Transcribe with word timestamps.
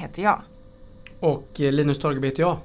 Heter 0.00 0.22
jag. 0.22 0.42
Och 1.20 1.60
eh, 1.60 1.72
Linus 1.72 1.98
Torgeby 1.98 2.28
heter 2.28 2.42
jag. 2.42 2.58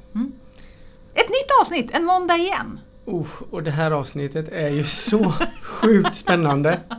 Ett 1.14 1.30
nytt 1.30 1.52
avsnitt, 1.62 1.92
en 1.94 2.04
måndag 2.06 2.36
igen. 2.38 2.80
Oh, 3.06 3.28
och 3.52 3.64
det 3.64 3.72
här 3.72 3.92
avsnittet 3.92 4.50
är 4.50 4.70
ju 4.70 4.84
så 4.86 5.34
sjukt 5.64 6.16
spännande. 6.16 6.80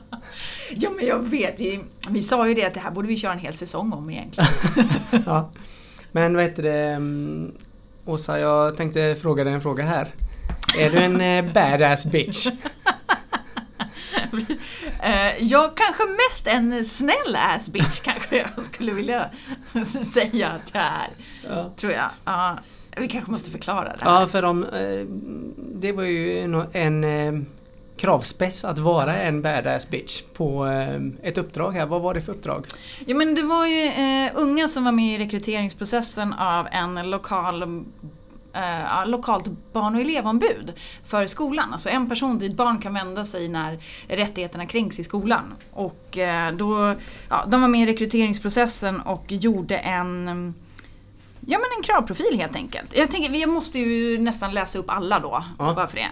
Ja 0.76 0.90
men 0.90 1.06
jag 1.06 1.18
vet, 1.18 1.60
vi, 1.60 1.80
vi 2.08 2.22
sa 2.22 2.48
ju 2.48 2.54
det 2.54 2.64
att 2.64 2.74
det 2.74 2.80
här 2.80 2.90
borde 2.90 3.08
vi 3.08 3.16
köra 3.16 3.32
en 3.32 3.38
hel 3.38 3.54
säsong 3.54 3.92
om 3.92 4.10
egentligen. 4.10 4.50
Ja. 5.26 5.50
Men 6.12 6.34
vad 6.34 6.44
heter 6.44 6.62
det? 6.62 6.78
mm, 6.88 7.54
Åsa, 8.04 8.38
jag 8.38 8.76
tänkte 8.76 9.16
fråga 9.22 9.44
dig 9.44 9.52
en 9.52 9.60
fråga 9.60 9.84
här. 9.84 10.08
Är 10.78 10.90
du 10.90 10.98
en 10.98 11.20
eh, 11.20 11.52
badass 11.52 12.06
bitch? 12.06 12.46
Eh, 15.02 15.42
jag 15.44 15.76
kanske 15.76 16.02
mest 16.06 16.46
en 16.46 16.84
snäll 16.84 17.36
ass 17.36 17.68
bitch 17.68 18.00
kanske 18.00 18.36
jag 18.36 18.64
skulle 18.64 18.92
vilja 18.92 19.30
säga 20.04 20.48
att 20.48 20.70
jag 20.72 20.82
är. 20.82 21.10
Ja. 21.48 21.70
Tror 21.76 21.92
jag. 21.92 22.10
Ja, 22.24 22.58
vi 22.96 23.08
kanske 23.08 23.30
måste 23.30 23.50
förklara 23.50 23.96
det 23.96 24.04
här. 24.04 24.20
Ja, 24.20 24.26
för 24.26 24.42
de, 24.42 24.64
eh, 24.64 25.06
det 25.56 25.92
var 25.92 26.02
ju 26.02 26.38
en, 26.38 26.54
en 26.72 27.04
eh, 27.04 27.42
kravspec 27.96 28.64
att 28.64 28.78
vara 28.78 29.16
en 29.16 29.42
badass 29.42 29.88
bitch 29.88 30.22
på 30.22 30.66
eh, 30.66 31.28
ett 31.28 31.38
uppdrag 31.38 31.72
här. 31.72 31.86
Vad 31.86 32.02
var 32.02 32.14
det 32.14 32.20
för 32.20 32.32
uppdrag? 32.32 32.66
Ja 33.06 33.16
men 33.16 33.34
det 33.34 33.42
var 33.42 33.66
ju 33.66 33.84
eh, 33.84 34.32
unga 34.34 34.68
som 34.68 34.84
var 34.84 34.92
med 34.92 35.14
i 35.14 35.24
rekryteringsprocessen 35.24 36.32
av 36.32 36.66
en 36.72 37.10
lokal 37.10 37.84
eh, 38.56 39.06
lokalt 39.08 39.44
barn 39.72 39.94
och 39.94 40.00
elevombud 40.00 40.72
för 41.06 41.26
skolan. 41.26 41.72
Alltså 41.72 41.88
en 41.88 42.08
person 42.08 42.38
dit 42.38 42.54
barn 42.56 42.78
kan 42.78 42.94
vända 42.94 43.24
sig 43.24 43.48
när 43.48 43.78
rättigheterna 44.08 44.66
kränks 44.66 44.98
i 44.98 45.04
skolan. 45.04 45.54
Och 45.72 46.18
eh, 46.18 46.52
då, 46.52 46.94
ja, 47.30 47.44
de 47.48 47.60
var 47.60 47.68
med 47.68 47.80
i 47.88 47.92
rekryteringsprocessen 47.92 49.00
och 49.00 49.24
gjorde 49.28 49.78
en 49.78 50.54
Ja 51.48 51.58
men 51.58 51.78
en 51.78 51.82
kravprofil 51.82 52.38
helt 52.38 52.56
enkelt. 52.56 52.96
Jag 52.96 53.10
tänker, 53.10 53.30
jag 53.34 53.48
måste 53.48 53.78
ju 53.78 54.18
nästan 54.18 54.54
läsa 54.54 54.78
upp 54.78 54.90
alla 54.90 55.20
då, 55.20 55.44
Ja. 55.58 55.72
bara 55.74 55.86
för 55.86 55.96
det. 55.96 56.08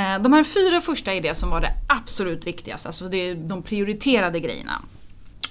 Eh, 0.00 0.18
De 0.22 0.32
här 0.32 0.44
fyra 0.44 0.80
första 0.80 1.12
är 1.14 1.20
det 1.20 1.34
som 1.34 1.50
var 1.50 1.60
det 1.60 1.72
absolut 1.88 2.46
viktigaste, 2.46 2.88
alltså 2.88 3.04
det 3.08 3.34
de 3.34 3.62
prioriterade 3.62 4.40
grejerna. 4.40 4.82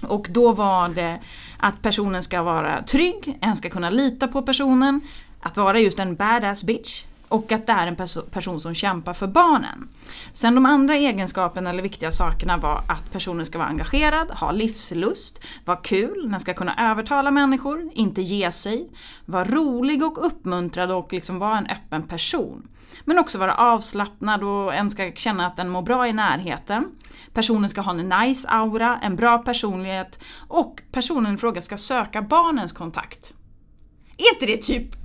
Och 0.01 0.27
då 0.29 0.51
var 0.53 0.89
det 0.89 1.19
att 1.57 1.81
personen 1.81 2.23
ska 2.23 2.43
vara 2.43 2.83
trygg, 2.83 3.37
en 3.41 3.55
ska 3.55 3.69
kunna 3.69 3.89
lita 3.89 4.27
på 4.27 4.41
personen, 4.41 5.01
att 5.39 5.57
vara 5.57 5.79
just 5.79 5.99
en 5.99 6.15
badass 6.15 6.63
bitch 6.63 7.03
och 7.29 7.51
att 7.51 7.67
det 7.67 7.73
är 7.73 7.87
en 7.87 7.95
perso- 7.95 8.29
person 8.29 8.61
som 8.61 8.73
kämpar 8.73 9.13
för 9.13 9.27
barnen. 9.27 9.89
Sen 10.31 10.55
de 10.55 10.65
andra 10.65 10.95
egenskaperna 10.95 11.69
eller 11.69 11.83
viktiga 11.83 12.11
sakerna 12.11 12.57
var 12.57 12.83
att 12.87 13.11
personen 13.11 13.45
ska 13.45 13.57
vara 13.57 13.67
engagerad, 13.67 14.31
ha 14.31 14.51
livslust, 14.51 15.41
vara 15.65 15.77
kul, 15.77 16.31
den 16.31 16.39
ska 16.39 16.53
kunna 16.53 16.91
övertala 16.91 17.31
människor, 17.31 17.89
inte 17.93 18.21
ge 18.21 18.51
sig, 18.51 18.89
vara 19.25 19.45
rolig 19.45 20.03
och 20.03 20.25
uppmuntrad 20.25 20.91
och 20.91 21.13
liksom 21.13 21.39
vara 21.39 21.57
en 21.57 21.67
öppen 21.67 22.03
person. 22.03 22.67
Men 23.05 23.19
också 23.19 23.37
vara 23.37 23.55
avslappnad 23.55 24.43
och 24.43 24.73
en 24.73 24.89
ska 24.89 25.11
känna 25.11 25.47
att 25.47 25.57
den 25.57 25.69
mår 25.69 25.81
bra 25.81 26.07
i 26.07 26.13
närheten. 26.13 26.85
Personen 27.33 27.69
ska 27.69 27.81
ha 27.81 27.91
en 27.91 28.09
nice 28.09 28.47
aura, 28.49 28.99
en 29.03 29.15
bra 29.15 29.37
personlighet 29.37 30.19
och 30.47 30.81
personen 30.91 31.35
i 31.35 31.37
fråga 31.37 31.61
ska 31.61 31.77
söka 31.77 32.21
barnens 32.21 32.73
kontakt. 32.73 33.33
Är 34.17 34.33
inte 34.33 34.45
det 34.45 34.57
typ 34.57 34.95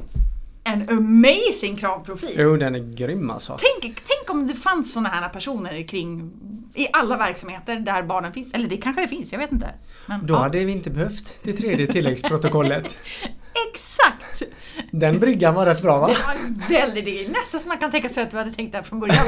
en 0.65 0.89
amazing 0.89 1.77
kravprofil? 1.77 2.35
Jo, 2.39 2.57
den 2.57 2.75
är 2.75 2.79
grym 2.79 3.31
alltså. 3.31 3.57
Tänk, 3.61 4.03
tänk 4.07 4.31
om 4.31 4.47
det 4.47 4.55
fanns 4.55 4.93
såna 4.93 5.09
här 5.09 5.29
personer 5.29 5.83
kring 5.83 6.33
i 6.75 6.89
alla 6.93 7.17
verksamheter 7.17 7.77
där 7.77 8.03
barnen 8.03 8.33
finns. 8.33 8.53
Eller 8.53 8.69
det 8.69 8.77
kanske 8.77 9.03
det 9.03 9.09
finns, 9.09 9.33
jag 9.33 9.39
vet 9.39 9.53
inte. 9.53 9.75
Men, 10.07 10.27
Då 10.27 10.35
ja. 10.35 10.39
hade 10.39 10.65
vi 10.65 10.73
inte 10.73 10.91
behövt 10.91 11.35
det 11.43 11.53
tredje 11.53 11.87
tilläggsprotokollet. 11.87 12.99
Exakt! 13.71 14.43
Den 14.91 15.21
bryggan 15.21 15.55
var 15.55 15.67
rätt 15.67 15.83
bra 15.83 16.01
va? 16.01 16.11
Det 16.69 16.75
väldigt, 16.75 17.05
det 17.05 17.25
är 17.25 17.29
nästan 17.29 17.61
som 17.61 17.69
man 17.69 17.79
kan 17.79 17.91
tänka 17.91 18.09
sig 18.09 18.23
att 18.23 18.31
du 18.31 18.37
hade 18.37 18.53
tänkt 18.53 18.73
där 18.73 18.83
från 18.83 19.01
början. 19.01 19.27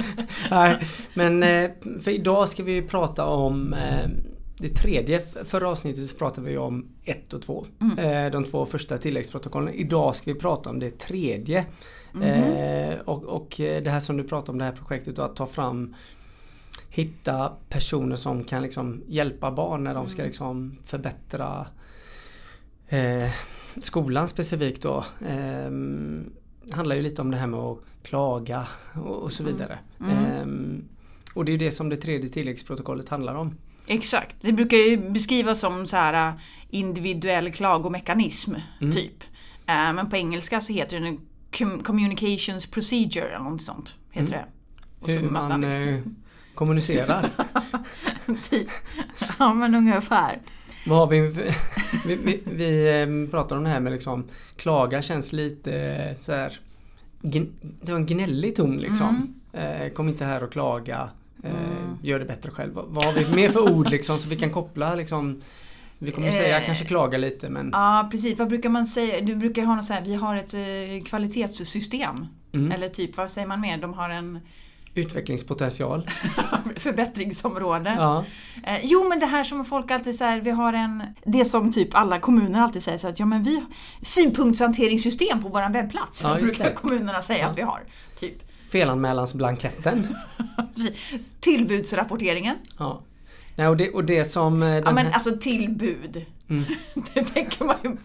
Nej, 0.50 0.76
men 1.14 1.42
eh, 1.42 1.70
för 2.04 2.10
idag 2.10 2.48
ska 2.48 2.62
vi 2.62 2.82
prata 2.82 3.24
om 3.24 3.72
eh, 3.72 4.08
det 4.58 4.68
tredje. 4.68 5.22
Förra 5.44 5.68
avsnittet 5.68 6.06
så 6.06 6.16
pratade 6.16 6.48
vi 6.50 6.58
om 6.58 6.86
ett 7.04 7.32
och 7.32 7.42
två. 7.42 7.66
Eh, 7.98 8.30
De 8.30 8.44
två 8.44 8.66
första 8.66 8.98
tilläggsprotokollen. 8.98 9.74
Idag 9.74 10.16
ska 10.16 10.32
vi 10.32 10.40
prata 10.40 10.70
om 10.70 10.78
det 10.78 10.98
tredje. 10.98 11.64
Eh, 12.22 12.98
och, 13.04 13.24
och 13.24 13.60
eh, 13.60 13.82
det 13.82 13.90
här 13.90 14.00
som 14.00 14.16
du 14.16 14.24
pratar 14.24 14.52
om 14.52 14.58
det 14.58 14.64
här 14.64 14.72
projektet 14.72 15.16
då, 15.16 15.22
att 15.22 15.36
ta 15.36 15.46
fram 15.46 15.94
Hitta 16.88 17.52
personer 17.68 18.16
som 18.16 18.44
kan 18.44 18.62
liksom 18.62 19.02
hjälpa 19.06 19.50
barn 19.50 19.84
när 19.84 19.94
de 19.94 20.08
ska 20.08 20.22
liksom 20.22 20.76
förbättra 20.82 21.66
eh, 22.88 23.30
skolan 23.80 24.28
specifikt 24.28 24.82
då. 24.82 25.04
Eh, 25.28 25.70
handlar 26.72 26.96
ju 26.96 27.02
lite 27.02 27.22
om 27.22 27.30
det 27.30 27.36
här 27.36 27.46
med 27.46 27.60
att 27.60 27.78
klaga 28.02 28.66
och, 28.94 29.22
och 29.22 29.32
så 29.32 29.44
vidare. 29.44 29.78
Ehm, 30.10 30.84
och 31.34 31.44
det 31.44 31.52
är 31.52 31.58
det 31.58 31.70
som 31.70 31.88
det 31.88 31.96
tredje 31.96 32.28
tilläggsprotokollet 32.28 33.08
handlar 33.08 33.34
om. 33.34 33.56
Exakt, 33.86 34.36
det 34.40 34.52
brukar 34.52 34.76
ju 34.76 34.96
beskrivas 35.10 35.60
som 35.60 35.86
så 35.86 35.96
här 35.96 36.28
äh, 36.28 36.34
individuell 36.70 37.52
klagomekanism, 37.52 38.54
Mm. 38.80 38.92
typ. 38.92 39.24
Eh, 39.66 39.92
Men 39.92 40.10
på 40.10 40.16
engelska 40.16 40.60
så 40.60 40.72
heter 40.72 41.00
det 41.00 41.06
en 41.08 41.20
com- 41.52 41.82
communications 41.82 42.66
procedure 42.66 43.28
eller 43.28 43.44
något 43.44 43.62
sånt. 43.62 43.94
Heter 44.10 44.32
det. 44.32 44.44
Mm. 45.12 45.22
Hur 45.24 45.30
massa- 45.30 45.48
man 45.48 45.64
eh, 45.64 46.00
kommunicerar. 46.54 47.30
typ. 48.50 48.68
Ja 49.38 49.54
men 49.54 49.74
ungefär. 49.74 50.38
Vad 50.86 50.98
har 50.98 51.06
vi, 51.06 51.20
vi, 52.06 52.16
vi, 52.16 52.42
vi 52.44 53.00
eh, 53.02 53.30
pratar 53.30 53.56
om 53.56 53.64
det 53.64 53.70
här 53.70 53.80
med 53.80 53.92
liksom 53.92 54.24
klaga 54.56 55.02
känns 55.02 55.32
lite 55.32 55.72
eh, 55.80 56.24
så 56.24 56.32
här 56.32 56.58
Det 57.20 57.92
var 57.92 57.96
en 57.96 58.06
gnällig 58.06 58.56
ton 58.56 58.76
liksom. 58.76 59.34
Eh, 59.52 59.88
kom 59.88 60.08
inte 60.08 60.24
här 60.24 60.42
och 60.42 60.52
klaga. 60.52 61.10
Eh, 61.42 61.50
Gör 62.02 62.18
det 62.18 62.24
bättre 62.24 62.50
själv. 62.50 62.74
Vad, 62.74 63.04
har 63.04 63.12
vi 63.12 63.34
mer 63.36 63.50
för 63.50 63.72
ord 63.72 63.90
liksom 63.90 64.18
så 64.18 64.28
vi 64.28 64.36
kan 64.36 64.50
koppla 64.50 64.94
liksom 64.94 65.40
Vi 65.98 66.12
kommer 66.12 66.30
säga 66.30 66.58
Eh, 66.60 66.66
kanske 66.66 66.84
klaga 66.84 67.18
lite 67.18 67.50
men 67.50 67.70
Ja 67.72 68.08
precis, 68.10 68.38
vad 68.38 68.48
brukar 68.48 68.68
man 68.68 68.86
säga? 68.86 69.20
Du 69.20 69.36
brukar 69.36 69.62
ha 69.64 69.74
något 69.76 69.84
så 69.84 69.92
här, 69.92 70.02
vi 70.04 70.14
har 70.14 70.36
ett 70.36 70.54
eh, 70.54 71.04
kvalitetssystem. 71.04 72.26
Mm. 72.52 72.72
Eller 72.72 72.88
typ, 72.88 73.16
vad 73.16 73.30
säger 73.30 73.46
man 73.46 73.60
mer? 73.60 73.78
De 73.78 73.94
har 73.94 74.10
en 74.10 74.38
utvecklingspotential. 74.94 76.10
förbättringsområde. 76.76 77.94
Ja. 77.98 78.24
Eh, 78.66 78.78
jo 78.82 79.08
men 79.08 79.20
det 79.20 79.26
här 79.26 79.44
som 79.44 79.64
folk 79.64 79.90
alltid 79.90 80.14
säger, 80.14 80.40
vi 80.40 80.50
har 80.50 80.72
en... 80.72 81.02
Det 81.24 81.44
som 81.44 81.72
typ 81.72 81.94
alla 81.94 82.20
kommuner 82.20 82.60
alltid 82.60 82.82
säger 82.82 82.98
så 82.98 83.08
att 83.08 83.18
ja 83.18 83.26
men 83.26 83.42
vi 83.42 83.54
har 83.54 83.64
synpunktshanteringssystem 84.02 85.42
på 85.42 85.48
våran 85.48 85.72
webbplats. 85.72 86.22
Ja, 86.22 86.34
brukar 86.34 86.64
det. 86.64 86.72
kommunerna 86.72 87.22
säga 87.22 87.38
Ja. 87.38 87.46
att 87.46 87.58
vi 87.58 87.62
har. 87.62 87.80
Typ. 88.18 88.42
Felanmälansblanketten. 88.70 90.06
Tillbudsrapporteringen. 91.40 92.56
Ja. 92.78 93.02
Nej, 93.56 93.68
och, 93.68 93.76
det, 93.76 93.90
och 93.90 94.04
det 94.04 94.24
som 94.24 94.62
eh, 94.62 94.68
Ja 94.68 94.92
men 94.92 95.06
här, 95.06 95.12
alltså 95.12 95.36
tillbud. 95.40 96.24
Mm. 96.48 96.64
Det 97.14 97.24
tänker 97.24 97.64
man 97.64 97.76
ju... 97.84 97.96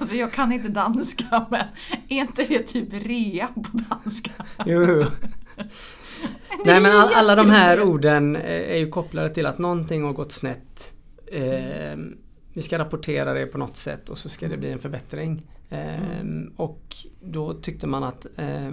Alltså 0.00 0.16
jag 0.16 0.32
kan 0.32 0.52
inte 0.52 0.68
danska 0.68 1.46
men 1.50 1.64
är 2.08 2.20
inte 2.20 2.44
det 2.44 2.62
typ 2.62 2.88
rea 2.92 3.48
på 3.54 3.78
danska? 3.88 4.30
Jo, 4.66 4.84
jo. 4.88 5.04
Nej 6.64 6.80
men 6.80 6.96
all, 6.96 7.14
alla 7.14 7.34
de 7.34 7.50
här 7.50 7.82
orden 7.82 8.36
eh, 8.36 8.72
är 8.72 8.76
ju 8.76 8.88
kopplade 8.90 9.34
till 9.34 9.46
att 9.46 9.58
någonting 9.58 10.02
har 10.02 10.12
gått 10.12 10.32
snett. 10.32 10.92
Eh, 11.32 11.98
vi 12.52 12.62
ska 12.62 12.78
rapportera 12.78 13.32
det 13.34 13.46
på 13.46 13.58
något 13.58 13.76
sätt 13.76 14.08
och 14.08 14.18
så 14.18 14.28
ska 14.28 14.48
det 14.48 14.56
bli 14.56 14.72
en 14.72 14.78
förbättring. 14.78 15.46
Eh, 15.70 16.00
Och 16.56 16.96
då 17.20 17.54
tyckte 17.54 17.86
man 17.86 18.04
att 18.04 18.26
eh, 18.36 18.70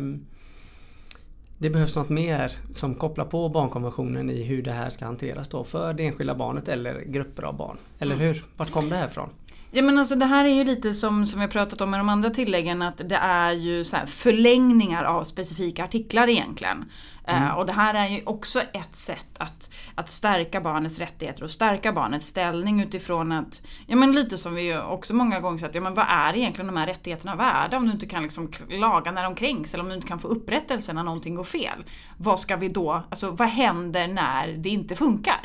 det 1.58 1.70
behövs 1.70 1.96
något 1.96 2.10
mer 2.10 2.52
som 2.72 2.96
kopplar 2.96 3.26
på 3.26 3.50
barnkonventionen 3.50 4.30
i 4.30 4.44
hur 4.44 4.64
det 4.64 4.72
här 4.72 4.90
ska 4.90 5.06
hanteras 5.06 5.50
då 5.50 5.64
för 5.64 5.94
det 5.94 6.06
enskilda 6.06 6.36
barnet 6.36 6.68
eller 6.68 7.02
grupper 7.02 7.44
av 7.44 7.58
barn. 7.58 7.78
Eller 8.00 8.16
hur? 8.16 8.46
Vart 8.58 8.72
kom 8.72 8.90
det 8.90 8.96
här 8.96 9.08
ifrån? 9.08 9.30
Ja 9.78 9.82
men 9.82 10.00
alltså 10.00 10.16
det 10.16 10.26
här 10.26 10.46
är 10.46 10.50
ju 10.50 10.64
lite 10.64 10.94
som, 10.94 11.26
som 11.26 11.42
jag 11.42 11.52
pratat 11.52 11.82
om 11.82 11.92
med 11.92 12.00
de 12.00 12.10
andra 12.10 12.30
tilläggen 12.30 12.82
att 12.82 12.98
det 12.98 13.16
är 13.16 13.52
ju 13.52 13.84
så 13.84 13.96
här 13.96 14.06
förlängningar 14.06 15.04
av 15.04 15.24
specifika 15.24 15.84
artiklar 15.84 16.30
egentligen. 16.30 16.86
Eh, 17.28 17.50
och 17.50 17.66
det 17.66 17.74
här 17.74 17.94
är 17.94 18.08
ju 18.08 18.22
också 18.26 18.62
ett 18.62 18.96
sätt 18.96 19.28
att, 19.38 19.70
att 19.96 20.12
stärka 20.12 20.62
barnets 20.62 21.00
rättigheter 21.00 21.44
och 21.44 21.52
stärka 21.52 21.92
barnets 21.92 22.28
ställning 22.28 22.82
utifrån 22.82 23.32
att, 23.32 23.62
ja 23.88 23.96
men 23.96 24.12
lite 24.12 24.38
som 24.38 24.56
vi 24.56 24.78
också 24.78 25.14
många 25.14 25.40
gånger 25.40 25.60
sagt, 25.60 25.76
ja 25.76 25.82
men 25.82 25.94
vad 25.94 26.06
är 26.10 26.36
egentligen 26.36 26.68
de 26.68 26.78
här 26.78 26.88
rättigheterna 26.88 27.36
värda 27.36 27.78
om 27.78 27.86
du 27.86 27.92
inte 27.92 28.06
kan 28.06 28.24
liksom 28.24 28.48
klaga 28.48 29.12
när 29.12 29.24
de 29.24 29.36
kränks 29.36 29.74
eller 29.74 29.84
om 29.84 29.90
du 29.90 29.96
inte 29.96 30.08
kan 30.08 30.20
få 30.20 30.28
upprättelse 30.28 30.94
när 30.94 31.04
någonting 31.04 31.36
går 31.36 31.44
fel. 31.44 31.84
Vad 32.18 32.40
ska 32.40 32.56
vi 32.56 32.70
då, 32.70 33.04
alltså 33.10 33.32
vad 33.32 33.48
händer 33.48 34.08
när 34.08 34.48
det 34.48 34.70
inte 34.70 34.96
funkar? 34.96 35.42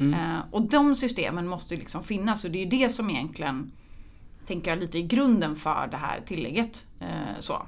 Eh, 0.00 0.38
och 0.50 0.62
de 0.62 0.96
systemen 0.96 1.48
måste 1.48 1.74
ju 1.74 1.80
liksom 1.80 2.04
finnas 2.04 2.44
och 2.44 2.50
det 2.50 2.58
är 2.58 2.64
ju 2.64 2.70
det 2.70 2.88
som 2.88 3.10
egentligen 3.10 3.72
tänker 4.46 4.70
jag 4.70 4.80
lite 4.80 4.98
i 4.98 5.02
grunden 5.02 5.56
för 5.56 5.88
det 5.90 5.96
här 5.96 6.20
tillägget. 6.26 6.84
Eh, 7.00 7.38
så. 7.38 7.66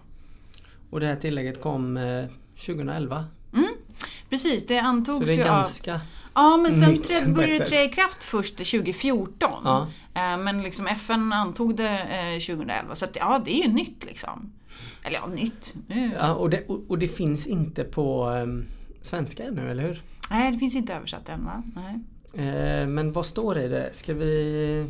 Och 0.91 1.01
det 1.01 1.07
här 1.07 1.17
tillägget 1.17 1.63
kom 1.63 1.97
eh, 1.97 2.25
2011. 2.67 3.25
Precis, 4.31 4.67
det 4.67 4.81
Så 4.81 4.87
antogs 4.87 5.27
det 5.27 5.33
är 5.33 5.37
ju 5.37 5.43
av... 5.43 5.49
ganska... 5.49 6.01
Ja, 6.35 6.57
men 6.57 6.75
sen 6.75 7.03
träd, 7.03 7.35
började 7.35 7.59
det 7.59 7.65
träda 7.65 7.85
i 7.85 7.89
kraft 7.89 8.25
först 8.25 8.57
2014. 8.57 9.51
Ja. 9.65 9.89
Eh, 10.15 10.39
Men 10.39 10.63
liksom 10.63 10.87
FN 10.87 11.33
antog 11.33 11.77
det 11.77 11.99
eh, 11.99 12.41
2011, 12.41 12.95
så 12.95 13.05
att, 13.05 13.17
ja, 13.17 13.43
det 13.45 13.61
är 13.61 13.67
ju 13.67 13.73
nytt 13.73 14.05
liksom. 14.05 14.53
Eller 15.03 15.17
ja, 15.17 15.27
nytt. 15.27 15.75
Nu. 15.89 16.13
Ja, 16.19 16.35
och, 16.35 16.51
det, 16.51 16.67
och, 16.67 16.85
och 16.89 16.99
det 16.99 17.09
finns 17.09 17.47
inte 17.47 17.85
på 17.85 18.25
ehm, 18.25 18.65
svenska 19.03 19.45
ännu, 19.45 19.71
eller 19.71 19.83
hur? 19.83 20.03
Nej, 20.31 20.53
det 20.53 20.59
finns 20.59 20.77
inte 20.77 20.95
översatt 20.95 21.29
än 21.29 21.45
va? 21.45 21.63
Nej. 21.75 22.01
Eh, 22.39 22.87
men 22.87 23.13
vad 23.13 23.27
står 23.27 23.55
det 23.55 23.63
i 23.63 23.69
det? 23.69 23.89
Ska 23.93 24.15
vi 24.15 24.87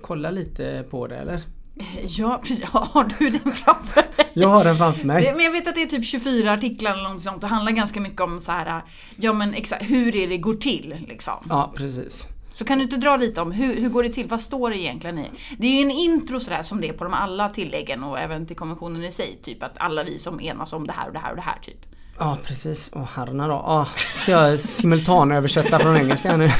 kolla 0.00 0.30
lite 0.30 0.84
på 0.90 1.06
det 1.06 1.16
eller? 1.16 1.40
Ja, 2.08 2.40
precis. 2.42 2.64
Har 2.64 3.08
du 3.18 3.30
den 3.30 3.52
framför 3.52 4.02
dig? 4.16 4.30
Jag 4.34 4.48
har 4.48 4.64
den 4.64 4.76
framför 4.76 5.06
mig. 5.06 5.32
Men 5.36 5.44
jag 5.44 5.52
vet 5.52 5.68
att 5.68 5.74
det 5.74 5.82
är 5.82 5.86
typ 5.86 6.04
24 6.04 6.52
artiklar 6.52 6.92
eller 6.92 7.02
något 7.02 7.20
sånt. 7.22 7.40
Det 7.40 7.46
handlar 7.46 7.72
ganska 7.72 8.00
mycket 8.00 8.20
om 8.20 8.40
så 8.40 8.52
här, 8.52 8.82
ja 9.16 9.32
men 9.32 9.54
exakt, 9.54 9.90
hur 9.90 10.16
är 10.16 10.28
det 10.28 10.36
går 10.38 10.54
till 10.54 10.94
liksom. 11.08 11.34
Ja, 11.48 11.72
precis. 11.76 12.28
Så 12.54 12.64
kan 12.64 12.78
du 12.78 12.84
inte 12.84 12.96
dra 12.96 13.16
lite 13.16 13.40
om 13.40 13.52
hur, 13.52 13.74
hur 13.80 13.88
går 13.88 14.02
det 14.02 14.08
till? 14.10 14.26
Vad 14.26 14.40
står 14.40 14.70
det 14.70 14.78
egentligen 14.78 15.18
i? 15.18 15.26
Det 15.58 15.66
är 15.66 15.70
ju 15.72 15.82
en 15.82 15.90
intro 15.90 16.40
sådär 16.40 16.62
som 16.62 16.80
det 16.80 16.88
är 16.88 16.92
på 16.92 17.04
de 17.04 17.14
alla 17.14 17.48
tilläggen 17.48 18.04
och 18.04 18.18
även 18.18 18.46
till 18.46 18.56
konventionen 18.56 19.04
i 19.04 19.12
sig. 19.12 19.38
Typ 19.42 19.62
att 19.62 19.72
alla 19.76 20.04
vi 20.04 20.18
som 20.18 20.40
enas 20.40 20.72
om 20.72 20.86
det 20.86 20.92
här 20.92 21.06
och 21.06 21.12
det 21.12 21.18
här 21.18 21.30
och 21.30 21.36
det 21.36 21.42
här 21.42 21.58
typ. 21.62 21.86
Ja, 22.20 22.38
precis. 22.44 22.90
Åh 22.94 23.04
herrarna 23.14 23.48
då. 23.48 23.54
Ah, 23.54 23.88
ska 24.16 24.32
jag 24.32 24.60
simultanöversätta 24.60 25.78
från 25.78 25.96
engelska 25.96 26.36
nu? 26.36 26.48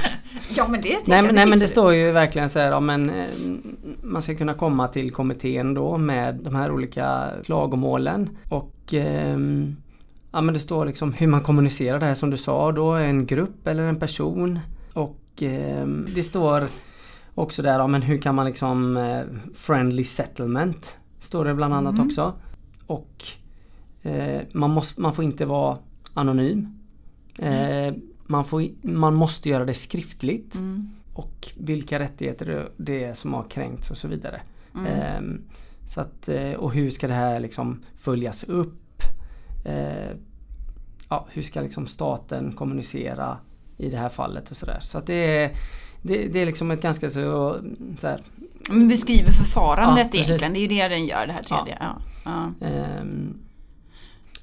Ja 0.56 0.68
men 0.68 0.80
det 0.80 0.98
Nej, 1.06 1.22
men, 1.22 1.34
nej 1.34 1.46
men 1.46 1.58
det 1.58 1.68
står 1.68 1.94
ju 1.94 2.10
verkligen 2.10 2.50
så 2.50 2.58
här, 2.58 2.66
ja, 2.66 2.80
men, 2.80 3.10
eh, 3.10 3.26
man 4.02 4.22
ska 4.22 4.34
kunna 4.34 4.54
komma 4.54 4.88
till 4.88 5.12
kommittén 5.12 5.74
då 5.74 5.98
med 5.98 6.34
de 6.34 6.54
här 6.54 6.70
olika 6.70 7.30
klagomålen. 7.44 8.30
Och 8.48 8.74
ehm, 8.92 9.76
ja, 10.32 10.40
men 10.40 10.54
det 10.54 10.60
står 10.60 10.86
liksom 10.86 11.12
hur 11.12 11.26
man 11.26 11.40
kommunicerar 11.40 12.00
det 12.00 12.06
här 12.06 12.14
som 12.14 12.30
du 12.30 12.36
sa 12.36 12.72
då, 12.72 12.90
en 12.90 13.26
grupp 13.26 13.66
eller 13.66 13.82
en 13.82 13.96
person. 13.96 14.58
Och 14.92 15.20
ehm, 15.40 16.06
det 16.14 16.22
står 16.22 16.68
också 17.34 17.62
där, 17.62 17.78
ja, 17.78 17.86
men 17.86 18.02
hur 18.02 18.18
kan 18.18 18.34
man 18.34 18.46
liksom 18.46 18.96
eh, 18.96 19.22
friendly 19.54 20.04
settlement. 20.04 20.98
Står 21.20 21.44
det 21.44 21.54
bland 21.54 21.74
annat 21.74 21.98
också. 21.98 22.32
Och 22.86 23.24
eh, 24.02 24.40
man, 24.52 24.70
måste, 24.70 25.00
man 25.00 25.14
får 25.14 25.24
inte 25.24 25.46
vara 25.46 25.78
anonym. 26.14 26.78
Eh, 27.38 27.94
man, 28.26 28.44
får, 28.44 28.64
man 28.82 29.14
måste 29.14 29.48
göra 29.48 29.64
det 29.64 29.74
skriftligt. 29.74 30.54
Mm. 30.56 30.90
Och 31.14 31.48
vilka 31.56 31.98
rättigheter 31.98 32.68
det- 32.76 33.04
är 33.04 33.14
som 33.14 33.32
har 33.34 33.42
kränkts 33.42 33.90
och 33.90 33.96
så 33.96 34.08
vidare. 34.08 34.40
Ehm, 34.88 35.42
så 35.88 36.00
att, 36.00 36.28
eh, 36.28 36.52
och 36.52 36.72
hur 36.72 36.90
ska 36.90 37.08
det 37.08 37.14
här 37.14 37.40
liksom 37.40 37.82
följas 37.96 38.44
upp? 38.44 39.02
Eh, 39.64 40.10
ja, 41.08 41.26
hur 41.30 41.42
ska 41.42 41.60
liksom 41.60 41.86
staten 41.86 42.52
kommunicera 42.52 43.38
i 43.76 43.90
det 43.90 43.96
här 43.96 44.08
fallet 44.08 44.50
och 44.50 44.56
sådär. 44.56 44.78
Så 44.80 44.98
att 44.98 45.06
det 45.06 45.14
är, 45.44 45.50
det, 46.02 46.28
det 46.28 46.38
är 46.42 46.46
liksom 46.46 46.70
ett 46.70 46.82
ganska 46.82 47.10
så, 47.10 47.56
så 47.98 48.06
här, 48.08 48.20
Men 48.70 48.88
beskriver 48.88 49.32
förfarandet 49.32 50.08
Ja, 50.14 50.20
egentligen. 50.20 50.52
Det 50.52 50.58
är 50.58 50.60
ju 50.60 50.68
det 50.68 50.88
den 50.88 51.06
gör, 51.06 51.26
det 51.26 51.32
här 51.32 51.42
tredje. 51.42 51.76
Ja. 51.80 51.96
Ja. 52.24 52.66
ehm, 52.66 53.38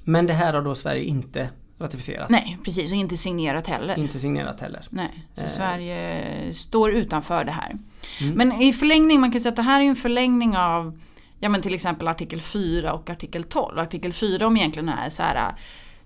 men 0.08 0.26
det 0.26 0.32
här 0.32 0.52
har 0.52 0.62
då 0.62 0.74
Sverige 0.74 1.04
inte 1.04 1.48
ratificerat. 1.80 2.30
Nej, 2.30 2.58
precis. 2.64 2.90
Och 2.90 2.96
inte 2.96 3.16
signerat 3.16 3.66
heller. 3.66 3.98
Inte 3.98 4.20
signerat 4.20 4.60
heller. 4.60 4.86
Nej, 4.90 5.26
så 5.34 5.42
Eh. 5.42 5.48
Sverige 5.48 6.54
står 6.54 6.92
utanför 6.92 7.44
det 7.44 7.52
här. 7.52 7.76
Mm. 8.20 8.34
Men 8.34 8.62
i 8.62 8.72
förlängning, 8.72 9.20
man 9.20 9.32
kan 9.32 9.40
säga 9.40 9.50
att 9.50 9.56
det 9.56 9.62
här 9.62 9.80
är 9.80 9.84
en 9.84 9.96
förlängning 9.96 10.56
av 10.56 11.00
ja, 11.38 11.48
men 11.48 11.62
till 11.62 11.74
exempel 11.74 12.08
artikel 12.08 12.40
4 12.40 12.92
och 12.92 13.10
artikel 13.10 13.44
12. 13.44 13.78
Artikel 13.78 14.12
4 14.12 14.46
om 14.46 14.56
egentligen 14.56 14.88
är 14.88 15.10
så 15.10 15.22
här 15.22 15.54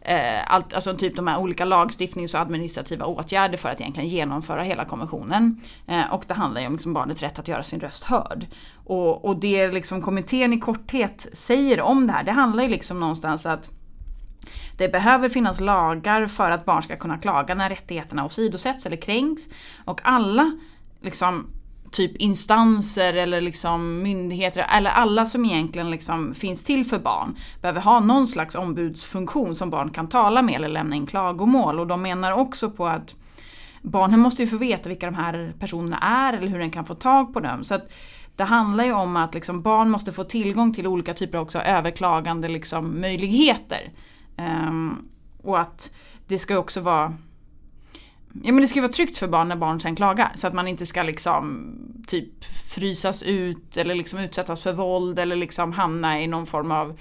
eh, 0.00 0.52
allt, 0.54 0.74
alltså 0.74 0.96
typ 0.96 1.16
de 1.16 1.26
här 1.26 1.38
olika 1.38 1.64
lagstiftnings 1.64 2.34
och 2.34 2.40
administrativa 2.40 3.06
åtgärder 3.06 3.58
för 3.58 3.68
att 3.68 3.80
egentligen 3.80 4.08
genomföra 4.08 4.62
hela 4.62 4.84
konventionen. 4.84 5.60
Eh, 5.86 6.14
och 6.14 6.24
det 6.28 6.34
handlar 6.34 6.60
ju 6.60 6.66
om 6.66 6.72
liksom 6.72 6.92
barnets 6.92 7.22
rätt 7.22 7.38
att 7.38 7.48
göra 7.48 7.62
sin 7.62 7.80
röst 7.80 8.04
hörd. 8.04 8.46
Och, 8.74 9.24
och 9.24 9.36
det 9.36 9.72
liksom 9.72 10.02
kommittén 10.02 10.52
i 10.52 10.60
korthet 10.60 11.26
säger 11.32 11.80
om 11.80 12.06
det 12.06 12.12
här, 12.12 12.24
det 12.24 12.32
handlar 12.32 12.62
ju 12.62 12.68
liksom 12.68 13.00
någonstans 13.00 13.46
att 13.46 13.70
det 14.76 14.88
behöver 14.88 15.28
finnas 15.28 15.60
lagar 15.60 16.26
för 16.26 16.50
att 16.50 16.64
barn 16.64 16.82
ska 16.82 16.96
kunna 16.96 17.18
klaga 17.18 17.54
när 17.54 17.68
rättigheterna 17.68 18.24
åsidosätts 18.24 18.86
eller 18.86 18.96
kränks. 18.96 19.42
Och 19.84 20.00
alla 20.04 20.58
liksom, 21.00 21.46
typ 21.90 22.16
instanser 22.16 23.14
eller 23.14 23.40
liksom 23.40 24.02
myndigheter 24.02 24.66
eller 24.76 24.90
alla 24.90 25.26
som 25.26 25.44
egentligen 25.44 25.90
liksom 25.90 26.34
finns 26.34 26.64
till 26.64 26.84
för 26.84 26.98
barn 26.98 27.36
behöver 27.60 27.80
ha 27.80 28.00
någon 28.00 28.26
slags 28.26 28.54
ombudsfunktion 28.54 29.54
som 29.54 29.70
barn 29.70 29.90
kan 29.90 30.08
tala 30.08 30.42
med 30.42 30.54
eller 30.54 30.68
lämna 30.68 30.96
in 30.96 31.06
klagomål. 31.06 31.80
Och 31.80 31.86
de 31.86 32.02
menar 32.02 32.32
också 32.32 32.70
på 32.70 32.86
att 32.86 33.14
barnen 33.82 34.20
måste 34.20 34.42
ju 34.42 34.48
få 34.48 34.56
veta 34.56 34.88
vilka 34.88 35.06
de 35.06 35.14
här 35.14 35.52
personerna 35.58 35.98
är 35.98 36.32
eller 36.32 36.48
hur 36.48 36.58
den 36.58 36.70
kan 36.70 36.84
få 36.84 36.94
tag 36.94 37.34
på 37.34 37.40
dem. 37.40 37.64
Så 37.64 37.74
att 37.74 37.92
det 38.36 38.44
handlar 38.44 38.84
ju 38.84 38.92
om 38.92 39.16
att 39.16 39.34
liksom 39.34 39.62
barn 39.62 39.90
måste 39.90 40.12
få 40.12 40.24
tillgång 40.24 40.74
till 40.74 40.86
olika 40.86 41.14
typer 41.14 41.38
också 41.38 41.58
överklagande 41.58 42.48
liksom 42.48 43.00
möjligheter. 43.00 43.90
Ehm, 44.36 45.08
och 45.42 45.60
att 45.60 45.90
det 46.26 46.38
ska 46.38 46.58
också 46.58 46.80
vara 46.80 47.14
Ja 48.42 48.52
men 48.52 48.60
det 48.60 48.68
ska 48.68 48.80
vara 48.80 48.92
tryggt 48.92 49.18
för 49.18 49.28
barn 49.28 49.48
när 49.48 49.56
barn 49.56 49.80
sen 49.80 49.96
klagar. 49.96 50.32
Så 50.34 50.46
att 50.46 50.54
man 50.54 50.68
inte 50.68 50.86
ska 50.86 51.02
liksom 51.02 51.66
typ 52.06 52.44
frysas 52.74 53.22
ut 53.22 53.76
eller 53.76 53.94
liksom 53.94 54.18
utsättas 54.18 54.62
för 54.62 54.72
våld 54.72 55.18
eller 55.18 55.36
liksom 55.36 55.72
hamna 55.72 56.22
i 56.22 56.26
någon 56.26 56.46
form 56.46 56.72
av 56.72 56.98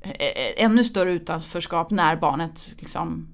eh, 0.00 0.10
eh, 0.10 0.64
ännu 0.64 0.84
större 0.84 1.12
utanförskap 1.12 1.90
när 1.90 2.16
barnet 2.16 2.76
liksom 2.78 3.28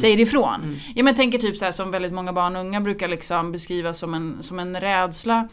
säger 0.00 0.20
ifrån. 0.20 0.76
Ja, 0.86 1.02
men 1.02 1.06
jag 1.06 1.16
tänker 1.16 1.38
typ 1.38 1.56
så 1.56 1.64
här 1.64 1.72
som 1.72 1.90
väldigt 1.90 2.12
många 2.12 2.32
barn 2.32 2.56
och 2.56 2.60
unga 2.60 2.80
brukar 2.80 3.08
liksom 3.08 3.52
beskriva 3.52 3.94
som 3.94 4.14
en, 4.14 4.42
som 4.42 4.58
en 4.58 4.80
rädsla. 4.80 5.48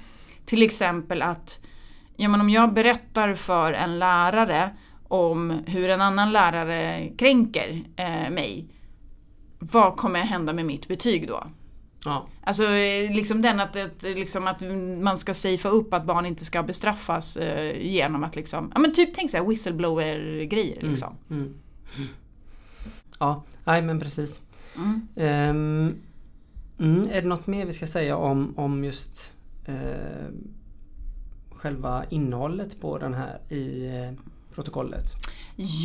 Till 0.45 0.63
exempel 0.63 1.21
att 1.21 1.59
ja, 2.15 2.29
men 2.29 2.41
om 2.41 2.49
jag 2.49 2.73
berättar 2.73 3.35
för 3.35 3.73
en 3.73 3.99
lärare 3.99 4.69
om 5.11 5.63
hur 5.65 5.89
en 5.89 6.01
annan 6.01 6.31
lärare 6.31 7.09
kränker 7.17 7.83
eh, 7.95 8.29
mig. 8.29 8.67
Vad 9.59 9.97
kommer 9.97 10.19
hända 10.19 10.53
med 10.53 10.65
mitt 10.65 10.87
betyg 10.87 11.27
då? 11.27 11.43
Ja. 12.05 12.27
Alltså 12.43 12.63
eh, 12.63 13.11
liksom 13.15 13.41
den 13.41 13.59
att, 13.59 13.75
att, 13.75 14.03
liksom 14.03 14.47
att 14.47 14.61
man 15.01 15.17
ska 15.17 15.33
safea 15.33 15.71
upp 15.71 15.93
att 15.93 16.05
barn 16.05 16.25
inte 16.25 16.45
ska 16.45 16.63
bestraffas 16.63 17.37
eh, 17.37 17.81
genom 17.81 18.23
att 18.23 18.35
liksom, 18.35 18.71
ja 18.73 18.79
men 18.79 18.93
typ 18.93 19.09
tänk 19.15 19.31
såhär 19.31 19.45
whistleblower-grejer 19.45 20.81
liksom. 20.81 21.15
Mm. 21.29 21.53
Ja, 23.19 23.43
nej 23.63 23.81
men 23.81 23.99
precis. 23.99 24.41
Mm. 25.15 25.95
Mm, 26.79 27.09
är 27.11 27.21
det 27.21 27.27
något 27.27 27.47
mer 27.47 27.65
vi 27.65 27.71
ska 27.71 27.87
säga 27.87 28.17
om, 28.17 28.53
om 28.57 28.83
just 28.83 29.33
eh, 29.65 30.29
själva 31.51 32.05
innehållet 32.09 32.81
på 32.81 32.97
den 32.97 33.13
här 33.13 33.39
i 33.49 33.87
eh, 33.87 34.11
protokollet? 34.55 35.03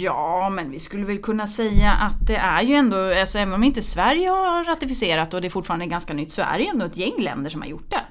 Ja, 0.01 0.49
men 0.51 0.71
vi 0.71 0.81
skulle 0.81 1.05
väl 1.05 1.19
kunna 1.19 1.47
säga 1.47 1.93
att 1.93 2.27
det 2.27 2.37
är 2.37 2.63
ju 2.63 2.75
ändå, 2.75 2.97
alltså 3.21 3.39
även 3.39 3.55
om 3.55 3.65
inte 3.65 3.83
Sverige 3.83 4.29
har 4.29 4.65
ratificerat 4.65 5.35
och 5.35 5.41
det 5.41 5.49
är 5.49 5.51
fortfarande 5.51 5.87
ganska 5.87 6.15
nytt 6.15 6.33
så 6.33 6.43
är 6.43 6.59
det 6.59 6.69
ändå 6.69 6.85
ett 6.87 6.97
gäng 6.97 7.15
länder 7.23 7.51
som 7.51 7.61
har 7.63 7.69
gjort 7.69 7.91
det. 7.91 8.03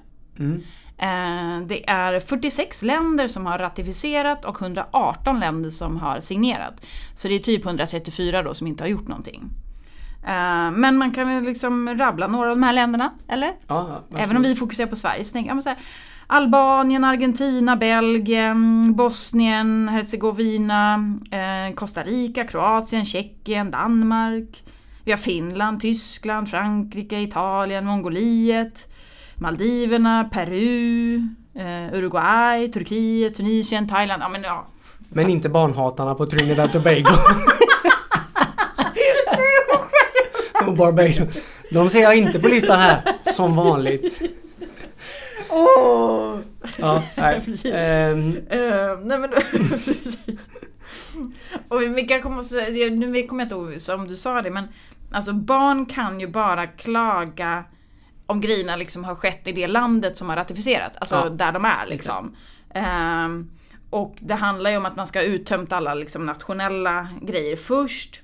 Mm. 0.43 0.61
Eh, 0.97 1.67
Det 1.67 1.89
är 1.89 2.19
46 2.19 2.81
länder 2.81 3.27
som 3.27 3.45
har 3.45 3.57
ratificerat 3.59 4.45
och 4.45 4.61
118 4.61 5.39
länder 5.39 5.69
som 5.69 5.97
har 5.97 6.19
signerat. 6.19 6.85
Så 7.17 7.27
det 7.27 7.33
är 7.35 7.39
typ 7.39 7.65
134 7.65 8.43
då 8.43 8.53
som 8.53 8.67
inte 8.67 8.83
har 8.83 8.89
gjort 8.89 9.07
någonting. 9.07 9.49
Eh, 10.27 10.71
Men 10.71 10.97
man 10.97 11.11
kan 11.11 11.27
väl 11.27 11.43
liksom 11.43 11.97
rabbla 11.97 12.27
några 12.27 12.49
av 12.49 12.55
de 12.55 12.63
här 12.63 12.73
länderna, 12.73 13.13
eller? 13.27 13.51
Ja. 13.67 14.03
Även 14.17 14.37
om 14.37 14.43
vi 14.43 14.55
fokuserar 14.55 14.87
på 14.87 14.95
Sverige 14.95 15.23
så 15.23 15.33
tänker 15.33 15.51
jag 15.51 15.63
så 15.63 15.69
här, 15.69 15.77
Albanien, 16.27 17.03
Argentina, 17.03 17.75
Belgien, 17.75 18.93
Bosnien, 18.95 19.89
Herzegovina, 19.89 20.99
eh, 21.31 21.73
Costa 21.75 22.03
Rica, 22.03 22.43
Kroatien, 22.43 23.05
Tjeckien, 23.05 23.71
Danmark. 23.71 24.63
Vi 25.03 25.11
har 25.11 25.17
Finland, 25.17 25.81
Tyskland, 25.81 26.49
Frankrike, 26.49 27.21
Italien, 27.21 27.85
Mongoliet, 27.85 28.87
Maldiverna, 29.35 30.29
Peru, 30.33 31.15
eh, 31.55 31.93
Uruguay, 31.93 32.71
Turkiet, 32.71 33.37
Tunisien, 33.37 33.87
Thailand. 33.87 34.23
Ja, 34.23 34.29
men, 34.29 34.43
ja. 34.43 34.65
Men 35.09 35.29
inte 35.29 35.49
barnhatarna 35.49 36.15
på 36.15 36.25
Trinidad 36.25 36.71
Tobago. 36.71 37.09
och 40.67 40.77
Barbados. 40.77 41.43
De 41.71 41.89
ser 41.89 42.01
jag 42.01 42.15
inte 42.15 42.39
på 42.39 42.47
listan 42.47 42.79
här, 42.79 43.01
som 43.35 43.55
vanligt. 43.55 44.21
Åh! 45.55 46.37
Ja, 46.77 47.03
nej. 47.17 47.41
Ehm, 47.73 48.37
Eh, 48.49 48.99
nej 49.03 49.19
men 49.19 49.29
precis. 49.85 50.17
Och 51.67 51.81
vi 51.81 52.01
kanske 52.07 52.29
måste 52.29 52.69
nu 52.69 53.23
kommer 53.27 53.43
jag 53.43 53.45
inte 53.45 53.55
ihåg 53.55 53.99
om 53.99 54.07
du 54.07 54.15
sa 54.17 54.41
det 54.41 54.51
men 54.51 54.67
Alltså 55.11 55.33
barn 55.33 55.85
kan 55.85 56.19
ju 56.19 56.27
bara 56.27 56.67
klaga 56.67 57.63
om 58.25 58.41
grejerna 58.41 58.75
liksom 58.75 59.03
har 59.03 59.15
skett 59.15 59.47
i 59.47 59.51
det 59.51 59.67
landet 59.67 60.17
som 60.17 60.29
har 60.29 60.35
ratificerat. 60.35 60.93
Alltså 60.99 61.15
Ja. 61.15 61.29
där 61.29 61.51
de 61.51 61.65
är 61.65 61.85
liksom. 61.87 62.35
Ehm, 62.73 63.51
och 63.89 64.15
det 64.19 64.33
handlar 64.35 64.69
ju 64.71 64.77
om 64.77 64.85
att 64.85 64.95
man 64.95 65.07
ska 65.07 65.19
ha 65.19 65.23
uttömt 65.23 65.71
alla 65.73 65.93
liksom, 65.93 66.25
nationella 66.25 67.07
grejer 67.21 67.55
först. 67.55 68.21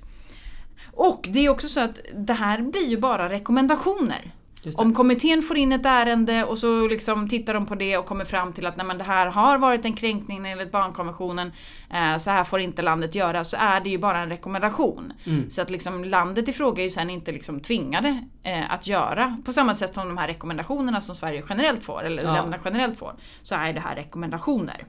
Och 0.92 1.28
det 1.30 1.38
är 1.46 1.48
också 1.48 1.68
så 1.68 1.80
att 1.80 2.00
det 2.14 2.32
här 2.32 2.62
blir 2.62 2.86
ju 2.88 2.96
bara 2.98 3.28
rekommendationer. 3.28 4.32
Om 4.74 4.94
kommittén 4.94 5.42
får 5.42 5.56
in 5.56 5.72
ett 5.72 5.86
ärende 5.86 6.44
och 6.44 6.58
så 6.58 6.88
liksom 6.88 7.28
tittar 7.28 7.54
de 7.54 7.66
på 7.66 7.74
det 7.74 7.98
och 7.98 8.06
kommer 8.06 8.24
fram 8.24 8.52
till 8.52 8.66
att 8.66 8.76
nej, 8.76 8.86
men 8.86 8.98
det 8.98 9.04
här 9.04 9.26
har 9.26 9.58
varit 9.58 9.84
en 9.84 9.92
kränkning 9.92 10.46
enligt 10.46 10.72
barnkonventionen, 10.72 11.52
eh, 11.90 12.18
så 12.18 12.30
här 12.30 12.44
får 12.44 12.60
inte 12.60 12.82
landet 12.82 13.14
göra, 13.14 13.44
så 13.44 13.56
är 13.56 13.80
det 13.80 13.90
ju 13.90 13.98
bara 13.98 14.18
en 14.18 14.28
rekommendation. 14.28 15.12
Mm. 15.24 15.50
Så 15.50 15.62
att 15.62 15.70
liksom 15.70 16.04
landet 16.04 16.48
i 16.48 16.52
fråga 16.52 16.82
är 16.82 16.84
ju 16.84 16.90
sen 16.90 17.10
inte 17.10 17.32
liksom 17.32 17.60
tvingade 17.60 18.24
eh, 18.42 18.72
att 18.72 18.86
göra 18.86 19.36
på 19.44 19.52
samma 19.52 19.74
sätt 19.74 19.94
som 19.94 20.08
de 20.08 20.18
här 20.18 20.28
rekommendationerna 20.28 21.00
som 21.00 21.14
Sverige 21.14 21.44
generellt 21.48 21.84
får, 21.84 22.04
eller 22.04 22.22
Ja. 22.22 22.32
länderna 22.32 22.58
generellt 22.64 22.98
får, 22.98 23.14
så 23.42 23.54
är 23.54 23.72
det 23.72 23.80
här 23.80 23.94
rekommendationer. 23.96 24.84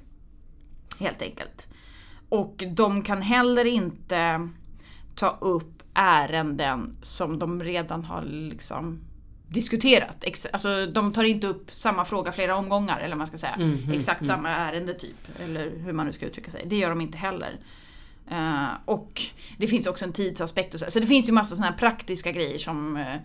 Helt 0.99 1.21
enkelt. 1.21 1.67
Och 2.29 2.63
de 2.67 3.01
kan 3.01 3.21
heller 3.21 3.65
inte 3.65 4.49
ta 5.15 5.37
upp 5.41 5.83
ärenden 5.93 6.97
som 7.01 7.39
de 7.39 7.63
redan 7.63 8.03
har 8.03 8.21
liksom 8.21 8.99
diskuterat. 9.53 10.17
Ex- 10.24 10.48
Alltså 10.53 10.86
de 10.86 11.13
tar 11.13 11.24
inte 11.24 11.48
upp 11.48 11.72
samma 11.72 12.05
fråga 12.05 12.31
flera 12.31 12.55
omgångar 12.55 13.00
eller 13.00 13.15
man 13.15 13.27
ska 13.27 13.38
säga. 13.38 13.55
Mhm, 13.60 13.91
Exakt 13.93 14.22
mm. 14.22 14.27
samma 14.27 14.50
ärende 14.50 14.93
typ. 14.93 15.15
Eller 15.43 15.72
hur 15.77 15.93
man 15.93 16.05
nu 16.05 16.13
ska 16.13 16.25
uttrycka 16.25 16.51
sig. 16.51 16.63
Det 16.67 16.75
gör 16.77 16.89
de 16.89 17.01
inte 17.01 17.17
heller. 17.17 17.60
Eh, 18.31 18.65
och 18.86 19.22
det 19.57 19.67
finns 19.67 19.88
också 19.88 20.05
en 20.05 20.12
tidsaspekt 20.12 20.74
och 20.74 20.79
så. 20.79 20.86
Så 20.89 21.00
det 21.00 21.07
finns 21.07 21.29
ju 21.29 21.33
massa 21.33 21.55
sådana 21.55 21.72
här 21.72 21.77
praktiska 21.79 22.31
grejer 22.31 22.57
som, 22.57 22.98
eh, 22.98 23.15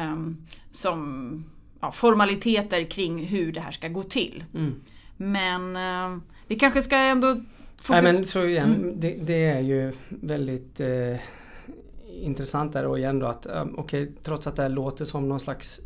ehm, 0.00 0.36
som 0.70 1.44
ja, 1.80 1.92
formaliteter 1.92 2.84
kring 2.84 3.24
hur 3.26 3.52
det 3.52 3.60
här 3.60 3.70
ska 3.72 3.88
gå 3.88 4.02
till. 4.02 4.44
Mm. 4.54 4.74
Men 5.16 5.76
eh, 5.76 6.18
vi 6.46 6.54
kanske 6.58 6.82
ska 6.82 6.96
ändå 6.96 7.34
fokus... 7.76 8.02
Nej 8.02 8.02
men 8.02 8.24
så 8.24 8.44
igen, 8.44 8.74
Mm. 8.74 9.00
det, 9.00 9.10
det 9.22 9.44
är 9.44 9.60
ju 9.60 9.92
väldigt 10.08 10.80
eh, 10.80 11.16
intressant 12.20 12.72
där 12.72 12.86
och 12.86 12.98
igen 12.98 13.18
då 13.18 13.26
att 13.26 13.46
um, 13.46 13.74
okej 13.78 14.12
trots 14.22 14.46
att 14.46 14.56
det 14.56 14.62
här 14.62 14.68
låter 14.68 15.04
som 15.04 15.28
någon 15.28 15.40
slags 15.40 15.80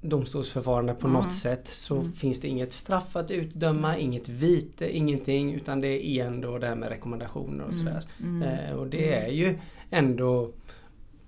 domstolsförfarande 0.00 0.94
på 0.94 1.06
Mm. 1.06 1.20
något 1.22 1.32
sätt 1.32 1.68
så 1.68 1.96
Mm. 1.96 2.12
finns 2.12 2.40
det 2.40 2.48
inget 2.48 2.72
straff 2.72 3.16
att 3.16 3.30
utdöma, 3.30 3.98
inget 3.98 4.28
vite, 4.28 4.96
ingenting 4.96 5.54
utan 5.54 5.80
det 5.80 5.88
är 5.88 5.98
igen 6.00 6.40
då 6.40 6.58
det 6.58 6.66
här 6.66 6.74
med 6.76 6.88
rekommendationer 6.88 7.64
och 7.64 7.74
sådär. 7.74 8.04
Mm. 8.20 8.42
Eh, 8.42 8.74
och 8.76 8.86
det 8.86 9.14
är 9.14 9.28
ju 9.28 9.58
ändå 9.90 10.48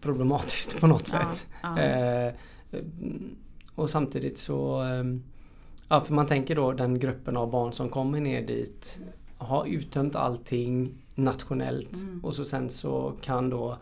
problematiskt 0.00 0.80
på 0.80 0.87
något 0.87 1.09
sätt. 1.09 1.47
Eh, 1.62 2.35
och 3.75 3.90
samtidigt 3.90 4.38
så 4.38 4.80
ehm, 4.80 5.23
Ja 5.88 6.00
för 6.00 6.14
man 6.14 6.26
tänker 6.26 6.54
då 6.56 6.73
den 6.73 6.99
gruppen 6.99 7.37
av 7.37 7.50
barn 7.50 7.73
som 7.73 7.88
kommer 7.88 8.21
ner 8.21 8.47
dit 8.47 8.99
Har 9.38 9.66
uttömt 9.66 10.16
allting 10.16 10.95
nationellt 11.14 11.92
Mm. 11.95 12.21
och 12.25 12.35
så 12.35 12.45
sen 12.45 12.71
så 12.71 13.12
kan 13.21 13.50
då 13.50 13.76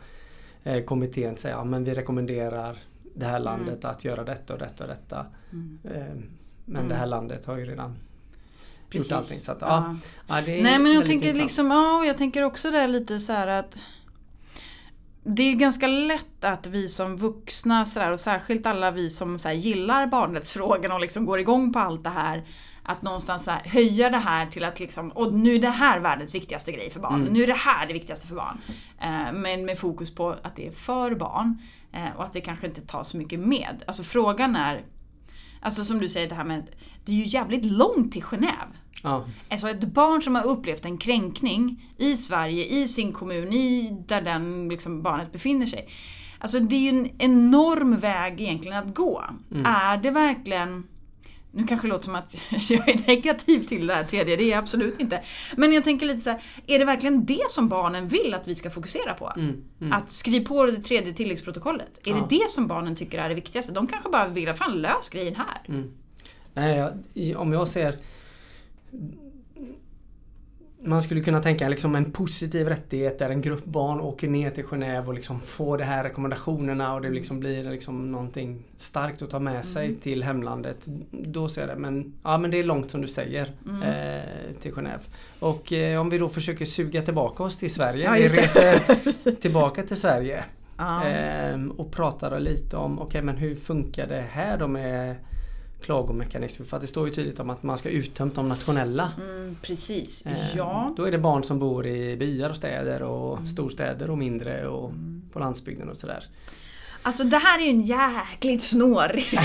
eh, 0.65 0.85
kommittén 0.85 1.37
säga 1.37 1.55
ja, 1.57 1.65
men 1.65 1.85
vi 1.85 1.95
rekommenderar 1.95 2.79
det 3.15 3.27
här 3.27 3.39
landet 3.39 3.85
att 3.85 4.05
göra 4.05 4.25
detta 4.25 4.53
och 4.53 4.59
detta 4.59 4.85
och 4.85 4.91
detta. 4.91 5.27
Mm. 5.53 5.79
Eh, 5.85 5.91
men 6.65 6.77
Mm. 6.77 6.89
det 6.89 6.95
här 6.95 7.07
landet 7.07 7.47
har 7.47 7.57
ju 7.57 7.65
redan 7.65 7.97
Precis. 8.91 9.11
gjort 9.11 9.19
allting. 9.19 9.41
Så 9.41 9.53
att, 9.53 9.59
ja. 9.61 9.97
Ja. 10.27 10.37
Ja, 10.37 10.43
det 10.47 10.63
Nej 10.63 10.79
men 10.79 10.93
jag 10.93 11.07
tänker 11.07 11.29
intressant. 11.29 11.37
liksom, 11.43 11.71
ja 11.71 12.05
jag 12.05 12.17
tänker 12.19 12.43
också 12.43 12.71
där 12.71 12.89
lite 12.89 13.21
så 13.21 13.33
här 13.33 13.47
att 13.47 13.77
det 15.23 15.43
är 15.43 15.55
ganska 15.55 15.87
lätt 15.87 16.45
att 16.45 16.67
vi 16.67 16.89
som 16.89 17.17
vuxna 17.17 17.87
så 17.87 18.01
där, 18.01 18.11
och 18.13 18.21
särskilt 18.21 18.67
alla 18.67 18.91
vi 18.91 19.11
som 19.11 19.39
så 19.39 19.49
här, 19.49 19.55
gillar 19.55 20.07
barnrättsfrågorna 20.07 20.95
och 20.95 21.01
liksom 21.01 21.27
går 21.27 21.41
igång 21.41 21.73
på 21.73 21.79
allt 21.79 22.05
det 22.05 22.11
här 22.11 22.43
att 22.85 23.03
någonstans 23.03 23.47
här, 23.47 23.63
höja 23.65 24.11
det 24.11 24.19
här 24.19 24.47
till 24.47 24.65
att 24.65 24.81
liksom, 24.81 25.09
och 25.09 25.33
nu 25.33 25.55
är 25.55 25.59
det 25.59 25.69
här 25.69 26.01
världens 26.01 26.35
viktigaste 26.35 26.73
grej 26.73 26.91
för 26.91 27.01
barn. 27.01 27.21
Mm. 27.21 27.33
Nu 27.33 27.43
är 27.43 27.47
det 27.47 27.55
här 27.55 27.87
det 27.87 27.93
viktigaste 27.93 28.27
för 28.27 28.35
barn. 28.35 28.61
Eh, 29.01 29.33
men 29.33 29.65
med 29.65 29.79
fokus 29.79 30.15
på 30.15 30.37
att 30.43 30.57
det 30.57 30.67
är 30.67 30.73
för 30.73 31.15
barn. 31.15 31.59
Eh, 31.93 32.17
och 32.17 32.25
att 32.25 32.37
vi 32.37 32.41
kanske 32.41 32.67
inte 32.67 32.81
tar 32.81 33.05
så 33.05 33.17
mycket 33.17 33.41
med. 33.41 33.83
Alltså 33.87 34.03
frågan 34.03 34.57
är, 34.57 34.85
alltså 35.61 35.85
som 35.85 35.99
du 35.99 36.09
säger 36.09 36.29
det 36.29 36.35
här 36.35 36.45
med, 36.45 36.67
det 37.05 37.13
är 37.13 37.17
ju 37.17 37.27
jävligt 37.27 37.65
långt 37.65 38.13
till 38.13 38.23
Genève. 38.23 38.73
Ja, 39.03 39.27
Alltså 39.51 39.69
ett 39.69 39.85
barn 39.85 40.23
som 40.23 40.35
har 40.35 40.47
upplevt 40.47 40.85
en 40.85 40.99
kränkning 40.99 41.91
i 41.97 42.17
Sverige, 42.17 42.65
i 42.65 42.89
sin 42.89 43.13
kommun, 43.13 43.53
i 43.53 43.97
där 44.07 44.21
den 44.21 44.69
liksom 44.69 45.03
barnet 45.03 45.33
befinner 45.33 45.67
sig. 45.67 45.89
Alltså 46.39 46.61
det 46.61 46.77
är 46.77 46.81
ju 46.81 46.89
en 46.89 47.11
enorm 47.19 47.97
väg 47.97 48.41
egentligen 48.41 48.79
att 48.79 48.95
gå. 48.95 49.25
Mm. 49.51 49.67
Är 49.67 49.97
det 49.97 50.11
verkligen 50.11 50.89
nu 51.55 51.67
kanske 51.67 51.87
det 51.87 51.93
låter 51.93 52.05
som 52.05 52.15
att 52.15 52.35
jag 52.71 52.89
är 52.89 53.07
negativ 53.07 53.67
till 53.67 53.87
det 53.87 53.95
här 53.95 54.05
tredje, 54.05 54.37
det 54.37 54.43
är 54.45 54.51
jag 54.51 54.59
absolut 54.59 55.01
inte. 55.01 55.23
Men 55.57 55.73
jag 55.73 55.85
tänker 55.85 56.07
lite 56.07 56.21
så 56.21 56.31
här, 56.31 56.43
är 56.67 56.79
det 56.79 56.85
verkligen 56.85 57.25
det 57.25 57.51
som 57.51 57.69
barnen 57.69 58.09
vill 58.09 58.35
att 58.35 58.49
vi 58.49 58.55
ska 58.55 58.71
fokusera 58.71 59.15
på? 59.15 59.33
mm, 59.37 59.63
mm. 59.81 59.93
Att 59.93 60.11
skriva 60.11 60.47
på 60.49 60.67
det 60.67 60.77
tredje 60.83 61.13
tilläggsprotokollet? 61.13 62.07
Är 62.07 62.11
Ja. 62.11 62.27
det 62.31 62.39
det 62.39 62.51
som 62.51 62.67
barnen 62.67 62.97
tycker 62.97 63.19
är 63.19 63.29
det 63.29 63.35
viktigaste? 63.35 63.73
De 63.73 63.87
kanske 63.87 64.09
bara 64.11 64.29
vill, 64.29 64.55
fan 64.55 64.81
lös 64.83 65.09
grejen 65.09 65.37
här. 65.37 65.61
Mm. 65.69 65.91
Nej, 66.55 66.93
jag, 67.15 67.41
om 67.41 67.53
jag 67.53 67.69
ser 67.69 67.99
man 70.85 71.03
skulle 71.03 71.21
kunna 71.21 71.41
tänka 71.41 71.69
liksom 71.69 71.95
en 71.97 72.11
positiv 72.13 72.69
rättighet 72.69 73.19
där 73.19 73.31
en 73.31 73.41
grupp 73.41 73.65
barn 73.65 74.01
åker 74.01 74.29
ner 74.29 74.51
till 74.51 74.65
Genève 74.65 75.07
och 75.07 75.15
liksom 75.15 75.41
får 75.41 75.79
de 75.79 75.85
här 75.85 76.05
rekommendationerna 76.05 76.95
och 76.95 77.03
det 77.03 77.11
liksom 77.11 77.41
blir 77.41 77.71
liksom 77.71 78.13
någonting 78.13 78.63
starkt 78.77 79.23
att 79.23 79.31
ta 79.31 79.39
med 79.39 79.65
sig 79.65 79.87
Mm. 79.87 79.97
till 80.01 80.23
hemlandet. 80.23 80.77
Då 81.11 81.49
ser 81.49 81.61
jag 81.61 81.71
det. 81.71 81.77
Men, 81.81 82.13
ja, 82.23 82.39
men 82.39 82.51
det 82.51 82.59
är 82.59 82.65
långt 82.65 82.91
som 82.91 83.01
du 83.01 83.09
säger 83.09 83.49
Mm. 83.69 83.83
eh, 83.83 84.23
till 84.61 84.73
Genève. 84.73 85.01
Och 85.39 85.73
eh, 85.73 86.01
om 86.01 86.11
vi 86.11 86.19
då 86.19 86.29
försöker 86.29 86.65
suga 86.65 87.03
tillbaka 87.03 87.43
oss 87.43 87.57
till 87.57 87.71
Sverige. 87.75 88.05
Ja, 88.05 88.13
vi 88.13 88.29
reser 88.29 89.31
tillbaka 89.41 89.83
till 89.83 89.97
Sverige. 89.97 90.45
Ja. 90.79 91.05
Ehm, 91.05 91.71
och 91.71 91.93
pratar 91.93 92.41
lite 92.41 92.77
om 92.77 92.99
okej 92.99 93.23
men 93.23 93.37
hur 93.37 93.55
funkar 93.55 94.07
det 94.07 94.25
här 94.31 94.59
då 94.59 94.69
med 94.69 95.15
klagomekanismer? 95.85 96.67
För 96.67 96.77
att 96.77 96.81
det 96.81 96.87
står 96.87 97.09
ju 97.09 97.15
tydligt 97.15 97.41
om 97.41 97.51
att 97.51 97.63
man 97.63 97.79
ska 97.79 97.89
uttömt 97.89 98.35
de 98.35 98.49
nationella. 98.49 99.13
Mm, 99.21 99.57
precis, 99.63 100.27
Ehm, 100.27 100.35
ja. 100.57 100.95
Då 100.97 101.05
är 101.05 101.11
det 101.13 101.19
barn 101.19 101.45
som 101.45 101.59
bor 101.59 101.87
i 101.87 102.17
byar 102.17 102.51
och 102.51 102.57
städer 102.57 103.03
och 103.03 103.37
Mm. 103.37 103.47
storstäder 103.49 104.11
och 104.11 104.19
mindre 104.19 104.69
och 104.69 104.93
på 105.33 105.39
landsbygden 105.39 105.89
och 105.89 105.97
sådär. 105.97 106.25
Alltså 107.07 107.25
det 107.25 107.39
här 107.39 107.59
är 107.59 107.63
ju 107.63 107.71
en 107.71 107.81
jäkligt 107.81 108.63
snårig 108.63 109.27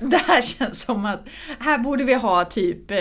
Det 0.00 0.16
här 0.16 0.42
känns 0.42 0.80
som 0.80 1.06
att 1.06 1.28
här 1.58 1.78
borde 1.78 2.04
vi 2.04 2.14
ha 2.14 2.44
typ 2.44 2.90
eh, 2.90 2.98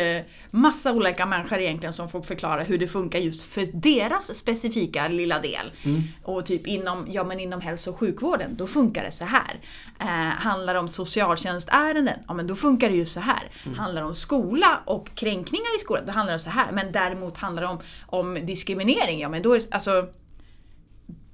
massa 0.51 0.91
olika 0.91 1.25
människor 1.25 1.59
egentligen 1.59 1.93
som 1.93 2.09
får 2.09 2.21
förklara 2.21 2.63
hur 2.63 2.77
det 2.77 2.87
funkar 2.87 3.19
just 3.19 3.41
för 3.41 3.67
deras 3.73 4.37
specifika 4.37 5.07
lilla 5.07 5.39
del. 5.39 5.71
Mm. 5.85 6.01
Och 6.23 6.45
typ 6.45 6.67
inom, 6.67 7.07
ja 7.09 7.23
men 7.23 7.39
inom 7.39 7.61
hälso 7.61 7.91
och 7.91 7.99
sjukvården, 7.99 8.55
då 8.55 8.67
funkar 8.67 9.03
det 9.03 9.11
så 9.11 9.25
här. 9.25 9.59
Eh, 9.99 10.35
handlar 10.37 10.73
det 10.73 10.79
om 10.79 10.87
socialtjänstärenden, 10.87 12.19
ja 12.27 12.33
men 12.33 12.47
då 12.47 12.55
funkar 12.55 12.89
det 12.89 12.95
ju 12.95 13.05
så 13.05 13.19
här. 13.19 13.51
Handlar 13.77 14.01
det 14.01 14.07
om 14.07 14.15
skola 14.15 14.79
och 14.85 15.15
kränkningar 15.15 15.75
i 15.75 15.79
skolan, 15.79 16.05
då 16.05 16.11
handlar 16.11 16.33
det 16.33 16.39
så 16.39 16.49
här. 16.49 16.71
Men 16.71 16.91
däremot 16.91 17.37
handlar 17.37 17.61
det 17.61 17.69
om, 17.69 17.79
om 18.05 18.45
diskriminering, 18.45 19.19
ja 19.19 19.29
men 19.29 19.41
då 19.41 19.53
är 19.53 19.59
det, 19.59 19.67
alltså 19.71 20.07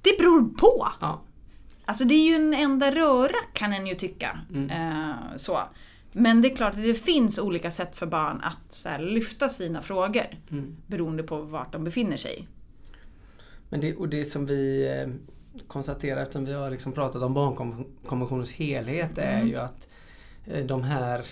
det 0.02 0.18
beror 0.18 0.48
på. 0.54 0.88
Ja. 1.00 1.22
Alltså 1.84 2.04
det 2.04 2.14
är 2.14 2.28
ju 2.28 2.34
en 2.34 2.54
enda 2.54 2.90
röra 2.90 3.36
kan 3.52 3.72
en 3.72 3.86
ju 3.86 3.94
tycka. 3.94 4.40
Mm. 4.54 4.70
Eh, 4.70 5.14
så. 5.36 5.58
Men 6.12 6.42
det 6.42 6.52
är 6.52 6.56
klart 6.56 6.74
att 6.74 6.82
det 6.82 6.94
finns 6.94 7.38
olika 7.38 7.70
sätt 7.70 7.96
för 7.96 8.06
barn 8.06 8.40
att 8.42 8.82
här, 8.86 8.98
lyfta 8.98 9.48
sina 9.48 9.82
frågor. 9.82 10.26
Mm. 10.50 10.76
Beroende 10.86 11.22
på 11.22 11.40
vart 11.42 11.72
de 11.72 11.84
befinner 11.84 12.16
sig. 12.16 12.48
Men 13.68 13.80
det, 13.80 13.94
och 13.96 14.08
det 14.08 14.24
som 14.24 14.46
vi 14.46 14.88
eh, 14.88 15.08
konstaterar 15.66 16.22
eftersom 16.22 16.44
vi 16.44 16.52
har 16.52 16.70
liksom 16.70 16.92
pratat 16.92 17.22
om 17.22 17.34
barnkonventionens 17.34 18.52
helhet 18.54 19.18
är 19.18 19.36
Mm. 19.36 19.48
ju 19.48 19.56
att 19.56 19.88
eh, 20.46 20.64
de 20.66 20.82
här, 20.82 21.26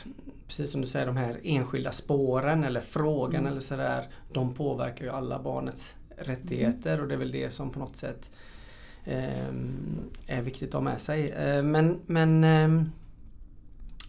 precis 0.46 0.70
som 0.72 0.80
du 0.80 0.86
säger, 0.86 1.06
de 1.06 1.16
här 1.16 1.40
enskilda 1.42 1.92
spåren 1.92 2.64
eller 2.64 2.80
frågan 2.80 3.40
Mm. 3.40 3.52
eller 3.52 3.60
sådär. 3.60 4.08
De 4.32 4.54
påverkar 4.54 5.04
ju 5.04 5.10
alla 5.10 5.38
barnets 5.38 5.94
rättigheter 6.16 7.00
och 7.00 7.08
det 7.08 7.14
är 7.14 7.18
väl 7.18 7.32
det 7.32 7.50
som 7.50 7.70
på 7.70 7.78
något 7.78 7.96
sätt 7.96 8.30
är 10.26 10.42
viktigt 10.42 10.68
att 10.68 10.74
ha 10.74 10.80
med 10.80 11.00
sig. 11.00 11.30
Eh, 11.30 11.62
men 11.62 12.00
men 12.06 12.44
eh, 12.44 12.82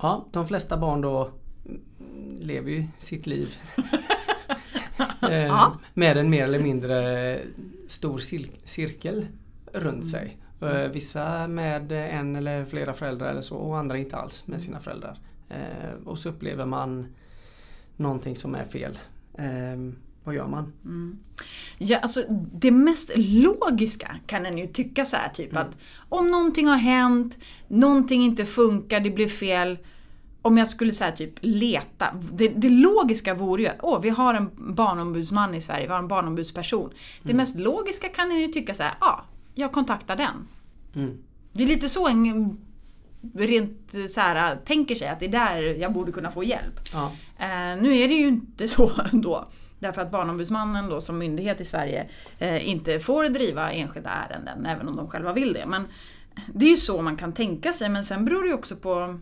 ja, 0.01 0.25
de 0.31 0.47
flesta 0.47 0.77
barn 0.77 1.01
då 1.01 1.29
mm, 1.65 1.81
lever 2.39 2.71
ju 2.71 2.85
sitt 2.99 3.27
liv 3.27 3.55
med 5.93 6.17
en 6.17 6.29
mer 6.29 6.43
eller 6.43 6.59
mindre 6.59 7.39
stor 7.87 8.17
cir- 8.17 8.51
cirkel 8.65 9.25
runt 9.73 10.07
sig. 10.11 10.37
Eh, 10.61 10.87
Vissa 10.91 11.47
med 11.47 11.91
en 11.91 12.35
eller 12.35 12.65
flera 12.65 12.93
föräldrar 12.93 13.29
eller 13.31 13.41
så 13.41 13.57
och 13.57 13.77
andra 13.77 13.97
inte 13.97 14.15
alls 14.17 14.47
med 14.47 14.61
sina 14.61 14.79
föräldrar. 14.79 15.17
Och 16.05 16.19
så 16.19 16.29
upplever 16.29 16.65
man 16.65 17.07
någonting 17.97 18.35
som 18.35 18.55
är 18.55 18.63
fel. 18.65 18.99
Vad 20.23 20.35
gör 20.35 20.47
man? 20.47 20.73
Ja, 21.81 21.97
alltså 21.97 22.23
det 22.53 22.71
mest 22.71 23.11
logiska 23.15 24.15
kan 24.27 24.45
en 24.45 24.57
ju 24.57 24.67
tycka 24.67 25.05
så 25.05 25.15
här 25.15 25.29
typ 25.29 25.57
att 25.57 25.77
om 26.09 26.31
någonting 26.31 26.67
har 26.67 26.77
hänt, 26.77 27.37
någonting 27.67 28.23
inte 28.23 28.45
funkar, 28.45 28.99
det 28.99 29.09
blir 29.09 29.27
fel. 29.27 29.77
Om 30.41 30.57
jag 30.57 30.67
skulle 30.67 30.93
säga 30.93 31.11
typ 31.11 31.33
leta. 31.41 32.15
Det, 32.31 32.47
det 32.47 32.69
logiska 32.69 33.33
vore 33.33 33.61
ju 33.61 33.67
att 33.67 33.79
åh, 33.81 34.01
vi 34.01 34.09
har 34.09 34.33
en 34.33 34.49
barnombudsman 34.75 35.55
i 35.55 35.61
Sverige, 35.61 35.85
vi 35.85 35.91
har 35.91 35.99
en 35.99 36.07
barnombudsperson. 36.07 36.89
Det 37.23 37.33
mest 37.33 37.59
logiska 37.59 38.09
kan 38.09 38.31
en 38.31 38.39
ju 38.39 38.47
tycka 38.47 38.73
så 38.73 38.83
här, 38.83 38.93
ja, 39.01 39.23
jag 39.55 39.71
kontaktar 39.71 40.15
den. 40.15 40.47
Mm. 40.95 41.17
Det 41.53 41.63
är 41.63 41.67
lite 41.67 41.89
så 41.89 42.07
en 42.07 42.57
rent 43.33 43.95
så 44.09 44.21
här, 44.21 44.55
tänker 44.65 44.95
sig 44.95 45.07
att 45.07 45.19
det 45.19 45.25
är 45.25 45.29
där 45.29 45.61
jag 45.61 45.93
borde 45.93 46.11
kunna 46.11 46.31
få 46.31 46.43
hjälp. 46.43 46.79
Ja. 46.93 47.11
Eh, 47.37 47.81
nu 47.81 47.97
är 47.97 48.07
det 48.07 48.13
ju 48.13 48.27
inte 48.27 48.67
så 48.67 48.91
då. 49.11 49.45
Därför 49.79 50.01
att 50.01 50.11
Barnombudsmannen 50.11 50.89
då 50.89 51.01
som 51.01 51.17
myndighet 51.17 51.61
i 51.61 51.65
Sverige 51.65 52.09
eh, 52.39 52.69
inte 52.69 52.99
får 52.99 53.29
driva 53.29 53.71
enskilda 53.71 54.09
ärenden 54.09 54.65
även 54.65 54.87
om 54.87 54.95
de 54.95 55.07
själva 55.09 55.33
vill 55.33 55.53
det. 55.53 55.65
Men 55.65 55.87
det 56.53 56.65
är 56.65 56.69
ju 56.69 56.77
så 56.77 57.01
man 57.01 57.17
kan 57.17 57.33
tänka 57.33 57.73
sig 57.73 57.89
men 57.89 58.03
sen 58.03 58.25
beror 58.25 58.41
det 58.43 58.47
ju 58.47 58.53
också 58.53 58.75
på 58.75 59.19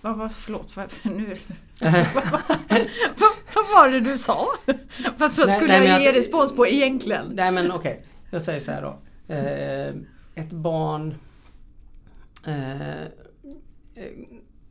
vad 0.00 0.16
var, 0.18 0.28
förlåt, 0.28 0.76
vad, 0.76 0.86
nu, 1.02 1.34
vad, 3.16 3.32
vad 3.54 3.68
var 3.74 3.88
det 3.88 4.00
du 4.00 4.18
sa? 4.18 4.46
Vad, 4.66 4.76
vad 5.18 5.46
Nej, 5.46 5.56
skulle 5.56 5.68
nej, 5.72 5.80
men 5.80 5.88
jag 5.90 6.00
ge 6.02 6.08
att- 6.08 6.14
respons 6.14 6.56
på 6.56 6.66
egentligen? 6.66 7.26
Nej 7.34 7.50
men 7.52 7.72
okej, 7.72 8.04
jag 8.30 8.42
säger 8.42 8.60
så 8.60 8.70
här 8.72 8.82
då. 8.82 8.98
Eh, 9.34 9.94
ett 10.44 10.50
barn 10.50 11.14
eh, 12.46 13.00
eh, 13.02 13.06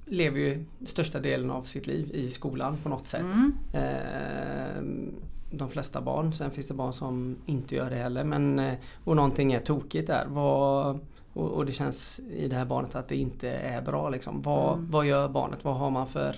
lever 0.09 0.39
ju 0.39 0.65
största 0.85 1.19
delen 1.19 1.51
av 1.51 1.63
sitt 1.63 1.87
liv 1.87 2.11
i 2.13 2.31
skolan 2.31 2.77
på 2.83 2.89
något 2.89 3.07
sätt. 3.07 3.21
Mm. 3.21 3.53
Eh, 3.73 5.09
de 5.51 5.69
flesta 5.69 6.01
barn, 6.01 6.33
sen 6.33 6.51
finns 6.51 6.67
det 6.67 6.73
barn 6.73 6.93
som 6.93 7.35
inte 7.45 7.75
gör 7.75 7.89
det 7.89 7.95
heller. 7.95 8.23
Men, 8.23 8.59
eh, 8.59 8.73
och 9.03 9.15
någonting 9.15 9.53
är 9.53 9.59
tokigt 9.59 10.07
där. 10.07 10.25
Vad, 10.29 10.99
och, 11.33 11.47
och 11.51 11.65
det 11.65 11.71
känns 11.71 12.19
i 12.19 12.47
det 12.47 12.55
här 12.55 12.65
barnet 12.65 12.95
att 12.95 13.07
det 13.07 13.15
inte 13.15 13.49
är 13.49 13.81
bra. 13.81 14.09
Liksom. 14.09 14.41
Vad, 14.41 14.73
Mm. 14.77 14.91
vad 14.91 15.05
gör 15.05 15.29
barnet? 15.29 15.63
Vad 15.63 15.75
har 15.75 15.89
man 15.91 16.07
för 16.07 16.35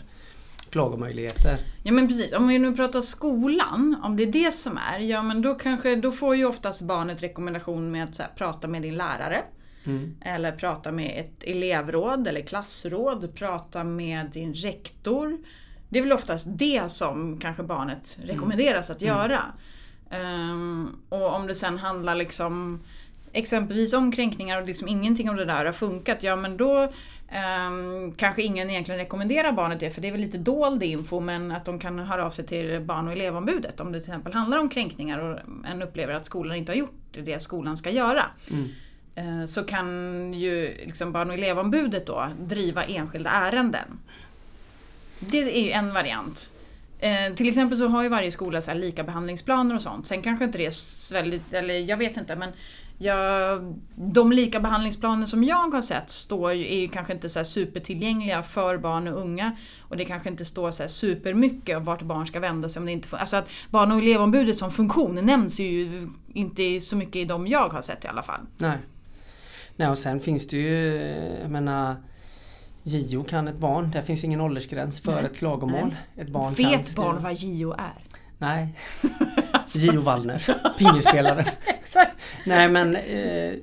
klagomöjligheter? 0.70 1.58
Ja 1.84 1.92
men 1.92 2.08
precis, 2.08 2.34
om 2.34 2.48
vi 2.48 2.60
nu 2.60 2.76
pratar 2.76 3.02
skolan, 3.02 3.96
om 4.04 4.18
det 4.18 4.24
är 4.24 4.32
det 4.32 4.52
som 4.52 4.78
är, 4.94 5.00
ja 5.00 5.24
men 5.24 5.42
då 5.42 5.56
kanske, 5.56 5.96
då 5.96 6.12
får 6.12 6.36
ju 6.36 6.46
oftast 6.46 6.82
barnet 6.82 7.24
rekommendation 7.24 7.92
med 7.92 8.04
att 8.04 8.18
här, 8.18 8.30
prata 8.36 8.68
med 8.68 8.82
din 8.82 8.96
lärare. 8.96 9.44
Mm. 9.86 10.16
Eller 10.22 10.52
prata 10.52 10.92
med 10.92 11.20
ett 11.20 11.44
elevråd 11.44 12.28
eller 12.28 12.42
klassråd, 12.42 13.36
prata 13.36 13.84
med 13.84 14.30
din 14.34 14.54
rektor. 14.54 15.38
Det 15.90 16.00
är 16.00 16.04
väl 16.04 16.14
oftast 16.14 16.46
det 16.50 16.92
som 16.92 17.40
kanske 17.40 17.64
barnet 17.64 18.18
rekommenderas 18.24 18.90
att 18.90 19.02
göra. 19.02 19.42
Ehm, 20.10 20.96
och 21.10 21.36
om 21.36 21.48
det 21.48 21.56
sen 21.56 21.78
handlar 21.78 22.16
liksom 22.16 22.80
exempelvis 23.34 23.94
om 23.94 24.12
kränkningar 24.12 24.62
och 24.62 24.68
liksom 24.68 24.88
ingenting 24.88 25.30
av 25.30 25.36
det 25.36 25.46
där 25.46 25.66
har 25.66 25.72
funkat, 25.72 26.24
ja 26.24 26.36
men 26.36 26.58
då 26.58 26.92
ehm, 27.30 28.14
kanske 28.18 28.42
ingen 28.42 28.70
egentligen 28.70 29.00
rekommenderar 29.00 29.52
barnet 29.52 29.80
det 29.80 29.92
för 29.92 30.02
det 30.02 30.08
är 30.08 30.12
väl 30.12 30.22
lite 30.22 30.38
dold 30.38 30.84
info 30.84 31.20
men 31.20 31.52
att 31.52 31.66
de 31.66 31.80
kan 31.80 32.00
höra 32.00 32.26
av 32.26 32.30
sig 32.30 32.46
till 32.46 32.82
barn 32.82 33.08
och 33.08 33.14
elevombudet 33.14 33.80
om 33.80 33.92
det 33.92 34.02
till 34.02 34.10
exempel 34.10 34.34
handlar 34.34 34.58
om 34.58 34.70
kränkningar 34.70 35.20
och 35.20 35.40
en 35.66 35.82
upplever 35.82 36.14
att 36.14 36.26
skolan 36.26 36.58
inte 36.58 36.72
har 36.72 36.78
gjort 36.78 37.00
det 37.12 37.42
skolan 37.42 37.78
ska 37.78 37.90
göra. 37.90 38.26
Mm. 38.52 38.70
Eh, 39.16 39.46
så 39.46 39.64
kan 39.64 40.34
ju 40.34 40.78
liksom 40.86 41.12
barn 41.12 41.30
och 41.30 41.34
elevombudet 41.34 42.08
då 42.08 42.30
driva 42.40 42.84
enskilda 42.84 43.30
ärenden. 43.30 44.00
Det 45.20 45.38
är 45.38 45.64
ju 45.64 45.72
en 45.72 45.94
variant. 45.94 46.50
Eh, 47.00 47.34
till 47.36 47.50
exempel 47.50 47.78
så 47.78 47.88
har 47.88 48.04
ju 48.04 48.10
varje 48.10 48.32
skola 48.32 48.62
så 48.62 48.72
här 48.72 48.78
lika 48.78 49.04
behandlingsplaner 49.04 49.76
och 49.76 49.82
sånt. 49.82 50.08
Sen 50.08 50.22
kanske 50.22 50.46
inte 50.46 50.58
det 50.58 50.66
är 50.66 50.72
så 50.72 51.14
väldigt, 51.14 51.54
eller 51.54 51.80
jag 51.80 51.98
vet 51.98 52.18
inte 52.18 52.36
men 52.36 52.52
jag, 52.98 53.76
de 53.96 54.32
lika 54.32 54.60
behandlingsplaner 54.60 55.26
som 55.26 55.44
jag 55.44 55.70
har 55.70 55.82
sett 55.82 56.10
står 56.10 56.54
ju, 56.54 56.74
är 56.74 56.80
ju 56.80 56.88
kanske 56.88 57.14
inte 57.14 57.30
så 57.30 57.40
här 57.40 57.44
supertillgängliga 57.44 58.44
för 58.44 58.78
barn 58.78 59.08
och 59.08 59.20
unga. 59.20 59.56
Och 59.80 59.98
det 59.98 60.06
kanske 60.06 60.30
inte 60.30 60.46
står 60.46 60.72
så 60.72 60.84
här 60.84 60.88
supermycket 60.88 61.78
om 61.78 61.84
vart 61.84 62.02
barn 62.02 62.28
ska 62.28 62.40
vända 62.40 62.70
sig 62.70 62.80
om 62.80 62.86
det 62.86 62.92
inte 62.92 63.18
Alltså 63.18 63.38
att 63.38 63.50
barn 63.70 63.92
och 63.92 63.98
elevombudet 63.98 64.58
som 64.58 64.72
funktion 64.72 65.26
nämns 65.26 65.60
ju 65.60 66.08
inte 66.34 66.82
så 66.82 66.96
mycket 66.96 67.16
i 67.16 67.26
de 67.26 67.48
jag 67.48 67.70
har 67.70 67.82
sett 67.82 68.06
i 68.06 68.08
alla 68.08 68.24
fall. 68.24 68.42
Nej. 68.58 68.78
Nej 69.82 69.90
och 69.90 69.98
sen 69.98 70.20
finns 70.20 70.48
det 70.48 70.58
ju, 70.58 70.96
jag 71.42 71.52
menar 71.52 71.96
JO 72.84 73.24
kan 73.24 73.48
ett 73.48 73.58
barn, 73.58 73.92
där 73.92 74.02
finns 74.02 74.24
ingen 74.24 74.42
åldersgräns 74.42 75.00
för 75.00 75.16
Nej. 75.16 75.26
ett 75.26 75.36
klagomål. 75.38 75.88
Nej. 76.16 76.26
Ett 76.26 76.30
barn 76.30 76.54
Vet 76.54 76.96
barn 76.96 77.24
vad 77.24 77.34
JO 77.34 77.72
är? 77.72 78.04
Nej. 78.38 78.76
Gio 79.76 80.02
Wallner, 80.02 80.58
pingisspelare. 80.78 81.46
Exakt. 81.66 82.12
Nej 82.46 82.70
men 82.70 82.96
eh, 82.96 83.54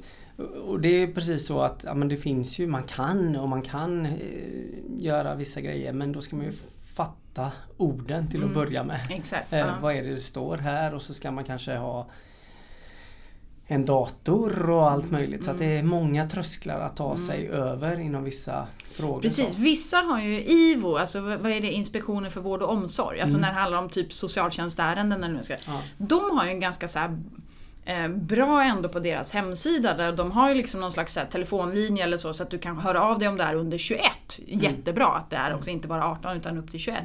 och 0.67 0.81
det 0.81 0.89
är 1.03 1.07
precis 1.07 1.47
så 1.47 1.61
att 1.61 1.85
ja, 1.87 1.95
men 1.95 2.09
det 2.09 2.17
finns 2.17 2.59
ju, 2.59 2.67
man 2.67 2.83
kan 2.83 3.37
och 3.37 3.49
man 3.49 3.63
kan 3.63 4.07
eh, 4.07 4.13
göra 4.99 5.35
vissa 5.35 5.61
grejer 5.61 5.93
men 5.93 6.13
då 6.13 6.21
ska 6.21 6.37
man 6.37 6.45
ju 6.45 6.53
fatta 6.95 7.53
orden 7.77 8.29
till 8.29 8.41
att 8.41 8.51
Mm. 8.51 8.55
börja 8.55 8.85
med. 8.85 9.01
Exakt. 9.11 9.53
Eh, 9.53 9.59
ja. 9.59 9.67
Vad 9.83 9.95
är 9.97 10.03
det 10.03 10.11
det 10.11 10.21
står 10.21 10.57
här 10.57 10.95
och 10.95 11.03
så 11.03 11.15
ska 11.15 11.31
man 11.31 11.45
kanske 11.45 11.77
ha 11.77 12.07
en 13.71 13.87
dator 13.87 14.71
och 14.71 14.91
allt 14.91 15.11
möjligt. 15.11 15.45
Så 15.45 15.53
det 15.53 15.79
är 15.79 15.83
många 15.83 16.29
trösklar 16.29 16.81
att 16.81 16.97
ta 16.97 17.17
sig 17.17 17.49
över 17.49 18.01
inom 18.01 18.25
vissa 18.25 18.67
frågor. 18.93 19.21
Precis, 19.21 19.57
vissa 19.57 19.97
har 19.97 20.21
ju 20.21 20.45
IVO, 20.45 20.97
alltså 20.97 21.21
vad 21.21 21.47
är 21.47 21.61
det, 21.61 21.73
Inspektionen 21.73 22.31
för 22.31 22.41
vård 22.41 22.63
och 22.63 22.71
omsorg, 22.73 23.21
alltså 23.21 23.39
när 23.39 23.49
det 23.49 23.55
handlar 23.55 23.79
om 23.79 23.89
typ 23.89 24.13
socialtjänstärenden 24.13 25.25
eller 25.25 25.43
ska 25.43 25.55
Ja. 25.67 25.81
De 25.99 26.39
har 26.39 26.45
ju 26.45 26.51
en 26.51 26.61
ganska 26.61 26.89
så 26.89 26.99
här, 26.99 27.19
bra 28.09 28.63
ändå 28.63 28.89
på 28.89 28.99
deras 29.01 29.33
hemsida 29.33 29.95
där 29.95 30.13
de 30.13 30.31
har 30.31 30.49
ju 30.49 30.55
liksom 30.55 30.81
någon 30.81 30.93
slags 30.93 31.19
telefonlinje 31.31 32.05
eller 32.05 32.17
så 32.17 32.35
så 32.35 32.43
att 32.43 32.51
du 32.51 32.59
kan 32.59 32.79
höra 32.79 33.03
av 33.03 33.19
dig 33.19 33.29
om 33.29 33.37
det 33.37 33.43
är 33.45 33.55
under 33.55 33.79
21. 33.79 34.03
Jättebra 34.47 35.07
att 35.07 35.31
det 35.31 35.37
är 35.37 35.55
också 35.55 35.71
inte 35.71 35.89
bara 35.89 36.05
18 36.07 36.37
utan 36.37 36.59
upp 36.59 36.71
till 36.71 36.81
21. 36.81 36.99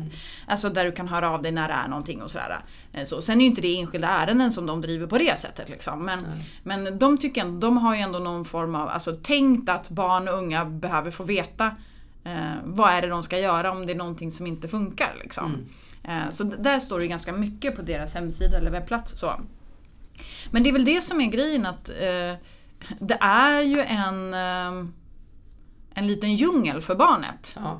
Alltså 0.47 0.69
där 0.69 0.85
du 0.85 0.91
kan 0.91 1.07
höra 1.07 1.29
av 1.29 1.41
dig 1.41 1.51
när 1.51 1.67
det 1.67 1.73
är 1.73 1.87
någonting 1.87 2.21
och 2.21 2.31
sådär. 2.31 2.59
Eh, 2.93 3.05
Så. 3.05 3.21
Sen 3.21 3.37
är 3.37 3.41
ju 3.41 3.49
inte 3.49 3.61
det 3.61 3.79
enskilda 3.79 4.07
ärenden 4.07 4.51
som 4.51 4.65
de 4.65 4.81
driver 4.81 5.07
på 5.07 5.17
det 5.17 5.39
sättet 5.39 5.69
liksom. 5.69 6.05
Men, 6.05 6.19
men 6.63 6.99
de 6.99 7.17
tycker 7.17 7.41
ändå, 7.41 7.67
de 7.67 7.77
har 7.77 7.95
ju 7.95 8.01
ändå 8.01 8.19
någon 8.19 8.45
form 8.45 8.75
av, 8.75 8.89
alltså 8.89 9.15
tänkt 9.15 9.69
att 9.69 9.89
barn 9.89 10.27
och 10.27 10.33
unga 10.33 10.65
behöver 10.65 11.11
få 11.11 11.23
veta 11.23 11.65
eh, 12.23 12.53
vad 12.63 12.91
är 12.91 13.01
det 13.01 13.07
de 13.07 13.23
ska 13.23 13.39
göra 13.39 13.71
om 13.71 13.85
det 13.85 13.93
är 13.93 13.97
någonting 13.97 14.31
som 14.31 14.47
inte 14.47 14.67
funkar. 14.67 15.15
Liksom. 15.21 15.65
Eh, 16.03 16.29
så 16.31 16.43
där 16.43 16.79
står 16.79 16.99
det 16.99 17.07
ganska 17.07 17.33
mycket 17.33 17.75
på 17.75 17.81
deras 17.81 18.13
hemsida 18.13 18.57
eller 18.57 18.71
webbplats. 18.71 19.19
Så. 19.19 19.33
Men 20.51 20.63
det 20.63 20.69
är 20.69 20.73
väl 20.73 20.85
det 20.85 21.01
som 21.01 21.21
är 21.21 21.27
grejen 21.27 21.65
att 21.65 21.89
eh, 21.89 22.33
det 22.99 23.17
är 23.21 23.61
ju 23.61 23.79
en, 23.79 24.33
eh, 24.33 24.87
en 25.93 26.07
liten 26.07 26.35
djungel 26.35 26.81
för 26.81 26.95
barnet. 26.95 27.53
Ja. 27.55 27.79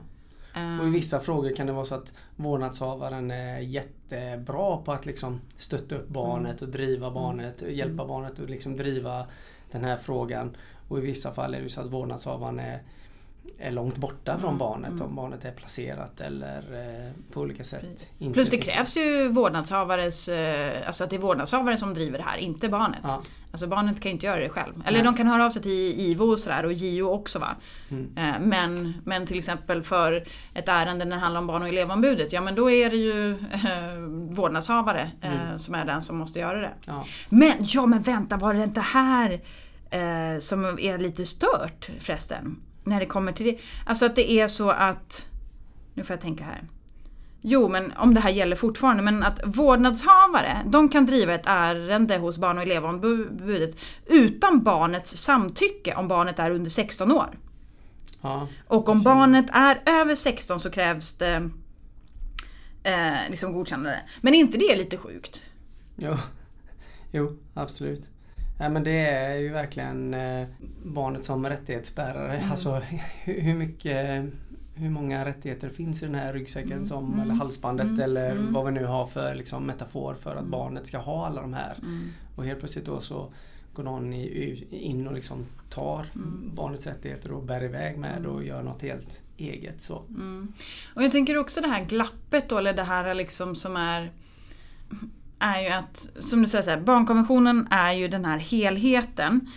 Eh, 0.55 0.79
Och 0.79 0.87
i 0.87 0.89
vissa 0.89 1.19
frågor 1.19 1.55
kan 1.55 1.67
det 1.67 1.73
vara 1.73 1.85
så 1.85 1.95
att 1.95 2.13
vårdnadshavaren 2.35 3.31
är 3.31 3.59
jättebra 3.59 4.77
på 4.77 4.91
att 4.91 5.05
liksom 5.05 5.41
stötta 5.57 5.95
upp 5.95 6.07
barnet 6.07 6.61
och 6.61 6.69
driva 6.69 7.11
barnet, 7.11 7.61
och 7.61 7.71
hjälpa 7.71 8.05
barnet 8.05 8.39
och 8.39 8.49
liksom 8.49 8.77
driva 8.77 9.25
den 9.71 9.83
här 9.83 9.97
frågan. 9.97 10.57
Och 10.87 10.97
i 10.97 11.01
vissa 11.01 11.33
fall 11.33 11.53
är 11.53 11.61
det 11.61 11.69
så 11.69 11.81
att 11.81 11.91
vårdnadshavaren 11.91 12.59
är, 12.59 12.81
är 13.59 13.71
långt 13.71 13.97
borta 13.97 14.37
från 14.37 14.57
barnet 14.57 15.01
om 15.01 15.15
barnet 15.15 15.45
är 15.45 15.51
placerat 15.51 16.21
eller 16.21 16.57
eh, 16.57 17.11
på 17.33 17.41
olika 17.41 17.63
sätt. 17.63 18.11
Plus 18.33 18.49
det 18.49 18.57
krävs 18.57 18.97
ju 18.97 19.27
vårdnadshavares, 19.27 20.27
eh, 20.27 20.87
alltså 20.87 21.03
att 21.03 21.09
det 21.09 21.15
är 21.15 21.19
vårdnadshavaren 21.19 21.77
som 21.77 21.93
driver 21.93 22.17
det 22.17 22.23
här, 22.23 22.37
inte 22.37 22.69
barnet. 22.69 22.99
Ja. 23.03 23.21
Alltså 23.51 23.67
barnet 23.67 24.01
kan 24.01 24.09
ju 24.09 24.13
inte 24.13 24.25
göra 24.25 24.39
det 24.39 24.49
själv. 24.49 24.73
Eller 24.85 24.97
Nej. 24.97 25.03
de 25.03 25.15
kan 25.15 25.27
höra 25.27 25.45
av 25.45 25.49
sig 25.49 25.61
till 25.61 25.99
IVO 25.99 26.25
och 26.31 26.39
sådär 26.39 26.65
och 26.65 26.73
JO 26.73 27.09
också 27.09 27.39
va. 27.39 27.55
Mm. 27.91 28.17
Eh, 28.17 28.39
Men, 28.41 28.93
men 29.03 29.27
till 29.27 29.37
exempel 29.37 29.83
för 29.83 30.27
ett 30.53 30.67
ärende 30.67 31.05
när 31.05 31.15
det 31.15 31.21
handlar 31.21 31.41
om 31.41 31.47
barn 31.47 31.61
och 31.61 31.67
elevombudet, 31.67 32.33
ja 32.33 32.41
men 32.41 32.55
då 32.55 32.71
är 32.71 32.89
det 32.89 32.95
ju 32.95 33.37
vårdnadshavare 34.35 35.11
eh, 35.21 35.57
som 35.57 35.75
är 35.75 35.85
den 35.85 36.01
som 36.01 36.17
måste 36.17 36.39
göra 36.39 36.59
det. 36.61 36.71
Ja. 36.85 37.05
Men, 37.29 37.53
ja 37.59 37.85
men 37.85 38.01
vänta, 38.01 38.37
var 38.37 38.53
det 38.53 38.63
inte 38.63 38.81
här 38.81 39.41
som 40.39 40.79
är 40.79 40.97
lite 40.97 41.25
stört 41.25 41.89
förresten? 41.99 42.61
När 42.83 42.99
det 42.99 43.05
kommer 43.05 43.31
till 43.31 43.45
det. 43.45 43.57
Alltså 43.85 44.05
att 44.05 44.15
det 44.15 44.31
är 44.31 44.47
så 44.47 44.69
att, 44.69 45.27
nu 45.93 46.03
får 46.03 46.13
jag 46.13 46.21
tänka 46.21 46.43
här. 46.43 46.63
Jo, 47.45 47.69
men 47.69 47.93
om 47.97 48.13
det 48.13 48.19
här 48.19 48.29
gäller 48.29 48.55
fortfarande, 48.55 49.03
men 49.03 49.23
att 49.23 49.39
vårdnadshavare, 49.43 50.63
de 50.65 50.89
kan 50.89 51.05
driva 51.05 51.33
ett 51.33 51.45
ärende 51.45 52.17
hos 52.17 52.37
barn 52.37 52.57
och 52.57 52.63
elevombudet 52.63 53.75
utan 54.05 54.63
barnets 54.63 55.17
samtycke 55.17 55.95
om 55.95 56.07
barnet 56.07 56.39
är 56.39 56.51
under 56.51 56.69
16 56.69 57.11
år. 57.11 57.37
Ja. 58.21 58.47
Och 58.67 58.89
om 58.89 59.03
barnet 59.03 59.45
är 59.49 59.81
över 59.85 60.15
16 60.15 60.59
så 60.59 60.69
krävs 60.69 61.17
det 61.17 61.49
eh, 62.83 63.29
liksom 63.29 63.53
godkännande. 63.53 63.99
Men 64.21 64.33
är 64.33 64.37
inte 64.37 64.57
det 64.57 64.75
lite 64.75 64.97
sjukt? 64.97 65.41
Jo. 65.95 66.15
jo, 67.11 67.37
absolut. 67.53 68.09
Ja, 68.63 68.69
men 68.69 68.83
det 68.83 69.07
är 69.07 69.35
ju 69.35 69.49
verkligen 69.49 70.13
eh, 70.13 70.47
barnet 70.83 71.25
som 71.25 71.45
rättighetsbärare. 71.45 72.37
Mm. 72.37 72.51
Alltså 72.51 72.81
hur, 73.23 73.55
mycket 73.55 74.25
hur 74.75 74.89
många 74.89 75.25
rättigheter 75.25 75.69
finns 75.69 76.03
i 76.03 76.05
den 76.05 76.15
här 76.15 76.33
ryggsäcken 76.33 76.85
som, 76.87 77.19
eller 77.19 77.33
halsbandet 77.33 77.99
eller 77.99 78.37
vad 78.49 78.65
vi 78.65 78.71
nu 78.71 78.85
har 78.85 79.05
för 79.05 79.35
liksom, 79.35 79.65
metafor 79.65 80.13
för 80.13 80.35
att 80.35 80.45
barnet 80.45 80.87
ska 80.87 80.97
ha 80.97 81.27
alla 81.27 81.41
de 81.41 81.53
här. 81.53 81.77
Och 82.35 82.45
helt 82.45 82.59
plötsligt 82.59 82.85
då 82.85 82.99
så 82.99 83.33
går 83.73 83.83
någon 83.83 84.13
in 84.13 85.07
och 85.07 85.13
liksom 85.13 85.45
tar 85.69 86.05
barnets 86.55 86.87
rättigheter 86.87 87.31
och 87.31 87.43
bär 87.43 87.63
iväg 87.63 87.97
med 87.97 88.25
och 88.25 88.43
gör 88.43 88.63
något 88.63 88.81
helt 88.81 89.21
eget. 89.37 89.81
Så. 89.81 90.03
Och 90.95 91.03
jag 91.03 91.11
tänker 91.11 91.37
också 91.37 91.61
det 91.61 91.67
här 91.67 91.85
glappet 91.85 92.49
då, 92.49 92.57
eller 92.57 92.73
det 92.73 92.83
här 92.83 93.13
liksom 93.13 93.55
som 93.55 93.75
är 93.77 94.11
är 95.43 95.61
ju 95.61 95.69
att, 95.69 96.09
som 96.19 96.41
du 96.41 96.47
säger, 96.47 96.63
så 96.63 96.69
här, 96.69 96.79
barnkonventionen 96.79 97.67
är 97.71 97.93
ju 97.93 98.07
den 98.07 98.25
här 98.25 98.37
helheten. 98.37 99.51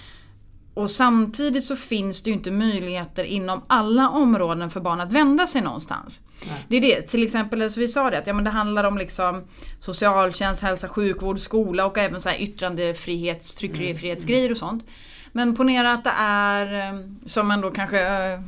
Och 0.75 0.90
samtidigt 0.90 1.66
så 1.66 1.77
finns 1.77 2.22
det 2.22 2.31
ju 2.31 2.37
inte 2.37 2.51
möjligheter 2.51 3.25
inom 3.25 3.62
alla 3.66 4.09
områden 4.09 4.70
för 4.70 4.81
barn 4.81 5.01
att 5.01 5.12
vända 5.12 5.46
sig 5.46 5.62
någonstans. 5.62 6.20
Nej. 6.46 6.66
Det 6.68 6.77
är 6.77 6.81
det, 6.81 7.03
till 7.03 7.22
exempel, 7.22 7.62
alltså 7.62 7.81
vi 7.81 7.88
sa 7.88 8.11
det, 8.11 8.18
att 8.18 8.27
ja, 8.27 8.33
men 8.33 8.44
det 8.44 8.51
handlar 8.51 8.85
om 8.85 8.99
liksom 8.99 9.44
socialtjänst, 9.81 10.62
hälsa, 10.62 10.88
sjukvård, 10.88 11.40
skola 11.40 11.87
och 11.87 11.99
även 11.99 12.20
så 12.20 12.29
här 12.29 12.42
yttrandefrihets, 12.42 13.55
tryckfrihetsgrejer 13.55 14.51
och 14.51 14.57
sånt. 14.57 14.85
Men 15.33 15.57
ponera 15.57 15.92
att 15.92 16.05
det 16.05 16.14
är, 16.18 16.88
eh, 16.88 17.01
som 17.27 17.49
man 17.49 17.61
då 17.61 17.70
kanske 17.70 18.01
eh, 18.01 18.40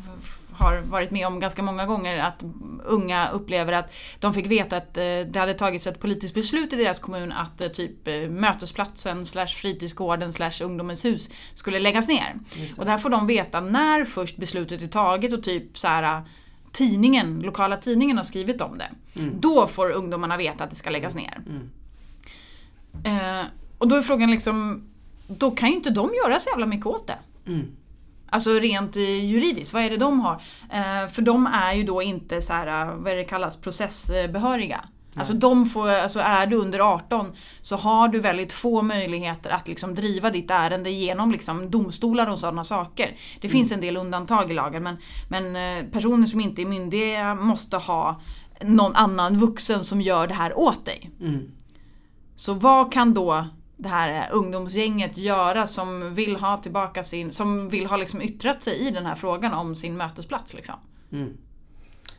har 0.58 0.80
varit 0.80 1.10
med 1.10 1.26
om 1.26 1.40
ganska 1.40 1.62
många 1.62 1.86
gånger, 1.86 2.18
att 2.18 2.44
unga 2.84 3.28
upplever 3.28 3.72
att 3.72 3.92
de 4.20 4.34
fick 4.34 4.46
veta 4.46 4.76
att 4.76 4.96
eh, 4.96 5.02
det 5.02 5.36
hade 5.36 5.54
tagits 5.54 5.86
ett 5.86 6.00
politiskt 6.00 6.34
beslut 6.34 6.72
i 6.72 6.76
deras 6.76 7.00
kommun 7.00 7.32
att 7.32 7.60
eh, 7.60 7.68
typ 7.68 8.08
eh, 8.08 8.14
mötesplatsen 8.14 9.26
slash 9.26 9.46
fritidsgården 9.46 10.32
slash 10.32 10.62
ungdomens 10.62 11.04
hus 11.04 11.30
skulle 11.54 11.78
läggas 11.78 12.08
ner. 12.08 12.34
Och 12.76 12.86
där 12.86 12.98
får 12.98 13.10
de 13.10 13.26
veta 13.26 13.60
när 13.60 14.04
först 14.04 14.36
beslutet 14.36 14.82
är 14.82 14.88
taget 14.88 15.32
och 15.32 15.42
typ 15.42 15.78
så 15.78 15.88
här 15.88 16.22
tidningen, 16.72 17.40
lokala 17.40 17.76
tidningen 17.76 18.16
har 18.16 18.24
skrivit 18.24 18.60
om 18.60 18.78
det. 18.78 18.90
Mm. 19.20 19.40
Då 19.40 19.66
får 19.66 19.90
ungdomarna 19.90 20.36
veta 20.36 20.64
att 20.64 20.70
det 20.70 20.76
ska 20.76 20.90
läggas 20.90 21.14
ner. 21.14 21.40
Mm. 21.46 21.70
Eh, 23.04 23.46
och 23.78 23.88
då 23.88 23.96
är 23.96 24.02
frågan 24.02 24.30
liksom, 24.30 24.82
då 25.26 25.50
kan 25.50 25.68
ju 25.68 25.74
inte 25.74 25.90
de 25.90 26.14
göra 26.14 26.38
så 26.38 26.50
jävla 26.50 26.66
mycket 26.66 26.86
åt 26.86 27.06
det. 27.06 27.18
Mm. 27.46 27.66
Alltså 28.30 28.50
rent 28.50 28.96
juridiskt, 28.96 29.72
vad 29.72 29.82
är 29.82 29.90
det 29.90 29.96
de 29.96 30.20
har? 30.20 30.42
Eh, 30.70 31.08
för 31.12 31.22
de 31.22 31.46
är 31.46 31.72
ju 31.72 31.84
då 31.84 32.02
inte 32.02 32.42
så 32.42 32.52
här, 32.52 32.66
eh, 32.66 32.94
vad 32.94 33.12
är 33.12 33.16
det 33.16 33.24
kallas, 33.24 33.56
processbehöriga. 33.56 34.80
Alltså 35.18 35.34
de 35.34 35.66
får, 35.66 35.88
alltså 35.88 36.20
är 36.20 36.46
du 36.46 36.56
under 36.56 36.80
18 36.80 37.32
så 37.60 37.76
har 37.76 38.08
du 38.08 38.20
väldigt 38.20 38.52
få 38.52 38.82
möjligheter 38.82 39.50
att 39.50 39.68
liksom 39.68 39.94
driva 39.94 40.30
ditt 40.30 40.50
ärende 40.50 40.90
genom 40.90 41.32
liksom 41.32 41.70
domstolar 41.70 42.26
och 42.26 42.38
sådana 42.38 42.64
saker. 42.64 43.16
Det 43.40 43.48
finns 43.48 43.72
en 43.72 43.80
del 43.80 43.96
undantag 43.96 44.50
i 44.50 44.54
lagen 44.54 44.82
men, 44.82 44.96
men 45.28 45.56
eh, 45.56 45.90
personer 45.90 46.26
som 46.26 46.40
inte 46.40 46.62
är 46.62 46.66
myndiga 46.66 47.34
måste 47.34 47.76
ha 47.76 48.20
någon 48.60 48.94
annan 48.94 49.38
vuxen 49.38 49.84
som 49.84 50.00
gör 50.00 50.26
det 50.26 50.34
här 50.34 50.58
åt 50.58 50.84
dig. 50.84 51.10
Mm. 51.20 51.50
Så 52.36 52.54
vad 52.54 52.92
kan 52.92 53.14
då 53.14 53.46
det 53.78 53.88
här 53.88 54.32
ungdomsgänget 54.32 55.18
göra 55.18 55.66
som 55.66 56.14
vill 56.14 56.36
ha 56.36 56.58
tillbaka 56.58 57.02
sin, 57.02 57.32
som 57.32 57.68
vill 57.68 57.86
ha 57.86 57.96
liksom 57.96 58.22
yttrat 58.22 58.62
sig 58.62 58.88
i 58.88 58.90
den 58.90 59.06
här 59.06 59.14
frågan 59.14 59.54
om 59.54 59.76
sin 59.76 59.96
mötesplats 59.96 60.54
liksom? 60.54 60.74
Mm. 61.12 61.36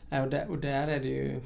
Ja, 0.09 0.23
och, 0.23 0.29
där, 0.29 0.49
och 0.49 0.57
där 0.57 0.87
är 0.87 0.99
det 0.99 1.07
ju 1.07 1.41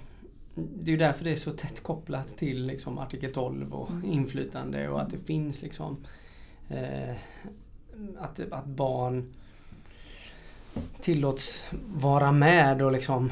Det 0.56 0.92
är 0.92 0.94
ju 0.94 0.98
därför 0.98 1.24
det 1.24 1.32
är 1.32 1.36
så 1.36 1.52
tätt 1.52 1.84
kopplat 1.84 2.38
till 2.38 2.66
liksom 2.66 2.98
artikel 2.98 3.32
12 3.32 3.74
och 3.74 3.90
inflytande 4.04 4.90
och 4.90 5.02
att 5.02 5.10
det 5.10 5.18
finns 5.18 5.62
liksom 5.62 6.06
eh, 6.70 7.16
att, 8.20 8.40
att 8.52 8.66
barn 8.66 9.34
tillåts 11.02 11.70
vara 11.86 12.32
med 12.32 12.82
och 12.82 12.92
liksom 12.92 13.32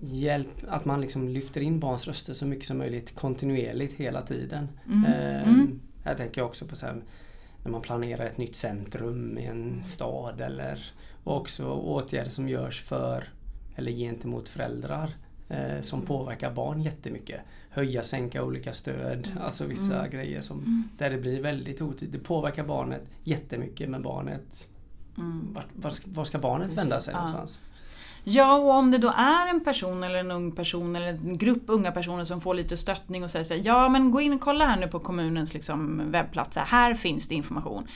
hjälp, 0.00 0.48
att 0.68 0.84
man 0.84 1.00
liksom 1.00 1.28
lyfter 1.28 1.60
in 1.60 1.80
barns 1.80 2.06
röster 2.06 2.34
så 2.34 2.46
mycket 2.46 2.66
som 2.66 2.78
möjligt 2.78 3.14
kontinuerligt 3.14 3.94
hela 3.94 4.22
tiden. 4.22 4.68
Mm. 4.86 5.04
Eh, 5.04 5.48
Mm. 5.48 5.80
Jag 6.04 6.16
tänker 6.16 6.42
också 6.42 6.64
på 6.66 6.76
så 6.76 6.86
här, 6.86 7.02
när 7.64 7.70
man 7.70 7.82
planerar 7.82 8.26
ett 8.26 8.38
nytt 8.38 8.56
centrum 8.56 9.38
i 9.38 9.44
en 9.46 9.82
stad 9.84 10.40
eller 10.40 10.84
också 11.24 11.70
åtgärder 11.70 12.30
som 12.30 12.48
görs 12.48 12.82
för 12.82 13.24
eller 13.76 13.92
gentemot 13.92 14.48
föräldrar 14.48 15.10
eh, 15.48 15.80
som 15.80 16.02
påverkar 16.02 16.52
barn 16.52 16.82
jättemycket. 16.82 17.40
Höja, 17.70 18.02
sänka 18.02 18.44
olika 18.44 18.72
stöd, 18.72 19.28
alltså 19.40 19.66
vissa 19.66 19.98
Mm. 19.98 20.10
grejer 20.10 20.40
som 20.40 20.88
där 20.98 21.10
det 21.10 21.18
blir 21.18 21.40
väldigt 21.42 21.82
otydligt. 21.82 22.12
Det 22.12 22.18
påverkar 22.18 22.64
barnet 22.64 23.02
jättemycket 23.24 23.90
men 23.90 24.02
barnet 24.02 24.68
Mm. 25.18 25.48
vart, 25.54 25.66
var, 25.72 25.90
ska, 25.90 26.10
var 26.10 26.24
ska 26.24 26.38
barnet 26.38 26.72
vända 26.72 27.00
sig 27.00 27.14
någonstans? 27.14 27.58
Ja, 28.24 28.54
och 28.58 28.70
om 28.70 28.90
det 28.90 28.98
då 28.98 29.12
är 29.16 29.48
en 29.48 29.64
person 29.64 30.04
eller 30.04 30.18
en 30.18 30.30
ung 30.30 30.52
person 30.52 30.96
eller 30.96 31.08
en 31.08 31.38
grupp 31.38 31.62
unga 31.66 31.92
personer 31.92 32.24
som 32.24 32.40
får 32.40 32.54
lite 32.54 32.76
stöttning 32.76 33.24
och 33.24 33.30
säger 33.30 33.44
så 33.44 33.54
här, 33.54 33.62
ja 33.64 33.88
men 33.88 34.10
gå 34.10 34.20
in 34.20 34.32
och 34.32 34.40
kolla 34.40 34.66
här 34.66 34.80
nu 34.80 34.88
på 34.88 35.00
kommunens 35.00 35.54
liksom, 35.54 36.10
webbplats, 36.10 36.56
här, 36.56 36.94
finns 36.94 37.28
det 37.28 37.34
information. 37.34 37.86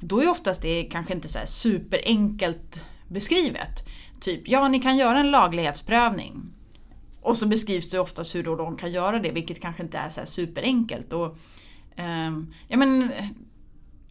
Då 0.00 0.22
är 0.22 0.28
oftast 0.28 0.62
det 0.62 0.82
kanske 0.82 1.14
inte 1.14 1.28
så 1.28 1.38
här 1.38 1.46
superenkelt 1.46 2.80
beskrivet. 3.08 3.88
Typ, 4.20 4.48
ja 4.48 4.68
ni 4.68 4.80
kan 4.80 4.96
göra 4.96 5.18
en 5.18 5.30
laglighetsprövning. 5.30 6.42
Och 7.20 7.36
så 7.36 7.46
beskrivs 7.46 7.90
det 7.90 7.98
oftast 7.98 8.34
hur 8.34 8.42
då 8.42 8.56
de 8.56 8.76
kan 8.76 8.92
göra 8.92 9.18
det, 9.18 9.30
vilket 9.30 9.60
kanske 9.60 9.82
inte 9.82 9.98
är 9.98 10.08
så 10.08 10.20
här 10.20 10.26
superenkelt. 10.26 11.12
Och, 11.12 11.36
eh, 11.96 12.32
ja, 12.68 12.76
men, 12.76 13.12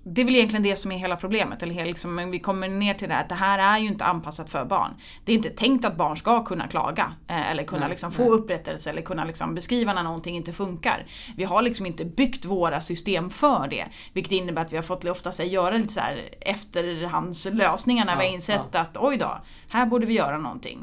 det 0.08 0.22
är 0.22 0.26
väl 0.26 0.36
egentligen 0.36 0.64
det 0.64 0.76
som 0.76 0.92
är 0.92 0.98
hela 0.98 1.16
problemet. 1.16 1.64
Eller 1.64 1.74
hela, 1.74 1.86
liksom, 1.86 2.16
men 2.16 2.32
vi 2.32 2.40
kommer 2.40 2.68
ner 2.68 2.94
till 2.94 3.08
det 3.08 3.14
här 3.14 3.22
att 3.22 3.30
det 3.30 3.36
här 3.36 3.60
är 3.60 3.80
ju 3.80 3.88
inte 3.88 4.06
anpassat 4.06 4.50
för 4.50 4.66
barn. 4.66 4.92
Det 5.26 5.32
är 5.32 5.36
inte 5.36 5.50
tänkt 5.50 5.86
att 5.86 5.96
barn 5.96 6.18
ska 6.18 6.44
kunna 6.44 6.68
klaga 6.68 7.14
eh, 7.28 7.52
eller 7.52 7.64
kunna 7.64 7.82
Nej, 7.82 7.90
liksom, 7.90 8.10
nej. 8.10 8.18
få 8.18 8.34
upprättelse 8.34 8.90
eller 8.90 9.02
kunna 9.02 9.26
liksom, 9.26 9.56
beskriva 9.56 9.94
när 9.94 10.04
någonting 10.04 10.36
inte 10.36 10.54
funkar. 10.54 11.06
Vi 11.36 11.44
har 11.44 11.62
liksom 11.62 11.86
inte 11.86 12.06
byggt 12.06 12.46
våra 12.46 12.82
system 12.82 13.30
för 13.30 13.68
det. 13.68 13.86
Vilket 14.14 14.32
innebär 14.32 14.62
att 14.62 14.72
vi 14.72 14.76
har 14.76 14.84
fått 14.84 15.06
ofta 15.06 15.32
här, 15.38 15.46
göra 15.46 15.78
lite 15.78 15.94
så 15.94 16.00
här 16.00 16.30
efterhandslösningar 16.42 18.06
när 18.06 18.14
Ja, 18.14 18.20
vi 18.20 18.26
har 18.26 18.34
insett 18.34 18.76
att 18.76 18.98
oj 18.98 19.18
då, 19.18 19.38
här 19.70 19.86
borde 19.86 20.06
vi 20.06 20.14
göra 20.14 20.38
någonting. 20.38 20.80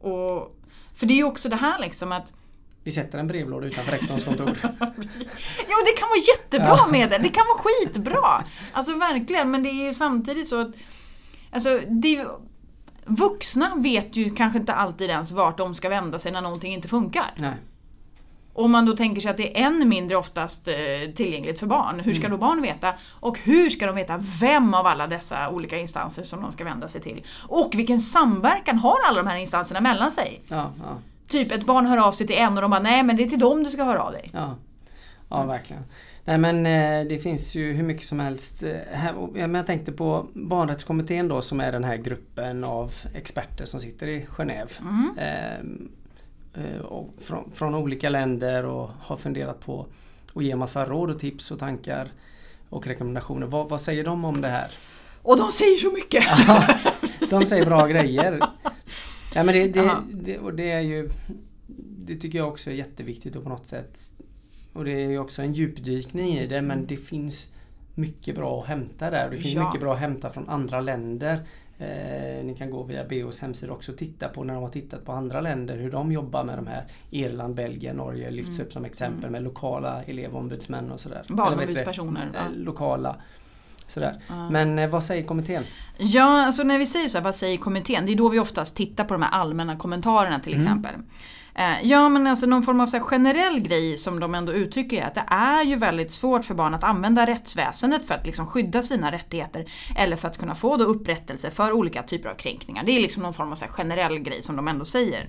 Och, 0.00 0.56
för 0.94 1.06
det 1.06 1.14
är 1.14 1.16
ju 1.16 1.24
också 1.24 1.48
det 1.48 1.56
här 1.56 1.78
liksom 1.78 2.12
att 2.12 2.32
Vi 2.84 2.90
sätter 2.92 3.18
en 3.18 3.26
brevlåda 3.26 3.66
utanför 3.66 3.92
rektorns 3.92 4.24
kontor. 4.24 4.46
Jo 5.68 5.76
det 5.86 5.92
kan 5.98 6.08
vara 6.08 6.20
jättebra 6.36 6.74
Ja. 6.78 6.86
med 6.90 7.10
det, 7.10 7.18
det 7.18 7.28
kan 7.28 7.44
vara 7.46 7.58
skitbra. 7.58 8.44
Alltså 8.72 8.98
verkligen, 8.98 9.50
men 9.50 9.62
det 9.62 9.68
är 9.70 9.86
ju 9.86 9.94
samtidigt 9.94 10.48
så 10.48 10.60
att 10.60 10.70
Alltså 11.52 11.80
det 11.88 12.26
Vuxna 13.06 13.72
vet 13.76 14.16
ju 14.16 14.30
kanske 14.34 14.58
inte 14.58 14.74
alltid 14.74 15.10
ens 15.10 15.32
vart 15.32 15.58
de 15.58 15.74
ska 15.74 15.88
vända 15.88 16.18
sig 16.18 16.32
när 16.32 16.40
någonting 16.40 16.72
inte 16.72 16.88
funkar. 16.88 17.30
Nej. 17.36 17.54
Om 18.52 18.70
man 18.70 18.86
då 18.86 18.96
tänker 18.96 19.20
sig 19.20 19.30
att 19.30 19.36
det 19.36 19.60
är 19.60 19.66
än 19.66 19.88
mindre 19.88 20.16
oftast 20.16 20.68
eh, 20.68 20.74
tillgängligt 21.16 21.58
för 21.60 21.66
barn, 21.66 22.00
hur 22.00 22.14
ska 22.14 22.28
då 22.28 22.36
barn 22.36 22.62
veta? 22.62 22.94
Och 23.20 23.38
hur 23.38 23.70
ska 23.70 23.86
de 23.86 23.94
veta 23.96 24.24
vem 24.40 24.74
av 24.74 24.86
alla 24.86 25.06
dessa 25.06 25.48
olika 25.48 25.78
instanser 25.78 26.22
som 26.22 26.42
de 26.42 26.52
ska 26.52 26.64
vända 26.64 26.88
sig 26.88 27.00
till? 27.00 27.24
Och 27.48 27.70
vilken 27.74 28.00
samverkan 28.00 28.78
har 28.78 28.96
alla 29.08 29.22
de 29.22 29.28
här 29.28 29.36
instanserna 29.36 29.80
mellan 29.80 30.10
sig? 30.10 30.42
Ja, 30.48 30.72
ja, 30.82 30.98
Typ 31.28 31.52
ett 31.52 31.66
barn 31.66 31.86
hör 31.86 32.06
av 32.06 32.12
sig 32.12 32.26
till 32.26 32.36
en 32.36 32.54
och 32.54 32.62
de 32.62 32.70
bara 32.70 32.80
nej 32.80 33.02
men 33.02 33.16
det 33.16 33.22
är 33.24 33.28
till 33.28 33.38
dem 33.38 33.62
du 33.62 33.70
ska 33.70 33.84
höra 33.84 34.02
av 34.02 34.12
dig. 34.12 34.30
ja. 34.32 34.56
Ja, 35.28 35.42
verkligen. 35.42 35.82
Nej 36.24 36.38
men 36.38 36.66
eh, 36.66 37.08
det 37.08 37.18
finns 37.18 37.54
ju 37.54 37.72
hur 37.72 37.82
mycket 37.82 38.06
som 38.06 38.20
helst. 38.20 38.62
eh, 38.62 39.04
ja, 39.34 39.48
jag 39.48 39.66
tänkte 39.66 39.92
på 39.92 40.26
barnrättskommittén 40.34 41.28
då 41.28 41.42
som 41.42 41.60
är 41.60 41.72
den 41.72 41.84
här 41.84 41.96
gruppen 41.96 42.64
av 42.64 42.94
experter 43.14 43.64
som 43.64 43.80
sitter 43.80 44.06
i 44.06 44.26
Genève. 44.36 44.80
Mm. 44.80 45.10
Ehm, 45.18 45.88
eh, 46.54 46.80
och 46.80 47.14
från, 47.20 47.50
från 47.54 47.74
olika 47.74 48.08
länder 48.08 48.64
och 48.66 48.90
har 49.00 49.16
funderat 49.16 49.60
på 49.60 49.86
att 50.34 50.44
ge 50.44 50.56
massa 50.56 50.86
råd 50.86 51.10
och 51.10 51.18
tips 51.18 51.50
och 51.50 51.58
tankar 51.58 52.08
och 52.68 52.86
rekommendationer. 52.86 53.46
Vad, 53.46 53.68
vad 53.68 53.80
säger 53.80 54.04
de 54.04 54.24
om 54.24 54.40
det 54.40 54.48
här? 54.48 54.70
Och 55.22 55.38
de 55.38 55.52
säger 55.52 55.76
så 55.76 55.90
mycket! 55.90 56.24
De 57.30 57.46
säger 57.46 57.66
bra 57.66 57.86
grejer. 57.86 58.40
Ja, 59.34 59.42
men 59.44 59.54
det, 59.54 59.68
det, 59.68 59.90
det, 60.12 60.38
och 60.38 60.54
det 60.54 60.70
är 60.70 60.80
ju 60.80 61.10
Det 62.06 62.16
tycker 62.16 62.38
jag 62.38 62.48
också 62.48 62.70
är 62.70 62.74
jätteviktigt 62.74 63.36
och 63.36 63.42
på 63.42 63.48
något 63.48 63.66
sätt 63.66 64.12
Och 64.72 64.84
det 64.84 64.90
är 64.92 65.08
ju 65.08 65.18
också 65.18 65.42
en 65.42 65.52
djupdykning 65.52 66.28
i 66.38 66.46
det 66.46 66.62
men 66.62 66.86
det 66.86 66.96
finns 66.96 67.50
mycket 67.94 68.34
bra 68.34 68.60
att 68.62 68.66
hämta 68.68 69.10
där. 69.10 69.30
Det 69.30 69.36
finns 69.36 69.54
Ja. 69.54 69.66
mycket 69.66 69.80
bra 69.80 69.94
att 69.94 70.00
hämta 70.00 70.30
från 70.30 70.48
andra 70.48 70.80
länder. 70.80 71.40
Eh, 71.78 72.44
ni 72.44 72.54
kan 72.58 72.70
gå 72.70 72.82
via 72.82 73.04
BOs 73.04 73.40
hemsida 73.40 73.72
också 73.72 73.92
och 73.92 73.98
titta 73.98 74.28
på 74.28 74.44
när 74.44 74.54
de 74.54 74.62
har 74.62 74.70
tittat 74.70 75.04
på 75.04 75.12
andra 75.12 75.40
länder 75.40 75.76
hur 75.76 75.90
de 75.90 76.12
jobbar 76.12 76.44
med 76.44 76.58
de 76.58 76.66
här. 76.66 76.84
Irland, 77.10 77.54
Belgien, 77.54 77.96
Norge 77.96 78.30
lyfts 78.30 78.60
upp 78.60 78.72
som 78.72 78.84
exempel 78.84 79.30
med 79.30 79.42
lokala 79.42 80.02
elevombudsmän 80.02 80.90
och 80.92 81.00
sådär. 81.00 81.22
Barnombudspersoner. 81.28 82.30
Eh, 82.34 82.52
Lokala. 82.56 83.16
Sådär. 83.86 84.16
Ja. 84.28 84.50
Men 84.50 84.78
eh, 84.78 84.88
vad 84.90 85.04
säger 85.04 85.24
kommittén? 85.24 85.62
Ja, 85.98 86.46
alltså 86.46 86.62
när 86.62 86.78
vi 86.78 86.86
säger 86.86 87.08
så 87.08 87.18
här, 87.18 87.24
vad 87.24 87.34
säger 87.34 87.56
kommittén? 87.58 88.06
Det 88.06 88.12
är 88.12 88.16
då 88.16 88.28
vi 88.28 88.38
oftast 88.38 88.76
tittar 88.76 89.04
på 89.04 89.14
de 89.14 89.22
här 89.22 89.30
allmänna 89.30 89.76
kommentarerna 89.76 90.40
till 90.40 90.52
Mm. 90.52 90.64
exempel. 90.66 90.94
Eh, 91.54 91.72
Ja 91.82 92.08
men 92.08 92.26
alltså 92.26 92.46
någon 92.46 92.62
form 92.62 92.80
av 92.80 92.86
så 92.86 93.00
generell 93.00 93.60
grej 93.60 93.96
som 93.96 94.20
de 94.20 94.34
ändå 94.34 94.52
uttrycker 94.52 95.02
är 95.02 95.06
att 95.06 95.14
det 95.14 95.24
är 95.28 95.62
ju 95.62 95.76
väldigt 95.76 96.12
svårt 96.12 96.44
för 96.44 96.54
barn 96.54 96.74
att 96.74 96.84
använda 96.84 97.26
rättsväsendet 97.26 98.06
för 98.06 98.14
att 98.14 98.26
liksom 98.26 98.46
skydda 98.46 98.82
sina 98.82 99.12
rättigheter 99.12 99.64
eller 99.96 100.16
för 100.16 100.28
att 100.28 100.38
kunna 100.38 100.54
få 100.54 100.76
då 100.76 100.84
upprättelse 100.84 101.50
för 101.50 101.72
olika 101.72 102.02
typer 102.02 102.28
av 102.28 102.34
kränkningar. 102.34 102.84
Det 102.84 102.92
är 102.92 103.00
liksom 103.00 103.22
någon 103.22 103.34
form 103.34 103.50
av 103.52 103.54
så 103.56 103.64
generell 103.68 104.18
grej 104.18 104.42
som 104.42 104.56
de 104.56 104.68
ändå 104.68 104.84
säger. 104.84 105.28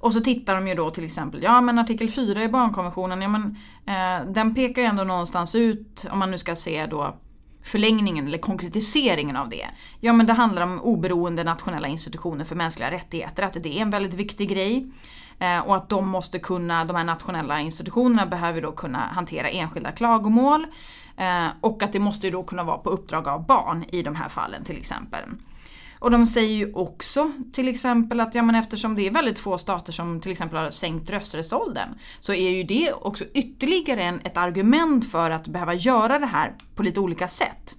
Och 0.00 0.12
så 0.12 0.20
tittar 0.20 0.54
de 0.54 0.68
ju 0.68 0.74
då 0.74 0.90
till 0.90 1.04
exempel, 1.04 1.42
ja 1.42 1.60
men 1.60 1.78
artikel 1.78 2.08
4 2.08 2.42
i 2.42 2.48
barnkonventionen, 2.48 3.22
ja 3.22 3.28
men 3.28 3.56
eh, 3.86 4.32
den 4.32 4.54
pekar 4.54 4.82
ju 4.82 4.88
ändå 4.88 5.04
någonstans 5.04 5.54
ut, 5.54 6.06
om 6.10 6.18
man 6.18 6.30
nu 6.30 6.38
ska 6.38 6.56
se 6.56 6.86
då 6.86 7.16
förlängningen 7.62 8.26
eller 8.26 8.38
konkretiseringen 8.38 9.36
av 9.36 9.48
det? 9.48 9.66
Ja 10.00 10.12
men 10.12 10.26
det 10.26 10.32
handlar 10.32 10.62
om 10.62 10.80
oberoende 10.80 11.44
nationella 11.44 11.88
institutioner 11.88 12.44
för 12.44 12.56
mänskliga 12.56 12.90
rättigheter, 12.90 13.42
att 13.42 13.52
det 13.52 13.78
är 13.78 13.82
en 13.82 13.90
väldigt 13.90 14.14
viktig 14.14 14.48
grej. 14.48 14.90
Eh, 15.38 15.60
och 15.60 15.76
att 15.76 15.88
de 15.88 16.08
måste 16.08 16.38
kunna, 16.38 16.84
de 16.84 16.96
här 16.96 17.04
nationella 17.04 17.60
institutionerna 17.60 18.26
behöver 18.26 18.62
då 18.62 18.72
kunna 18.72 18.98
hantera 18.98 19.50
enskilda 19.50 19.92
klagomål. 19.92 20.66
Eh, 21.16 21.46
och 21.60 21.82
att 21.82 21.92
det 21.92 21.98
måste 21.98 22.26
ju 22.26 22.30
då 22.30 22.42
kunna 22.42 22.64
vara 22.64 22.78
på 22.78 22.90
uppdrag 22.90 23.28
av 23.28 23.46
barn 23.46 23.84
i 23.88 24.02
de 24.02 24.16
här 24.16 24.28
fallen 24.28 24.64
till 24.64 24.76
exempel. 24.76 25.20
Och 25.98 26.10
de 26.10 26.26
säger 26.26 26.56
ju 26.56 26.72
också 26.72 27.32
till 27.52 27.68
exempel 27.68 28.20
att 28.20 28.34
ja, 28.34 28.42
men 28.42 28.54
eftersom 28.54 28.94
det 28.94 29.06
är 29.06 29.10
väldigt 29.10 29.38
få 29.38 29.58
stater 29.58 29.92
som 29.92 30.20
till 30.20 30.30
exempel 30.30 30.58
har 30.58 30.70
sänkt 30.70 31.10
rösträttsåldern 31.10 31.88
så 32.20 32.32
är 32.32 32.50
ju 32.50 32.62
det 32.62 32.92
också 32.92 33.24
ytterligare 33.34 34.02
en, 34.02 34.20
ett 34.20 34.36
argument 34.36 35.10
för 35.10 35.30
att 35.30 35.48
behöva 35.48 35.74
göra 35.74 36.18
det 36.18 36.26
här 36.26 36.54
på 36.74 36.82
lite 36.82 37.00
olika 37.00 37.28
sätt. 37.28 37.76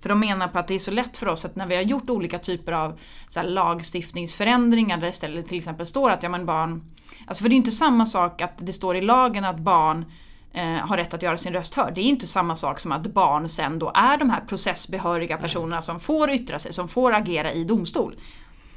För 0.00 0.08
de 0.08 0.20
menar 0.20 0.48
på 0.48 0.58
att 0.58 0.68
det 0.68 0.74
är 0.74 0.78
så 0.78 0.90
lätt 0.90 1.16
för 1.16 1.28
oss 1.28 1.44
att 1.44 1.56
när 1.56 1.66
vi 1.66 1.76
har 1.76 1.82
gjort 1.82 2.10
olika 2.10 2.38
typer 2.38 2.72
av 2.72 2.98
så 3.28 3.40
här, 3.40 3.46
lagstiftningsförändringar 3.46 4.96
där 4.96 5.02
det 5.02 5.10
istället 5.10 5.48
till 5.48 5.58
exempel 5.58 5.86
står 5.86 6.10
att 6.10 6.22
ja, 6.22 6.28
men 6.28 6.46
barn... 6.46 6.82
Alltså 7.26 7.42
för 7.42 7.48
det 7.48 7.54
är 7.54 7.56
inte 7.56 7.70
samma 7.70 8.06
sak 8.06 8.42
att 8.42 8.54
det 8.58 8.72
står 8.72 8.96
i 8.96 9.00
lagen 9.00 9.44
att 9.44 9.58
barn 9.58 10.04
eh, 10.52 10.64
har 10.64 10.96
rätt 10.96 11.14
att 11.14 11.22
göra 11.22 11.38
sin 11.38 11.52
röst 11.52 11.74
hörd. 11.74 11.94
Det 11.94 12.00
är 12.00 12.04
inte 12.04 12.26
samma 12.26 12.56
sak 12.56 12.80
som 12.80 12.92
att 12.92 13.06
barn 13.06 13.48
sen 13.48 13.78
då 13.78 13.92
är 13.94 14.16
de 14.16 14.30
här 14.30 14.40
processbehöriga 14.40 15.36
personerna 15.36 15.82
som 15.82 16.00
får 16.00 16.30
yttra 16.30 16.58
sig, 16.58 16.72
som 16.72 16.88
får 16.88 17.12
agera 17.12 17.52
i 17.52 17.64
domstol. 17.64 18.16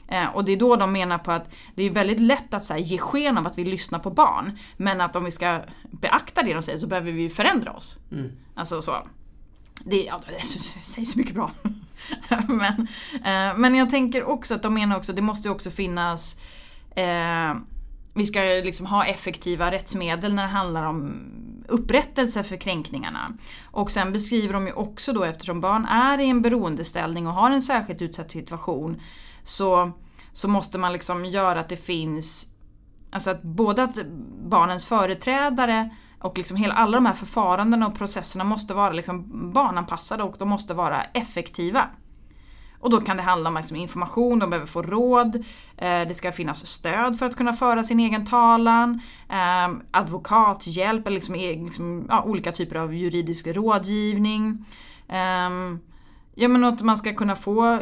Eh, 0.08 0.36
och 0.36 0.46
det 0.46 0.52
är 0.52 0.58
då 0.58 0.76
de 0.76 0.92
menar 0.92 1.18
på 1.18 1.32
att 1.32 1.54
det 1.76 1.84
är 1.84 1.90
väldigt 1.90 2.20
lätt 2.20 2.54
att 2.54 2.64
så 2.64 2.74
här, 2.74 2.80
ge 2.80 2.98
sken 2.98 3.38
av 3.38 3.48
att 3.48 3.58
vi 3.58 3.66
lyssnar 3.66 4.00
på 4.00 4.10
barn. 4.10 4.58
Men 4.78 5.02
att 5.02 5.16
om 5.16 5.24
vi 5.24 5.32
ska 5.32 5.62
beakta 5.92 6.44
det 6.44 6.54
de 6.54 6.64
säger 6.64 6.80
så 6.80 6.88
behöver 6.88 7.12
vi 7.12 7.30
förändra 7.30 7.72
oss. 7.72 7.98
Mm. 8.12 8.32
Alltså 8.56 8.82
så. 8.82 9.08
Det, 9.84 10.04
ja, 10.04 10.22
det 10.28 10.46
sägs 10.84 11.16
mycket 11.16 11.36
bra. 11.36 11.52
men, 12.48 12.88
eh, 13.14 13.58
men 13.58 13.76
jag 13.76 13.90
tänker 13.90 14.24
också 14.24 14.56
att 14.56 14.62
de 14.62 14.74
menar 14.74 14.98
också 14.98 15.12
att 15.12 15.16
det 15.16 15.22
måste 15.22 15.50
också 15.50 15.72
finnas 15.72 16.36
eh, 16.96 17.54
vi 18.14 18.26
ska 18.26 18.40
liksom 18.40 18.86
ha 18.86 19.06
effektiva 19.06 19.72
rättsmedel 19.72 20.34
när 20.34 20.44
det 20.44 20.50
handlar 20.50 20.86
om 20.86 21.26
upprättelse 21.68 22.44
för 22.44 22.56
kränkningarna. 22.56 23.34
Och 23.72 23.92
sen 23.92 24.12
beskriver 24.12 24.54
de 24.54 24.68
ju 24.68 24.74
också 24.74 25.14
då 25.14 25.24
eftersom 25.24 25.62
barn 25.62 25.86
är 25.86 26.20
i 26.20 26.30
en 26.30 26.42
beroendeställning 26.42 27.28
och 27.28 27.34
har 27.34 27.52
en 27.52 27.62
särskilt 27.62 28.02
utsatt 28.02 28.32
situation 28.32 29.02
så, 29.44 29.92
så 30.34 30.48
måste 30.48 30.78
man 30.78 30.94
liksom 30.94 31.26
göra 31.26 31.60
att 31.60 31.70
det 31.70 31.78
finns 31.78 32.48
Alltså 33.14 33.30
att 33.32 33.42
både 33.42 33.84
att 33.84 34.06
barnens 34.50 34.86
företrädare 34.86 35.90
och 36.20 36.38
liksom 36.38 36.58
hela, 36.58 36.74
alla 36.74 36.98
de 36.98 37.06
här 37.06 37.14
förfarandena 37.14 37.88
och 37.88 37.98
processerna 37.98 38.44
måste 38.44 38.74
vara 38.74 38.92
liksom 38.92 39.52
barnanpassade 39.52 40.24
och 40.24 40.36
de 40.40 40.50
måste 40.50 40.74
vara 40.74 41.04
effektiva. 41.04 41.90
Och 42.84 42.90
då 42.90 43.02
kan 43.02 43.18
det 43.18 43.24
handla 43.24 43.50
om 43.50 43.56
liksom 43.56 43.78
information, 43.78 44.40
de 44.40 44.50
behöver 44.50 44.68
få 44.68 44.82
råd, 44.82 45.36
eh, 45.78 46.02
det 46.08 46.14
ska 46.14 46.32
finnas 46.32 46.66
stöd 46.68 47.20
för 47.20 47.26
att 47.26 47.36
kunna 47.36 47.54
föra 47.54 47.84
sin 47.84 48.00
egen 48.00 48.26
talan, 48.26 49.02
eh, 49.30 49.76
advokathjälp 49.92 51.08
eller 51.08 51.16
liksom, 51.16 51.36
liksom, 51.36 52.06
ja, 52.10 52.24
olika 52.24 52.52
typer 52.52 52.76
av 52.76 52.94
juridisk 52.94 53.48
rådgivning. 53.48 54.66
Eh, 55.08 55.80
Ja 56.36 56.48
men 56.48 56.64
att 56.64 56.82
man 56.82 56.98
ska 56.98 57.14
kunna 57.14 57.36
få 57.36 57.80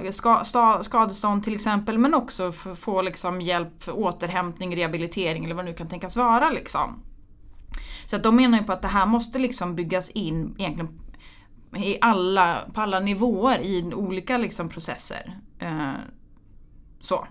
skadestånd 0.84 1.44
till 1.44 1.54
exempel 1.54 1.98
men 1.98 2.14
också 2.14 2.52
få 2.52 3.02
liksom 3.02 3.42
hjälp 3.42 3.84
för 3.84 3.92
återhämtning, 4.00 4.76
rehabilitering 4.76 5.46
eller 5.46 5.56
vad 5.56 5.66
det 5.66 5.72
nu 5.72 5.78
kan 5.78 5.88
tänkas 5.88 6.18
vara. 6.18 6.50
Liksom. 6.50 7.00
Så 8.06 8.16
att 8.16 8.24
de 8.24 8.36
menar 8.36 8.58
ju 8.58 8.64
på 8.64 8.74
att 8.74 8.82
det 8.82 8.88
här 8.88 9.06
måste 9.06 9.40
liksom 9.40 9.76
byggas 9.76 10.10
in 10.10 10.56
egentligen 10.58 11.00
i 11.76 11.98
alla, 12.02 12.62
på 12.74 12.82
alla 12.82 13.00
nivåer 13.00 13.60
i 13.60 13.94
olika 13.94 14.38
liksom 14.38 14.70
processer. 14.70 15.38
Eh, 15.60 15.94
så. 17.00 17.28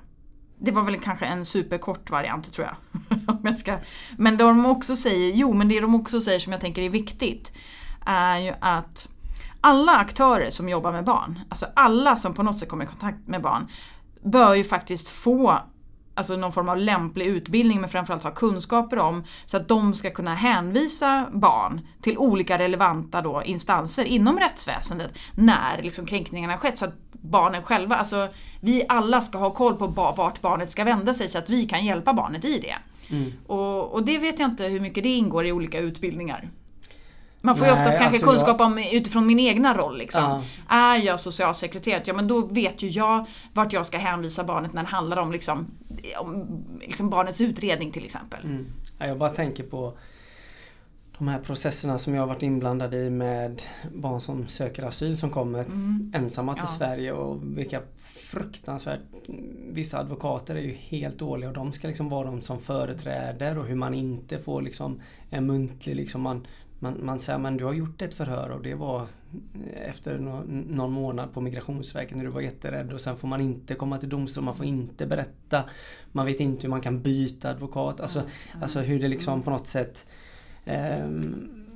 Det 0.58 0.70
var 0.70 0.82
väl 0.82 1.00
kanske 1.00 1.26
en 1.26 1.44
superkort 1.44 2.10
variant 2.10 2.52
tror 2.52 2.66
jag. 2.66 2.76
Om 3.28 3.40
jag 3.42 3.58
ska. 3.58 3.78
Men 4.16 4.36
det 4.36 4.44
de 4.44 4.66
också 4.66 4.96
säger, 4.96 5.32
jo 5.32 5.52
men 5.52 5.68
det 5.68 5.80
de 5.80 5.94
också 5.94 6.20
säger 6.20 6.38
som 6.38 6.52
jag 6.52 6.60
tänker 6.60 6.82
är 6.82 6.90
viktigt 6.90 7.52
är 8.06 8.38
ju 8.38 8.52
att 8.60 9.08
alla 9.60 9.92
aktörer 9.96 10.50
som 10.50 10.68
jobbar 10.68 10.92
med 10.92 11.04
barn, 11.04 11.40
alltså 11.48 11.66
alla 11.76 12.16
som 12.16 12.34
på 12.34 12.42
något 12.42 12.58
sätt 12.58 12.68
kommer 12.68 12.84
i 12.84 12.88
kontakt 12.88 13.26
med 13.26 13.42
barn, 13.42 13.68
bör 14.22 14.54
ju 14.54 14.64
faktiskt 14.64 15.08
få 15.08 15.58
alltså 16.14 16.36
någon 16.36 16.52
form 16.52 16.68
av 16.68 16.76
lämplig 16.76 17.26
utbildning 17.26 17.80
men 17.80 17.90
framförallt 17.90 18.22
ha 18.22 18.30
kunskaper 18.30 18.98
om 18.98 19.24
så 19.44 19.56
att 19.56 19.68
de 19.68 19.94
ska 19.94 20.10
kunna 20.10 20.34
hänvisa 20.34 21.28
barn 21.32 21.80
till 22.02 22.18
olika 22.18 22.58
relevanta 22.58 23.22
då 23.22 23.42
instanser 23.44 24.04
inom 24.04 24.38
rättsväsendet 24.38 25.12
när 25.34 25.82
liksom 25.82 26.06
kränkningarna 26.06 26.58
skett. 26.58 26.78
Så 26.78 26.84
att 26.84 26.94
barnen 27.12 27.62
själva, 27.62 27.96
alltså 27.96 28.28
vi 28.60 28.84
alla 28.88 29.20
ska 29.20 29.38
ha 29.38 29.50
koll 29.50 29.76
på 29.76 29.86
vart 29.86 30.40
barnet 30.40 30.70
ska 30.70 30.84
vända 30.84 31.14
sig 31.14 31.28
så 31.28 31.38
att 31.38 31.50
vi 31.50 31.64
kan 31.64 31.84
hjälpa 31.84 32.12
barnet 32.12 32.44
i 32.44 32.58
det. 32.58 32.76
Mm. 33.10 33.32
Och, 33.46 33.92
och 33.92 34.02
det 34.02 34.18
vet 34.18 34.38
jag 34.38 34.50
inte 34.50 34.64
hur 34.64 34.80
mycket 34.80 35.02
det 35.02 35.08
ingår 35.08 35.46
i 35.46 35.52
olika 35.52 35.78
utbildningar. 35.78 36.48
Man 37.42 37.56
får 37.56 37.64
Nej, 37.64 37.74
ju 37.74 37.78
oftast 37.78 37.98
kanske 37.98 38.16
alltså 38.16 38.30
kunskap 38.30 38.56
jag... 38.58 38.66
om 38.66 38.78
utifrån 38.92 39.26
min 39.26 39.38
egna 39.38 39.74
roll. 39.74 39.98
Liksom. 39.98 40.22
Ja. 40.22 40.42
Är 40.76 40.98
jag 40.98 41.20
socialsekreterare, 41.20 42.02
ja 42.06 42.14
men 42.14 42.28
då 42.28 42.46
vet 42.46 42.82
ju 42.82 42.88
jag 42.88 43.26
vart 43.52 43.72
jag 43.72 43.86
ska 43.86 43.98
hänvisa 43.98 44.44
barnet 44.44 44.72
när 44.72 44.82
det 44.82 44.88
handlar 44.88 45.16
om, 45.16 45.32
liksom, 45.32 45.66
om 46.18 46.46
liksom 46.80 47.10
barnets 47.10 47.40
utredning 47.40 47.90
till 47.90 48.04
exempel. 48.04 48.44
Mm. 48.44 48.66
Ja, 48.98 49.06
jag 49.06 49.18
bara 49.18 49.30
tänker 49.30 49.62
på 49.62 49.98
de 51.20 51.28
här 51.28 51.38
processerna 51.38 51.98
som 51.98 52.14
jag 52.14 52.22
har 52.22 52.26
varit 52.26 52.42
inblandad 52.42 52.94
i 52.94 53.10
med 53.10 53.62
barn 53.94 54.20
som 54.20 54.48
söker 54.48 54.82
asyl 54.82 55.16
som 55.16 55.30
kommer 55.30 55.60
mm. 55.60 56.12
ensamma 56.14 56.54
till 56.54 56.62
ja. 56.66 56.78
Sverige 56.78 57.12
och 57.12 57.58
vilka 57.58 57.82
fruktansvärt 58.30 59.00
Vissa 59.72 59.98
advokater 59.98 60.54
är 60.54 60.60
ju 60.60 60.72
helt 60.72 61.18
dåliga 61.18 61.48
och 61.48 61.54
de 61.54 61.72
ska 61.72 61.88
liksom 61.88 62.08
vara 62.08 62.26
de 62.26 62.42
som 62.42 62.58
företräder 62.58 63.58
och 63.58 63.66
hur 63.66 63.74
man 63.74 63.94
inte 63.94 64.38
får 64.38 64.62
liksom 64.62 65.00
en 65.30 65.46
muntlig 65.46 65.96
liksom 65.96 66.22
man, 66.22 66.46
man, 66.82 67.06
man 67.06 67.20
säger 67.20 67.38
men 67.38 67.56
du 67.56 67.64
har 67.64 67.72
gjort 67.72 68.02
ett 68.02 68.14
förhör 68.14 68.48
och 68.48 68.62
det 68.62 68.74
var 68.74 69.06
efter 69.74 70.18
no, 70.18 70.44
någon 70.48 70.92
månad 70.92 71.32
på 71.32 71.40
Migrationsverket 71.40 72.16
när 72.16 72.24
du 72.24 72.30
var 72.30 72.40
jätterädd 72.40 72.92
och 72.92 73.00
sen 73.00 73.16
får 73.16 73.28
man 73.28 73.40
inte 73.40 73.74
komma 73.74 73.98
till 73.98 74.08
domstol, 74.08 74.44
man 74.44 74.56
får 74.56 74.66
inte 74.66 75.06
berätta. 75.06 75.64
Man 76.12 76.26
vet 76.26 76.40
inte 76.40 76.62
hur 76.62 76.70
man 76.70 76.80
kan 76.80 77.02
byta 77.02 77.50
advokat. 77.50 78.00
Alltså, 78.00 78.18
mm. 78.18 78.62
alltså 78.62 78.80
hur 78.80 79.00
det 79.00 79.08
liksom 79.08 79.42
på 79.42 79.50
något 79.50 79.66
sätt 79.66 80.06
um, 81.04 81.66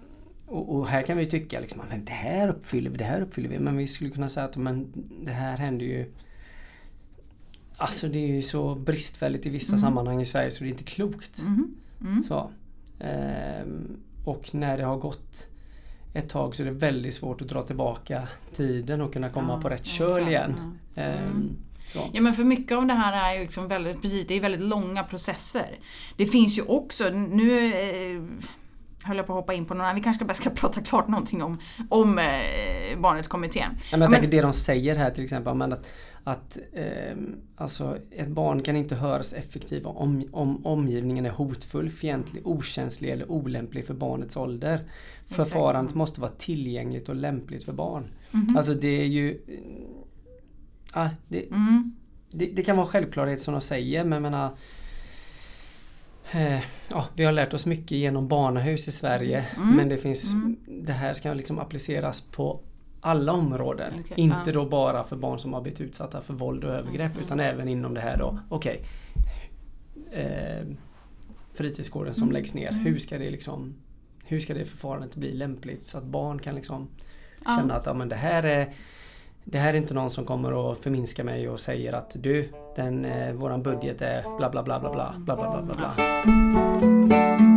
och, 0.47 0.77
och, 0.77 0.88
här 0.88 1.03
kan 1.03 1.17
vi 1.17 1.27
tycka 1.27 1.61
liksom, 1.61 1.83
men 1.88 2.05
det 2.05 2.12
här 2.12 2.49
uppfyller 2.49 2.90
vi, 2.90 2.97
det 2.97 3.05
här 3.05 3.21
uppfyller 3.21 3.49
vi. 3.49 3.59
Men 3.59 3.77
vi 3.77 3.87
skulle 3.87 4.11
kunna 4.11 4.29
säga 4.29 4.47
att 4.47 4.57
men 4.57 4.93
det 5.23 5.33
här 5.33 5.57
händer 5.57 5.87
ju 5.87 6.12
Alltså 7.77 8.09
det 8.09 8.19
är 8.19 8.27
ju 8.27 8.43
så 8.43 8.75
bristfälligt 8.75 9.47
i 9.47 9.49
vissa 9.49 9.73
mm. 9.73 9.81
sammanhang 9.81 10.21
i 10.21 10.27
Sverige 10.27 10.51
så 10.51 10.64
det 10.64 10.69
är 10.69 10.71
inte 10.71 10.85
klokt. 10.85 11.38
Mm. 11.38 11.75
Mm. 12.01 12.23
Så. 12.23 12.51
Um, 13.01 13.97
och 14.25 14.55
när 14.55 14.79
det 14.79 14.85
har 14.85 14.97
gått 14.97 15.49
ett 16.15 16.29
tag 16.29 16.57
så 16.57 16.63
är 16.63 16.67
det 16.67 16.73
väldigt 16.73 17.15
svårt 17.15 17.43
att 17.43 17.49
dra 17.49 17.63
tillbaka 17.63 18.29
tiden 18.55 19.01
och 19.01 19.13
kunna 19.13 19.31
komma 19.31 19.53
ja, 19.53 19.61
på 19.61 19.69
rätt 19.69 19.87
köl 19.87 20.29
igen. 20.29 20.55
Ja. 20.95 21.03
Mm. 21.03 21.19
Ehm, 21.19 21.57
ja 22.13 22.21
men 22.21 22.35
för 22.35 22.45
mycket 22.45 22.79
av 22.79 22.87
det 22.87 22.95
här 22.95 23.31
är 23.31 23.35
ju 23.35 23.41
liksom 23.41 23.69
väldigt, 23.69 24.03
precis, 24.03 24.27
det 24.27 24.35
är 24.35 24.41
väldigt 24.41 24.61
långa 24.61 25.03
processer. 25.05 25.79
Det 26.17 26.27
finns 26.27 26.59
ju 26.59 26.63
också, 26.63 27.09
nu 27.09 27.75
eh, 27.75 28.23
höll 29.03 29.17
jag 29.17 29.27
på 29.27 29.33
att 29.33 29.41
hoppa 29.41 29.55
in 29.55 29.65
på 29.65 29.75
någon 29.75 29.81
annan, 29.81 29.95
vi 29.95 30.03
kanske 30.03 30.25
bara 30.25 30.35
ska 30.35 30.51
prata 30.55 30.81
klart 30.81 31.09
någonting 31.09 31.43
om, 31.43 31.59
om 31.89 32.19
eh, 32.19 32.99
Barnets 32.99 33.29
kommitté. 33.29 33.61
Ja, 33.61 33.75
men 33.91 34.01
jag 34.01 34.11
tänker 34.11 34.29
det 34.29 34.41
de 34.41 34.53
säger 34.53 34.97
här 34.97 35.11
till 35.11 35.25
exempel, 35.25 35.55
men 35.55 35.73
att 35.73 35.87
att 36.25 36.59
eh, 36.73 37.17
alltså 37.57 37.99
ett 38.11 38.29
barn 38.29 38.63
kan 38.63 38.77
inte 38.77 38.95
höras 38.95 39.33
effektivt 39.33 39.85
om, 39.85 40.29
om 40.33 40.67
omgivningen 40.67 41.27
är 41.27 41.31
hotfull, 41.31 41.91
fientlig, 41.91 42.47
okänslig 42.47 43.11
eller 43.11 43.31
olämplig 43.31 43.87
för 43.87 43.95
barnets 43.95 44.37
ålder. 44.37 44.75
Exakt. 44.75 45.37
Förfarandet 45.37 45.95
måste 45.95 46.21
vara 46.21 46.31
tillgängligt 46.31 47.09
och 47.09 47.17
lämpligt 47.17 47.65
för 47.65 47.73
barn. 47.73 48.05
Mm 48.33 48.47
-hmm. 48.47 48.57
Alltså 48.57 48.75
det 48.75 49.01
är 49.01 49.07
ju... 49.07 49.41
Ah, 50.93 51.09
det, 51.29 51.47
mm. 51.47 51.97
det, 52.31 52.47
det, 52.47 52.63
kan 52.63 52.77
vara 52.77 52.87
självklarhet 52.87 53.41
som 53.41 53.55
de 53.55 53.61
säger 53.61 54.05
men 54.05 54.13
jag 54.13 54.23
menar 54.23 54.57
eh, 56.33 56.61
ja, 56.89 57.07
vi 57.15 57.25
har 57.25 57.33
lärt 57.33 57.55
oss 57.55 57.67
mycket 57.67 57.99
genom 57.99 58.29
barnahus 58.29 58.89
i 58.89 58.93
Sverige 58.93 59.47
mm. 59.57 59.77
men 59.77 59.89
det 59.89 59.99
finns 59.99 60.33
mm. 60.33 60.57
Det 60.67 60.93
här 60.93 61.15
ska 61.15 61.35
liksom 61.35 61.59
appliceras 61.59 62.21
på 62.21 62.61
alla 63.05 63.33
områden. 63.33 63.93
Okay. 64.01 64.14
Inte 64.17 64.53
då 64.53 64.64
bara 64.67 65.05
för 65.05 65.17
barn 65.17 65.38
som 65.38 65.53
har 65.53 65.61
blivit 65.61 65.81
utsatta 65.81 66.21
för 66.21 66.35
våld 66.35 66.64
och 66.64 66.71
övergrepp 66.71 67.12
mm. 67.12 67.25
utan 67.25 67.40
även 67.40 67.69
inom 67.69 67.95
det 67.95 68.01
här 68.01 68.19
då. 68.19 68.38
Okej. 68.49 68.81
Okay. 70.05 70.23
Eh, 70.23 70.67
fritidsgården 71.55 72.14
som 72.14 72.23
mm. 72.23 72.33
läggs 72.33 72.55
ner. 72.55 72.69
Mm. 72.69 72.85
Hur 72.85 72.99
ska 72.99 73.19
det 73.19 73.31
liksom 73.31 73.75
Hur 74.27 74.40
ska 74.40 74.55
det 74.55 74.64
förfarandet 74.64 75.17
bli 75.17 75.33
lämpligt 75.33 75.83
så 75.83 75.99
att 75.99 76.05
barn 76.05 76.38
kan 76.38 76.55
liksom 76.55 76.88
känna 77.45 77.75
att 77.75 77.87
ja, 77.87 77.95
men 77.95 78.09
det 78.09 78.17
här 78.17 78.43
är 78.43 78.73
det 79.45 79.59
här 79.59 79.75
är 79.75 79.77
inte 79.77 79.95
någon 79.95 80.11
som 80.11 80.25
kommer 80.25 80.73
att 80.73 80.79
förminska 80.79 81.25
mig 81.25 81.49
och 81.49 81.61
säger 81.61 81.93
att 81.93 82.17
du, 82.19 82.49
den, 82.77 83.05
eh, 83.05 83.33
våran 83.33 83.62
budget 83.62 84.03
är 84.03 84.23
bla 84.38 84.51
bla 84.51 84.62
bla 84.62 84.81
bla 84.81 84.90
bla 84.90 85.14
bla 85.19 85.37
bla 85.37 85.62
bla 85.62 85.75
bla. 85.75 85.95
säger 85.97 87.54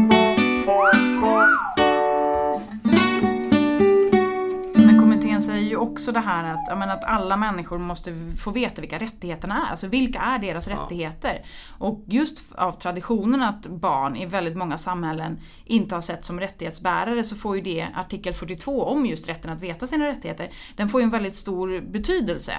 ju 5.78 5.82
också 5.92 6.12
det 6.12 6.20
här 6.20 6.54
att, 6.54 6.78
menar, 6.78 6.94
att 6.94 7.04
alla 7.04 7.38
människor 7.38 7.78
måste 7.78 8.32
få 8.38 8.52
veta 8.52 8.82
vilka 8.82 8.98
rättigheterna 8.98 9.66
är. 9.68 9.72
Alltså 9.72 9.88
vilka 9.88 10.20
är 10.20 10.40
deras 10.40 10.68
Ja. 10.68 10.74
rättigheter? 10.74 11.46
Och 11.78 12.04
just 12.06 12.52
av 12.56 12.72
traditionen 12.72 13.42
att 13.42 13.68
barn 13.68 14.16
i 14.16 14.26
väldigt 14.26 14.58
många 14.58 14.78
samhällen 14.78 15.40
inte 15.66 15.96
har 15.96 16.02
sett 16.02 16.24
som 16.26 16.40
rättighetsbärare 16.40 17.24
så 17.24 17.36
får 17.36 17.56
ju 17.56 17.62
det 17.62 17.88
artikel 17.96 18.34
42 18.34 18.84
om 18.84 19.06
just 19.06 19.28
rätten 19.28 19.52
att 19.52 19.62
veta 19.62 19.88
sina 19.88 20.06
rättigheter, 20.06 20.50
den 20.76 20.90
får 20.90 21.02
ju 21.02 21.04
en 21.04 21.10
väldigt 21.10 21.36
stor 21.36 21.82
betydelse. 21.82 22.54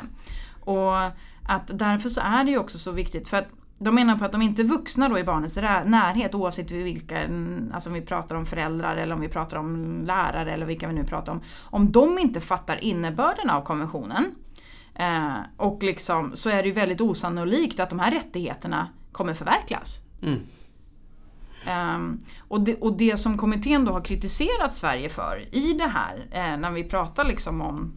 Och 0.60 0.96
att 1.48 1.70
därför 1.78 2.08
så 2.08 2.20
är 2.20 2.44
det 2.44 2.50
ju 2.50 2.58
också 2.58 2.78
så 2.78 2.92
viktigt 2.92 3.28
för 3.28 3.36
att 3.36 3.48
de 3.78 3.94
menar 3.94 4.18
på 4.18 4.24
att 4.24 4.32
de 4.32 4.42
inte 4.42 4.62
är 4.62 4.64
vuxna 4.64 5.08
då 5.08 5.18
i 5.18 5.24
barnets 5.24 5.56
närhet 5.84 6.34
oavsett 6.34 6.70
vilka, 6.70 7.28
alltså 7.72 7.90
om 7.90 7.94
vi 7.94 8.00
pratar 8.00 8.36
om 8.36 8.46
föräldrar 8.46 8.96
eller 8.96 9.14
om 9.14 9.20
vi 9.20 9.28
pratar 9.28 9.56
om 9.56 10.02
lärare 10.04 10.52
eller 10.52 10.66
vilka 10.66 10.88
vi 10.88 10.94
nu 10.94 11.04
pratar 11.04 11.32
om. 11.32 11.40
Om 11.64 11.92
de 11.92 12.18
inte 12.18 12.40
fattar 12.40 12.84
innebörden 12.84 13.50
av 13.50 13.62
konventionen 13.62 14.34
eh, 14.94 15.36
och 15.56 15.82
liksom, 15.82 16.30
så 16.34 16.50
är 16.50 16.62
det 16.62 16.68
ju 16.68 16.74
väldigt 16.74 17.00
osannolikt 17.00 17.80
att 17.80 17.90
de 17.90 17.98
här 17.98 18.10
rättigheterna 18.10 18.88
kommer 19.12 19.34
förverkligas. 19.34 19.98
Mm. 20.22 20.40
Ehm, 21.66 22.18
och, 22.48 22.60
det, 22.60 22.74
och 22.74 22.96
det 22.96 23.16
som 23.16 23.38
kommittén 23.38 23.84
då 23.84 23.92
har 23.92 24.00
kritiserat 24.00 24.74
Sverige 24.74 25.08
för 25.08 25.48
i 25.52 25.72
det 25.72 25.88
här, 25.88 26.26
eh, 26.30 26.56
när 26.56 26.70
vi 26.70 26.84
pratar 26.84 27.24
liksom 27.24 27.60
om 27.60 27.92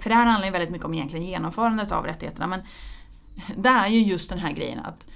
för 0.00 0.08
det 0.08 0.14
här 0.14 0.26
handlar 0.26 0.46
ju 0.46 0.52
väldigt 0.52 0.70
mycket 0.70 0.84
om 0.84 0.94
egentligen 0.94 1.26
genomförandet 1.26 1.92
av 1.92 2.04
rättigheterna 2.04 2.46
men 2.46 2.60
det 3.56 3.68
är 3.68 3.88
ju 3.88 4.02
just 4.02 4.30
den 4.30 4.38
här 4.38 4.52
grejen 4.52 4.78
att 4.78 5.06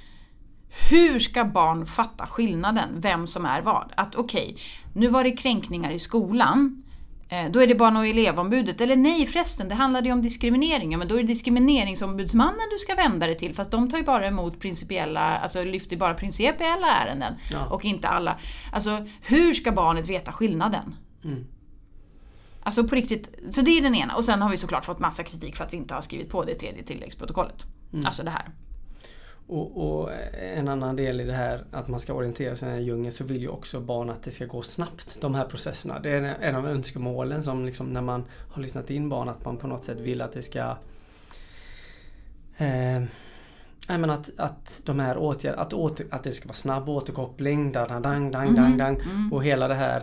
hur 0.91 1.19
ska 1.19 1.45
barn 1.45 1.87
fatta 1.87 2.27
skillnaden, 2.27 2.89
vem 3.01 3.27
som 3.27 3.45
är 3.47 3.63
vad? 3.63 3.93
Att 3.97 4.15
okej, 4.15 4.57
nu 4.95 5.09
var 5.09 5.25
det 5.25 5.31
kränkningar 5.33 5.91
i 5.91 5.99
skolan. 5.99 6.83
eh, 7.29 7.51
Då 7.51 7.61
är 7.63 7.67
det 7.67 7.75
barn 7.75 7.97
och 7.97 8.07
elevombudet. 8.07 8.81
Eller 8.81 8.97
nej 8.97 9.27
förresten, 9.27 9.69
det 9.69 9.75
handlade 9.75 10.07
ju 10.09 10.13
om 10.13 10.23
diskriminering. 10.23 10.93
Ja, 10.93 10.99
Men 10.99 11.09
då 11.09 11.15
är 11.15 11.19
det 11.23 11.27
diskrimineringsombudsmannen 11.27 12.61
du 12.73 12.79
ska 12.79 12.95
vända 12.95 13.27
dig 13.27 13.39
till. 13.39 13.55
Fast 13.55 13.71
de 13.71 13.91
tar 13.91 13.99
ju 13.99 14.05
bara 14.05 14.27
emot 14.27 14.61
principiella, 14.61 15.21
alltså 15.39 15.65
lyfter 15.65 15.97
bara 15.97 16.15
principiella 16.15 16.87
ärenden. 16.87 17.35
Ja. 17.53 17.67
Och 17.67 17.85
inte 17.85 18.09
alla. 18.09 18.39
Alltså 18.73 19.07
hur 19.23 19.53
ska 19.55 19.73
barnet 19.73 20.09
veta 20.09 20.33
skillnaden? 20.33 20.95
Mm. 21.25 21.45
Alltså 22.69 22.85
på 22.85 22.95
riktigt, 22.95 23.29
så 23.51 23.61
det 23.61 23.71
är 23.71 23.83
den 23.83 23.95
ena. 23.95 24.17
Och 24.17 24.25
sen 24.25 24.43
har 24.43 24.51
vi 24.51 24.57
såklart 24.57 24.85
fått 24.85 24.99
massa 24.99 25.23
kritik 25.23 25.57
för 25.57 25.65
att 25.65 25.73
vi 25.73 25.77
inte 25.77 25.95
har 25.95 26.01
skrivit 26.01 26.31
på 26.31 26.45
det 26.45 26.55
tredje 26.55 26.83
tilläggsprotokollet. 26.83 27.65
Alltså 28.05 28.23
det 28.23 28.31
här. 28.31 28.49
Och, 29.47 30.01
och 30.01 30.11
en 30.57 30.69
annan 30.69 30.97
del 30.97 31.21
i 31.21 31.25
det 31.25 31.33
här 31.33 31.65
att 31.71 31.89
man 31.89 32.01
ska 32.01 32.15
orientera 32.15 32.57
sig 32.57 32.69
i 32.69 32.71
den 32.71 32.79
här 32.79 32.87
djungeln 32.87 33.13
så 33.13 33.25
vill 33.25 33.43
ju 33.43 33.49
också 33.49 33.81
barn 33.81 34.11
att 34.11 34.23
det 34.23 34.31
ska 34.31 34.47
gå 34.47 34.63
snabbt 34.63 35.21
de 35.21 35.35
här 35.35 35.45
processerna. 35.45 35.99
Det 35.99 36.11
är 36.11 36.23
en 36.23 36.55
av 36.55 36.67
önskemålen 36.67 37.43
som 37.43 37.65
liksom 37.65 37.93
när 37.93 38.03
man 38.03 38.25
har 38.51 38.63
lyssnat 38.63 38.91
in 38.91 39.09
barn 39.09 39.29
att 39.29 39.45
man 39.45 39.57
på 39.57 39.67
något 39.67 39.85
sätt 39.85 40.01
vill 40.01 40.23
att 40.23 40.33
det 40.33 40.43
ska 40.43 40.77
eh, 42.59 43.03
men 43.87 44.11
att, 44.11 44.31
att 44.37 44.81
de 44.85 45.01
här 45.01 45.19
åtgärderna, 45.19 45.63
att, 45.63 45.73
åter, 45.73 46.07
att 46.11 46.25
det 46.25 46.33
ska 46.33 46.49
vara 46.49 46.55
snabb 46.55 46.89
återkoppling, 46.89 47.73
dang, 47.73 47.89
dang, 47.89 48.03
dang, 48.03 48.33
dang, 48.33 48.55
dang, 48.55 48.79
dang 48.79 49.01
och 49.33 49.45
hela 49.45 49.69
det 49.69 49.75
här 49.75 50.03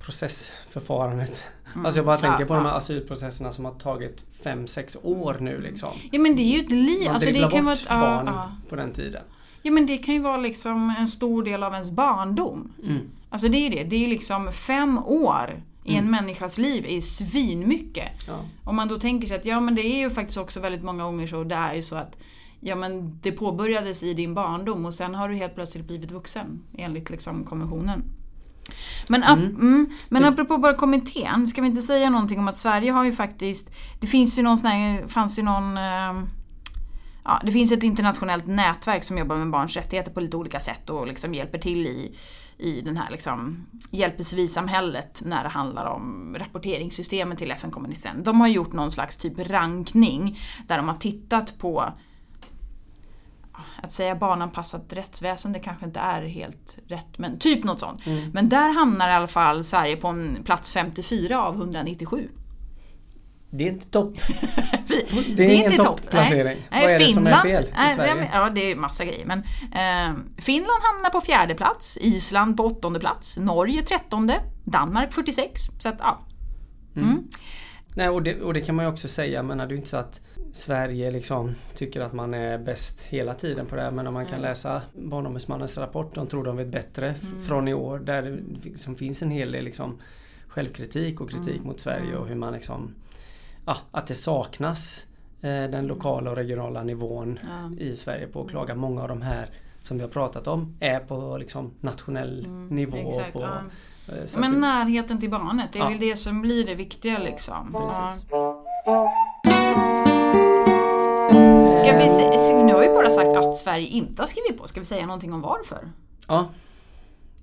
processförfarandet. 0.00 1.42
Alltså 1.84 1.98
jag 1.98 2.06
bara 2.06 2.16
tänker 2.16 2.40
Ja, 2.40 2.46
på 2.46 2.54
de 2.54 2.64
här 2.64 2.72
ja. 2.72 2.78
asylprocesserna 2.78 3.52
som 3.52 3.64
har 3.64 3.72
tagit 3.72 4.24
5-6 4.42 4.96
år 5.02 5.36
nu 5.40 5.60
liksom. 5.60 5.88
Ja 6.10 6.20
men 6.20 6.36
det 6.36 6.42
är 6.42 6.58
ju 6.58 6.60
ett 6.64 6.70
liv. 6.70 7.04
Man 7.06 7.14
Alltså 7.14 7.30
det 7.32 7.50
kan 7.50 7.64
vara 7.64 7.74
bort 7.74 7.82
ett, 7.82 7.86
ja, 7.88 8.00
barn 8.00 8.26
ja. 8.26 8.52
på 8.68 8.76
den 8.76 8.92
tiden. 8.92 9.22
ja 9.62 9.70
men 9.72 9.86
det 9.86 9.98
kan 9.98 10.14
ju 10.14 10.20
vara 10.20 10.36
liksom 10.36 10.94
en 10.98 11.06
stor 11.06 11.42
del 11.42 11.62
av 11.62 11.72
ens 11.72 11.90
barndom. 11.90 12.72
Mm. 12.86 13.00
Alltså 13.30 13.48
det 13.48 13.56
är 13.56 13.60
ju 13.60 13.68
det. 13.68 13.84
Det 13.84 13.96
är 13.96 14.00
ju 14.00 14.06
liksom 14.06 14.52
fem 14.52 14.98
år 14.98 15.62
i 15.84 15.94
en 15.96 16.10
människas 16.10 16.58
liv 16.58 16.86
är 16.88 17.00
svinmycket. 17.00 18.12
Ja. 18.26 18.44
Om 18.64 18.76
man 18.76 18.88
då 18.88 18.98
tänker 18.98 19.26
sig 19.28 19.36
att 19.36 19.44
ja 19.44 19.60
men 19.60 19.74
det 19.74 19.86
är 19.86 19.98
ju 19.98 20.10
faktiskt 20.10 20.38
också 20.38 20.60
väldigt 20.60 20.82
många 20.82 21.04
gånger 21.04 21.26
så 21.26 21.44
det 21.44 21.54
är 21.54 21.74
ju 21.74 21.82
så 21.82 21.96
att 21.96 22.16
Ja 22.62 22.76
men 22.76 23.18
det 23.22 23.32
påbörjades 23.32 24.02
i 24.02 24.14
din 24.14 24.34
barndom 24.34 24.86
och 24.86 24.94
sen 24.94 25.14
har 25.14 25.28
du 25.28 25.34
helt 25.34 25.54
plötsligt 25.54 25.86
blivit 25.86 26.10
vuxen 26.10 26.62
enligt 26.78 27.10
liksom 27.10 27.44
konventionen. 27.44 28.02
Men, 29.08 29.24
ap- 29.24 29.38
mm. 29.38 29.90
men 30.08 30.24
apropå 30.24 30.58
bara 30.58 30.74
kommittén, 30.74 31.46
ska 31.46 31.60
vi 31.60 31.68
inte 31.68 31.82
säga 31.82 32.10
någonting 32.10 32.38
om 32.38 32.48
att 32.48 32.58
Sverige 32.58 32.92
har 32.92 33.04
ju 33.04 33.12
faktiskt 33.12 33.70
Det 34.00 34.06
finns 34.06 34.38
ju 34.38 34.42
någon 34.42 34.58
sån 34.58 34.70
här, 34.70 35.06
fanns 35.06 35.38
ju 35.38 35.42
någon 35.42 35.76
eh, 35.76 36.22
Ja, 37.24 37.40
det 37.44 37.52
finns 37.52 37.72
ett 37.72 37.82
internationellt 37.82 38.46
nätverk 38.46 39.04
som 39.04 39.18
jobbar 39.18 39.36
med 39.36 39.50
barns 39.50 39.76
rättigheter 39.76 40.12
på 40.12 40.20
lite 40.20 40.36
olika 40.36 40.60
sätt 40.60 40.90
och 40.90 41.06
liksom 41.06 41.34
hjälper 41.34 41.58
till 41.58 41.86
i, 41.86 42.16
i 42.58 42.80
den 42.80 42.96
här 42.96 43.10
liksom 43.10 43.66
hjälper 43.90 44.24
civilsamhället 44.24 45.22
när 45.24 45.42
det 45.42 45.48
handlar 45.48 45.86
om 45.86 46.36
rapporteringssystemet 46.38 47.38
till 47.38 47.50
FN-kommittén. 47.50 48.22
De 48.22 48.40
har 48.40 48.48
gjort 48.48 48.72
någon 48.72 48.90
slags 48.90 49.16
typ 49.16 49.50
rankning 49.50 50.38
där 50.66 50.76
de 50.76 50.88
har 50.88 50.96
tittat 50.96 51.58
på 51.58 51.92
att 53.82 53.92
säga 53.92 54.14
barnanpassat 54.14 54.92
rättsväsende 54.92 55.58
kanske 55.58 55.84
inte 55.86 56.00
är 56.00 56.22
helt 56.22 56.76
rätt, 56.88 57.18
men 57.18 57.38
typ 57.38 57.64
något 57.64 57.80
sånt. 57.80 58.02
Men 58.32 58.48
där 58.48 58.72
hamnar 58.72 59.08
i 59.08 59.12
alla 59.12 59.26
fall 59.26 59.64
Sverige 59.64 59.96
på 59.96 60.08
en 60.08 60.42
plats 60.44 60.72
54 60.72 61.42
av 61.42 61.54
197. 61.54 62.28
Det 63.52 63.64
är 63.64 63.68
inte 63.72 63.86
topp. 63.86 64.14
Det, 64.88 65.04
Det 65.36 65.44
är 65.44 65.54
ingen 65.54 65.72
inte 65.72 65.84
topp. 65.84 66.00
topplacering. 66.02 66.62
Nej, 66.70 66.82
Vad 66.86 66.90
är 66.94 66.98
det 66.98 67.04
som 67.12 67.26
är 67.26 67.30
Finland- 67.30 67.42
fel 67.42 67.64
i 67.64 67.68
nej, 67.76 67.94
Sverige? 67.94 68.30
Ja, 68.32 68.50
det 68.50 68.60
är 68.70 68.76
massa 68.76 69.04
grejer. 69.04 69.26
Men, 69.26 69.38
eh, 69.72 70.16
Finland 70.38 70.82
hamnar 70.92 71.10
på 71.10 71.20
fjärde 71.20 71.54
plats, 71.54 71.98
Island 72.00 72.56
på 72.56 72.64
åttonde 72.64 73.00
plats, 73.00 73.36
Norge 73.38 73.82
trettonde, 73.82 74.40
Danmark 74.64 75.12
46. 75.12 75.60
Så 75.78 75.88
att, 75.88 75.96
ja. 75.98 76.20
Mm. 76.96 77.28
Nej, 77.94 78.08
och 78.08 78.22
det, 78.22 78.40
och 78.42 78.54
det 78.54 78.60
kan 78.60 78.74
man 78.74 78.84
ju 78.84 78.90
också 78.92 79.08
säga, 79.08 79.42
men 79.42 79.58
det 79.58 79.64
är 79.64 79.68
ju 79.68 79.76
inte 79.76 79.88
så 79.88 79.96
att 79.96 80.20
Sverige 80.52 81.10
liksom 81.10 81.54
tycker 81.74 82.00
att 82.00 82.12
man 82.12 82.34
är 82.34 82.58
bäst 82.58 83.02
hela 83.02 83.34
tiden 83.34 83.66
på 83.66 83.76
det 83.76 83.82
här. 83.82 83.90
Men 83.90 84.06
om 84.06 84.14
man 84.14 84.26
kan 84.26 84.40
läsa 84.42 84.82
Barnombudsmannens 84.94 85.78
rapport, 85.78 86.14
de 86.14 86.26
tror 86.26 86.44
de 86.44 86.56
vet 86.56 86.68
bättre 86.68 87.06
Mm. 87.06 87.42
från 87.42 87.68
i 87.68 87.74
år. 87.74 87.98
Där 87.98 88.22
det 88.22 88.38
liksom 88.70 88.94
finns 88.96 89.22
en 89.22 89.30
hel 89.30 89.52
del 89.52 89.64
liksom 89.64 89.98
självkritik 90.48 91.20
och 91.20 91.30
kritik 91.30 91.54
Mm. 91.54 91.66
mot 91.66 91.80
Sverige 91.80 92.16
och 92.16 92.26
hur 92.26 92.34
man 92.34 92.52
liksom 92.52 92.94
Ja, 93.66 93.76
att 93.90 94.06
det 94.06 94.14
saknas 94.14 95.06
eh, 95.40 95.48
den 95.70 95.86
lokala 95.86 96.30
och 96.30 96.36
regionala 96.36 96.82
nivån 96.82 97.38
Ja. 97.42 97.84
i 97.84 97.96
Sverige 97.96 98.26
på 98.26 98.42
att 98.42 98.48
klaga. 98.50 98.74
Många 98.74 99.02
av 99.02 99.08
de 99.08 99.22
här 99.22 99.46
som 99.82 99.96
vi 99.96 100.02
har 100.02 100.10
pratat 100.10 100.46
om 100.46 100.76
är 100.80 101.00
på 101.00 101.36
liksom 101.38 101.70
nationell 101.80 102.46
nivå. 102.70 102.96
Mm, 102.96 103.08
exakt, 103.08 103.32
på, 103.32 103.40
ja. 103.40 103.58
Eh, 104.12 104.40
Men 104.40 104.52
det- 104.52 104.58
närheten 104.58 105.20
till 105.20 105.30
barnet, 105.30 105.72
det 105.72 105.78
är 105.78 105.82
Ja. 105.82 105.88
väl 105.88 105.98
det 106.00 106.16
som 106.16 106.40
blir 106.42 106.66
det 106.66 106.74
viktiga 106.74 107.18
liksom. 107.18 107.72
Precis. 107.72 108.26
Ja. 108.30 108.64
Ska 111.56 111.98
vi 111.98 112.08
se, 112.08 112.62
nu 112.64 112.72
har 112.72 112.80
vi 112.80 112.88
bara 112.88 113.10
sagt 113.10 113.28
att 113.36 113.56
Sverige 113.56 113.86
inte 113.86 114.22
har 114.22 114.26
skrivit 114.26 114.58
på, 114.60 114.66
ska 114.68 114.80
vi 114.80 114.86
säga 114.86 115.06
någonting 115.06 115.32
om 115.32 115.40
varför? 115.40 115.78
Ja. 116.28 116.48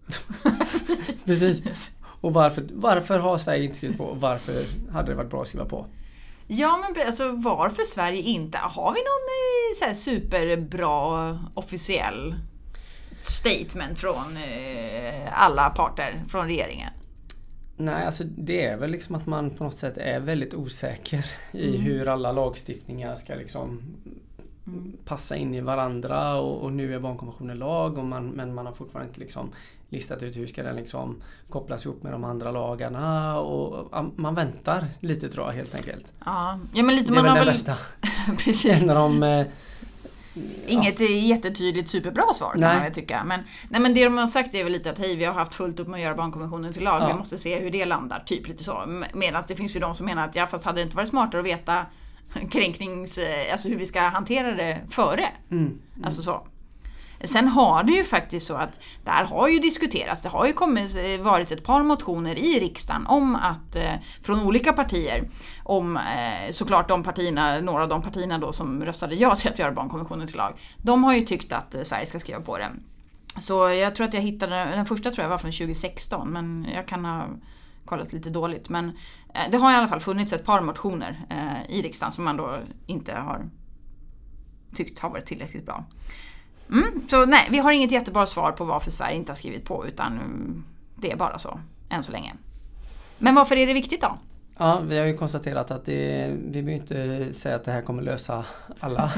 Precis. 1.25 1.91
Och 2.21 2.33
varför, 2.33 2.67
varför 2.73 3.19
har 3.19 3.37
Sverige 3.37 3.63
inte 3.63 3.75
skrivit 3.77 3.97
på 3.97 4.03
och 4.03 4.21
varför 4.21 4.53
hade 4.93 5.11
det 5.11 5.15
varit 5.15 5.29
bra 5.29 5.41
att 5.41 5.47
skriva 5.47 5.65
på? 5.65 5.85
Ja 6.47 6.77
men 6.95 7.07
alltså 7.07 7.31
varför 7.31 7.83
Sverige 7.83 8.21
inte? 8.21 8.57
Har 8.57 8.91
vi 8.93 8.99
någon 8.99 9.27
eh, 9.27 9.79
så 9.79 9.85
här 9.85 9.93
superbra 9.93 11.39
officiell 11.53 12.35
statement 13.27 13.99
från 13.99 14.37
eh, 14.37 15.41
alla 15.41 15.69
parter 15.69 16.23
från 16.29 16.47
regeringen? 16.47 16.89
Nej, 17.77 18.05
alltså 18.05 18.23
det 18.23 18.65
är 18.65 18.77
väl 18.77 18.91
liksom 18.91 19.15
att 19.15 19.25
man 19.25 19.49
på 19.49 19.63
något 19.63 19.77
sätt 19.77 19.97
är 19.97 20.19
väldigt 20.19 20.53
osäker 20.53 21.25
i 21.51 21.77
hur 21.77 22.07
alla 22.07 22.31
lagstiftningar 22.31 23.15
ska 23.15 23.35
liksom 23.35 23.81
passa 25.05 25.35
in 25.35 25.53
i 25.53 25.61
varandra 25.61 26.35
och, 26.35 26.63
och 26.63 26.73
nu 26.73 26.95
är 26.95 26.99
barnkonventionen 26.99 27.57
lag 27.57 27.97
och 27.97 28.05
man, 28.05 28.29
men 28.29 28.53
man 28.53 28.65
har 28.65 28.73
fortfarande 28.73 29.09
inte 29.09 29.19
liksom 29.19 29.49
listat 29.89 30.23
ut 30.23 30.35
hur 30.35 30.47
ska 30.47 30.63
den 30.63 30.75
liksom 30.75 31.21
kopplas 31.49 31.85
ihop 31.85 32.03
med 32.03 32.11
de 32.11 32.23
andra 32.23 32.51
lagarna 32.51 33.39
och 33.39 33.93
man 34.15 34.35
väntar 34.35 34.85
lite 34.99 35.29
tror 35.29 35.45
jag 35.45 35.53
helt 35.53 35.75
enkelt. 35.75 36.13
Ja, 36.25 36.59
ja 36.73 36.83
men 36.83 36.95
lite 36.95 37.11
Det 37.11 37.19
är 37.19 37.23
man 37.23 37.23
väl 37.23 37.31
har 37.31 37.39
det 37.39 37.45
väl... 37.45 37.53
bästa. 37.53 37.77
Precis. 38.37 38.81
En 38.81 38.89
av 38.89 38.95
de 38.95 39.23
eh, 39.23 39.45
Inget 40.67 40.99
eh, 40.99 41.27
jättetydligt 41.27 41.89
superbra 41.89 42.33
svar 42.33 42.51
kan 42.51 42.61
Nej. 42.61 42.73
man 42.73 42.83
väl 42.83 42.93
tycka. 42.93 43.23
Men, 43.23 43.39
nej, 43.69 43.81
men 43.81 43.93
det 43.93 44.03
de 44.03 44.17
har 44.17 44.27
sagt 44.27 44.55
är 44.55 44.63
väl 44.63 44.73
lite 44.73 44.91
att 44.91 44.97
hej, 44.99 45.15
vi 45.15 45.25
har 45.25 45.33
haft 45.33 45.53
fullt 45.53 45.79
upp 45.79 45.87
med 45.87 45.97
att 45.97 46.03
göra 46.03 46.15
barnkonventionen 46.15 46.73
till 46.73 46.83
lag. 46.83 47.01
Ja. 47.01 47.07
Vi 47.07 47.13
måste 47.13 47.37
se 47.37 47.59
hur 47.59 47.71
det 47.71 47.85
landar. 47.85 48.23
Typ 48.25 48.47
lite 48.47 48.63
så. 48.63 49.03
Medan 49.13 49.43
det 49.47 49.55
finns 49.55 49.75
ju 49.75 49.79
de 49.79 49.95
som 49.95 50.05
menar 50.05 50.25
att 50.25 50.35
ja, 50.35 50.47
fast 50.47 50.65
hade 50.65 50.77
det 50.79 50.83
inte 50.83 50.95
varit 50.95 51.09
smartare 51.09 51.41
att 51.41 51.47
veta 51.47 51.85
kränknings... 52.51 53.19
Alltså 53.51 53.67
hur 53.67 53.77
vi 53.77 53.85
ska 53.85 54.01
hantera 54.01 54.51
det 54.51 54.81
före. 54.89 55.27
mm, 55.51 55.79
Alltså 56.03 56.21
så. 56.21 56.47
Sen 57.23 57.47
har 57.47 57.83
det 57.83 57.91
ju 57.91 58.03
faktiskt 58.03 58.47
så 58.47 58.55
att 58.55 58.79
det 59.03 59.11
här 59.11 59.25
har 59.25 59.47
ju 59.47 59.59
diskuterats. 59.59 60.21
Det 60.21 60.29
har 60.29 60.47
ju 60.47 60.53
kommit, 60.53 60.95
eh, 60.95 61.21
varit 61.21 61.51
ett 61.51 61.63
par 61.63 61.83
motioner 61.83 62.39
i 62.39 62.59
riksdagen 62.59 63.07
om 63.07 63.35
att, 63.35 63.75
eh, 63.75 63.93
från 64.23 64.39
olika 64.39 64.73
partier, 64.73 65.29
om 65.63 65.97
eh, 65.97 66.51
såklart 66.51 66.87
de 66.87 67.03
partierna, 67.03 67.59
några 67.59 67.83
av 67.83 67.89
de 67.89 68.01
partierna 68.01 68.37
då 68.37 68.53
som 68.53 68.85
röstade 68.85 69.15
ja 69.15 69.35
till 69.35 69.49
att 69.49 69.59
göra 69.59 69.71
barnkonventionen 69.71 70.27
till 70.27 70.37
lag. 70.37 70.59
De 70.77 71.03
har 71.03 71.13
ju 71.13 71.25
tyckt 71.25 71.53
att 71.53 71.75
Sverige 71.83 72.05
ska 72.05 72.19
skriva 72.19 72.41
på 72.41 72.57
den. 72.57 72.83
Så 73.37 73.69
jag 73.69 73.95
tror 73.95 74.07
att 74.07 74.13
jag 74.13 74.21
hittade, 74.21 74.55
den 74.55 74.85
första 74.85 75.11
tror 75.11 75.23
jag 75.23 75.29
var 75.29 75.37
från 75.37 75.51
2016 75.51 76.29
men 76.29 76.67
jag 76.73 76.87
kan 76.87 77.05
ha 77.05 77.27
kollat 77.85 78.13
lite 78.13 78.29
dåligt. 78.29 78.69
Men 78.69 78.97
det 79.51 79.57
har 79.57 79.71
i 79.71 79.75
alla 79.75 79.87
fall 79.87 79.99
funnits 79.99 80.33
ett 80.33 80.45
par 80.45 80.61
motioner 80.61 81.25
i 81.69 81.81
riksdagen 81.81 82.11
som 82.11 82.23
man 82.23 82.37
då 82.37 82.59
inte 82.85 83.13
har 83.13 83.49
tyckt 84.75 84.99
har 84.99 85.09
varit 85.09 85.25
tillräckligt 85.25 85.65
bra. 85.65 85.85
Mm, 86.69 87.07
så 87.09 87.25
nej, 87.25 87.47
vi 87.51 87.57
har 87.57 87.71
inget 87.71 87.91
jättebra 87.91 88.25
svar 88.25 88.51
på 88.51 88.63
varför 88.65 88.91
Sverige 88.91 89.15
inte 89.15 89.31
har 89.31 89.35
skrivit 89.35 89.65
på 89.65 89.87
utan 89.87 90.13
mm, 90.13 90.63
det 90.95 91.11
är 91.11 91.15
bara 91.15 91.39
så 91.39 91.59
än 91.89 92.03
så 92.03 92.11
länge. 92.11 92.33
Men 93.17 93.35
varför 93.35 93.55
är 93.55 93.67
det 93.67 93.73
viktigt 93.73 94.01
då? 94.01 94.17
Ja, 94.57 94.79
vi 94.79 94.97
har 94.97 95.05
ju 95.05 95.17
konstaterat 95.17 95.71
att 95.71 95.85
det, 95.85 96.31
vi 96.47 96.61
vill 96.61 96.75
inte 96.75 97.33
säga 97.33 97.55
att 97.55 97.63
det 97.63 97.71
här 97.71 97.81
kommer 97.81 98.03
lösa 98.03 98.45
alla 98.79 99.13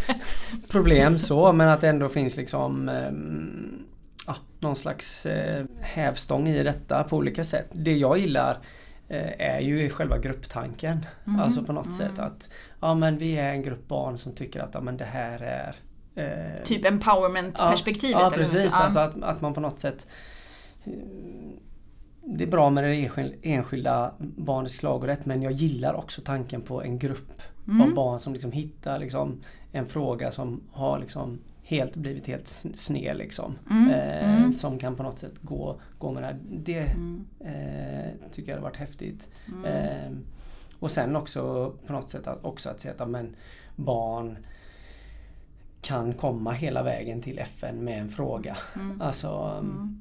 problem 0.70 1.18
så 1.18 1.52
men 1.52 1.68
att 1.68 1.80
det 1.80 1.88
ändå 1.88 2.08
finns 2.08 2.36
liksom 2.36 2.88
eh, 2.88 3.10
någon 4.60 4.76
slags 4.76 5.26
eh, 5.26 5.64
hävstång 5.80 6.48
i 6.48 6.62
detta 6.62 7.04
på 7.04 7.16
olika 7.16 7.44
sätt. 7.44 7.66
Det 7.72 7.96
jag 7.96 8.18
gillar 8.18 8.58
eh, 9.08 9.54
är 9.56 9.60
ju 9.60 9.90
själva 9.90 10.18
grupptanken. 10.18 11.06
Mm. 11.26 11.40
Alltså 11.40 11.62
på 11.62 11.72
något 11.72 11.86
mm. 11.86 11.98
sätt 11.98 12.18
att 12.18 12.48
ja 12.80 12.94
men 12.94 13.18
vi 13.18 13.38
är 13.38 13.50
en 13.50 13.62
grupp 13.62 13.88
barn 13.88 14.18
som 14.18 14.32
tycker 14.32 14.60
att 14.60 14.74
ja, 14.74 14.80
men 14.80 14.96
det 14.96 15.04
här 15.04 15.40
är 15.42 15.76
eh, 16.14 16.64
Typ 16.64 16.84
empowerment-perspektivet? 16.84 18.20
Ja, 18.20 18.22
ja 18.22 18.30
precis. 18.30 18.74
Alltså 18.74 18.98
att, 18.98 19.22
att 19.22 19.40
man 19.40 19.54
på 19.54 19.60
något 19.60 19.78
sätt 19.78 20.06
det 22.22 22.44
är 22.44 22.48
bra 22.48 22.70
med 22.70 22.84
det 22.84 23.10
enskilda 23.42 24.14
barnets 24.18 24.78
klagorätt 24.78 25.26
men 25.26 25.42
jag 25.42 25.52
gillar 25.52 25.94
också 25.94 26.22
tanken 26.24 26.62
på 26.62 26.82
en 26.82 26.98
grupp 26.98 27.42
mm. 27.68 27.80
av 27.80 27.94
barn 27.94 28.18
som 28.18 28.32
liksom 28.32 28.52
hittar 28.52 28.98
liksom 28.98 29.40
en 29.72 29.86
fråga 29.86 30.32
som 30.32 30.60
har 30.72 30.98
liksom 30.98 31.38
helt 31.62 31.96
blivit 31.96 32.26
helt 32.26 32.48
sned 32.74 33.16
liksom. 33.16 33.58
Mm. 33.70 33.90
Eh, 33.90 34.36
mm. 34.36 34.52
Som 34.52 34.78
kan 34.78 34.96
på 34.96 35.02
något 35.02 35.18
sätt 35.18 35.34
gå, 35.42 35.80
gå 35.98 36.12
med 36.12 36.22
det 36.22 36.26
här. 36.26 36.38
Det 36.50 36.78
mm. 36.78 37.26
eh, 37.40 38.30
tycker 38.30 38.52
jag 38.52 38.58
har 38.58 38.62
varit 38.62 38.76
häftigt. 38.76 39.28
Mm. 39.48 39.64
Eh, 39.64 40.18
och 40.78 40.90
sen 40.90 41.16
också 41.16 41.72
på 41.86 41.92
något 41.92 42.08
sätt 42.08 42.26
att, 42.26 42.44
också 42.44 42.70
att 42.70 42.80
se 42.80 42.88
att 42.98 43.08
men, 43.08 43.36
barn 43.76 44.38
kan 45.80 46.14
komma 46.14 46.52
hela 46.52 46.82
vägen 46.82 47.22
till 47.22 47.38
FN 47.38 47.84
med 47.84 48.00
en 48.00 48.08
fråga. 48.08 48.56
Mm. 48.76 49.00
Alltså, 49.00 49.58
mm. 49.60 50.00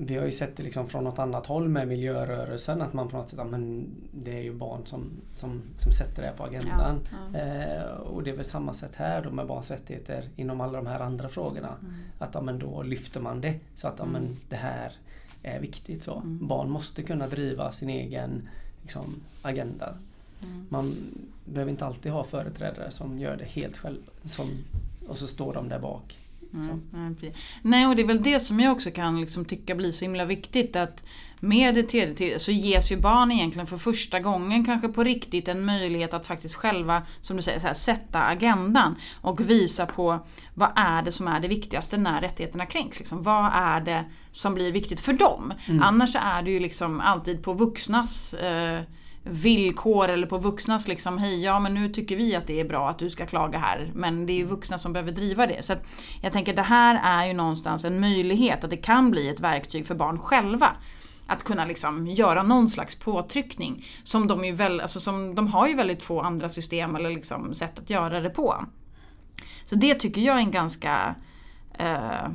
Vi 0.00 0.16
har 0.16 0.24
ju 0.24 0.32
sett 0.32 0.56
det 0.56 0.62
liksom 0.62 0.88
från 0.88 1.04
något 1.04 1.18
annat 1.18 1.46
håll 1.46 1.68
med 1.68 1.88
miljörörelsen 1.88 2.82
att 2.82 2.92
man 2.92 3.08
på 3.08 3.16
något 3.16 3.28
sätt, 3.28 3.46
men 3.46 3.90
det 4.12 4.38
är 4.38 4.42
ju 4.42 4.54
barn 4.54 4.86
som, 4.86 5.10
som, 5.32 5.62
som 5.76 5.92
sätter 5.92 6.22
det 6.22 6.32
på 6.36 6.44
agendan. 6.44 7.00
Ja, 7.10 7.38
ja. 7.38 7.38
Eh, 7.38 7.90
och 7.90 8.22
det 8.22 8.30
är 8.30 8.36
väl 8.36 8.44
samma 8.44 8.72
sätt 8.72 8.94
här 8.94 9.22
då 9.22 9.30
med 9.30 9.46
barns 9.46 9.70
rättigheter 9.70 10.28
inom 10.36 10.60
alla 10.60 10.72
de 10.78 10.86
här 10.86 11.00
andra 11.00 11.28
frågorna. 11.28 11.74
Mm. 11.80 11.94
Att 12.18 12.34
ja, 12.34 12.40
men 12.40 12.58
då 12.58 12.82
lyfter 12.82 13.20
man 13.20 13.40
det 13.40 13.54
så 13.74 13.88
att 13.88 13.98
ja, 13.98 14.04
men 14.04 14.22
mm. 14.22 14.36
det 14.48 14.56
här 14.56 14.92
är 15.42 15.60
viktigt. 15.60 16.02
så. 16.02 16.14
Mm. 16.14 16.46
Barn 16.46 16.70
måste 16.70 17.02
kunna 17.02 17.26
driva 17.26 17.72
sin 17.72 17.90
egen 17.90 18.48
liksom, 18.82 19.14
agenda. 19.42 19.94
Mm. 20.42 20.66
Man 20.68 20.94
behöver 21.44 21.70
inte 21.70 21.86
alltid 21.86 22.12
ha 22.12 22.24
företrädare 22.24 22.90
som 22.90 23.18
gör 23.18 23.36
det 23.36 23.44
helt 23.44 23.76
själv. 23.76 24.00
Som 24.24 24.50
och 25.08 25.16
så 25.16 25.26
står 25.26 25.54
de 25.54 25.68
där 25.68 25.78
bak. 25.78 26.18
Mm, 26.54 27.16
nej, 27.62 27.86
och 27.86 27.96
det 27.96 28.02
är 28.02 28.06
väl 28.06 28.22
det 28.22 28.40
som 28.40 28.60
jag 28.60 28.72
också 28.72 28.90
kan 28.90 29.20
liksom 29.20 29.44
tycka 29.44 29.74
blir 29.74 29.92
så 29.92 30.04
himla 30.04 30.24
viktigt 30.24 30.76
att 30.76 31.02
med 31.40 31.74
det 31.74 31.82
tredje 31.82 32.38
så 32.38 32.50
ges 32.50 32.92
ju 32.92 32.96
barn 32.96 33.32
egentligen 33.32 33.66
för 33.66 33.78
första 33.78 34.20
gången 34.20 34.64
kanske 34.64 34.88
på 34.88 35.04
riktigt 35.04 35.48
en 35.48 35.64
möjlighet 35.64 36.14
att 36.14 36.26
faktiskt 36.26 36.54
själva, 36.54 37.02
som 37.20 37.36
du 37.36 37.42
säger, 37.42 37.60
här, 37.60 37.74
sätta 37.74 38.22
agendan 38.22 38.96
och 39.20 39.50
visa 39.50 39.86
på 39.86 40.18
vad 40.54 40.70
är 40.76 41.02
det 41.02 41.12
som 41.12 41.28
är 41.28 41.40
det 41.40 41.48
viktigaste 41.48 41.96
när 41.96 42.20
rättigheterna 42.20 42.66
kränks. 42.66 42.98
Liksom. 42.98 43.22
Vad 43.22 43.50
är 43.54 43.80
det 43.80 44.04
som 44.30 44.54
blir 44.54 44.72
viktigt 44.72 45.00
för 45.00 45.12
dem? 45.12 45.52
Mm. 45.66 45.82
Annars 45.82 46.16
är 46.16 46.42
det 46.42 46.50
ju 46.50 46.60
liksom 46.60 47.00
alltid 47.00 47.42
på 47.42 47.52
vuxnas 47.52 48.34
eh, 48.34 48.82
villkor 49.30 50.08
eller 50.08 50.26
på 50.26 50.38
vuxnas 50.38 50.88
liksom, 50.88 51.18
hej 51.18 51.42
ja 51.44 51.58
men 51.58 51.74
nu 51.74 51.88
tycker 51.88 52.16
vi 52.16 52.36
att 52.36 52.46
det 52.46 52.60
är 52.60 52.64
bra 52.64 52.90
att 52.90 52.98
du 52.98 53.10
ska 53.10 53.26
klaga 53.26 53.58
här. 53.58 53.92
Men 53.94 54.26
det 54.26 54.32
är 54.32 54.36
ju 54.36 54.44
vuxna 54.44 54.78
som 54.78 54.92
behöver 54.92 55.12
driva 55.12 55.46
det. 55.46 55.64
Så 55.64 55.74
jag 56.22 56.32
tänker 56.32 56.54
det 56.54 56.62
här 56.62 57.00
är 57.04 57.26
ju 57.26 57.32
någonstans 57.32 57.84
en 57.84 58.00
möjlighet 58.00 58.64
att 58.64 58.70
det 58.70 58.76
kan 58.76 59.10
bli 59.10 59.28
ett 59.28 59.40
verktyg 59.40 59.86
för 59.86 59.94
barn 59.94 60.18
själva. 60.18 60.76
Att 61.26 61.44
kunna 61.44 61.64
liksom 61.64 62.06
göra 62.06 62.42
någon 62.42 62.68
slags 62.68 62.94
påtryckning. 62.94 63.86
Som 64.02 64.26
de, 64.26 64.44
ju 64.44 64.52
väl, 64.52 64.80
alltså 64.80 65.00
som, 65.00 65.34
de 65.34 65.46
har 65.46 65.68
ju 65.68 65.74
väldigt 65.74 66.02
få 66.02 66.20
andra 66.20 66.48
system 66.48 66.96
eller 66.96 67.10
liksom 67.10 67.54
sätt 67.54 67.78
att 67.78 67.90
göra 67.90 68.20
det 68.20 68.30
på. 68.30 68.64
Så 69.64 69.74
det 69.74 69.94
tycker 69.94 70.20
jag 70.20 70.36
är 70.36 70.40
en 70.40 70.50
ganska 70.50 71.14
eh, 71.78 72.28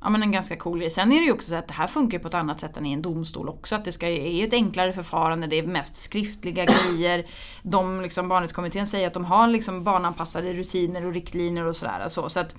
ja, 0.00 0.08
men 0.08 0.22
en 0.22 0.32
ganska 0.32 0.56
cool 0.56 0.78
grej. 0.78 0.90
Sen 0.90 1.12
är 1.12 1.20
det 1.20 1.26
ju 1.26 1.32
också 1.32 1.48
så 1.48 1.54
att 1.54 1.68
det 1.68 1.74
här 1.74 1.86
funkar 1.86 2.18
på 2.18 2.28
ett 2.28 2.34
annat 2.34 2.60
sätt 2.60 2.76
än 2.76 2.86
i 2.86 2.92
en 2.92 3.02
domstol 3.02 3.48
också. 3.48 3.76
Att 3.76 3.84
det 3.84 3.92
ska, 3.92 4.08
är 4.08 4.46
ett 4.46 4.52
enklare 4.52 4.92
förfarande, 4.92 5.46
det 5.46 5.58
är 5.58 5.66
mest 5.66 5.96
skriftliga 5.96 6.64
grejer. 6.64 7.26
De, 7.62 8.00
liksom, 8.00 8.28
Barnrättskommittén 8.28 8.86
säger 8.86 9.06
att 9.06 9.14
de 9.14 9.24
har 9.24 9.48
liksom 9.48 9.84
barnanpassade 9.84 10.52
rutiner 10.52 11.06
och 11.06 11.12
riktlinjer 11.12 11.64
och 11.64 11.76
sådär. 11.76 12.08
Så, 12.08 12.28
så 12.28 12.40
att 12.40 12.54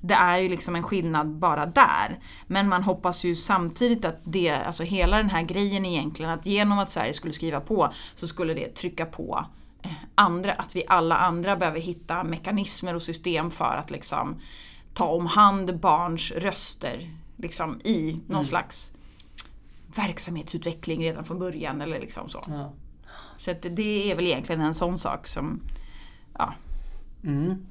det 0.00 0.14
är 0.14 0.38
ju 0.38 0.48
liksom 0.48 0.76
en 0.76 0.82
skillnad 0.82 1.28
bara 1.28 1.66
där. 1.66 2.18
Men 2.46 2.68
man 2.68 2.82
hoppas 2.82 3.24
ju 3.24 3.36
samtidigt 3.36 4.04
att 4.04 4.20
det, 4.24 4.50
alltså 4.50 4.82
hela 4.82 5.16
den 5.16 5.30
här 5.30 5.42
grejen 5.42 5.86
egentligen, 5.86 6.30
att 6.30 6.46
genom 6.46 6.78
att 6.78 6.90
Sverige 6.90 7.12
skulle 7.12 7.32
skriva 7.32 7.60
på 7.60 7.92
så 8.14 8.26
skulle 8.26 8.54
det 8.54 8.74
trycka 8.74 9.06
på 9.06 9.46
eh, 9.82 9.90
andra, 10.14 10.52
att 10.52 10.76
vi 10.76 10.84
alla 10.88 11.16
andra 11.16 11.56
behöver 11.56 11.80
hitta 11.80 12.22
mekanismer 12.22 12.94
och 12.94 13.02
system 13.02 13.50
för 13.50 13.76
att 13.76 13.90
liksom 13.90 14.40
ta 14.94 15.04
om 15.04 15.26
hand 15.26 15.78
barns 15.78 16.30
röster 16.30 17.10
liksom, 17.36 17.80
i 17.84 18.20
någon 18.26 18.36
mm. 18.36 18.44
slags 18.44 18.92
verksamhetsutveckling 19.94 21.04
redan 21.04 21.24
från 21.24 21.38
början. 21.38 21.80
Eller 21.80 22.00
liksom 22.00 22.28
så 22.28 22.44
ja. 22.48 22.72
så 23.38 23.50
att 23.50 23.62
det 23.62 24.10
är 24.10 24.16
väl 24.16 24.26
egentligen 24.26 24.60
en 24.60 24.74
sån 24.74 24.98
sak 24.98 25.26
som... 25.26 25.60
Ja. 26.38 26.54
Mm. 27.24 27.66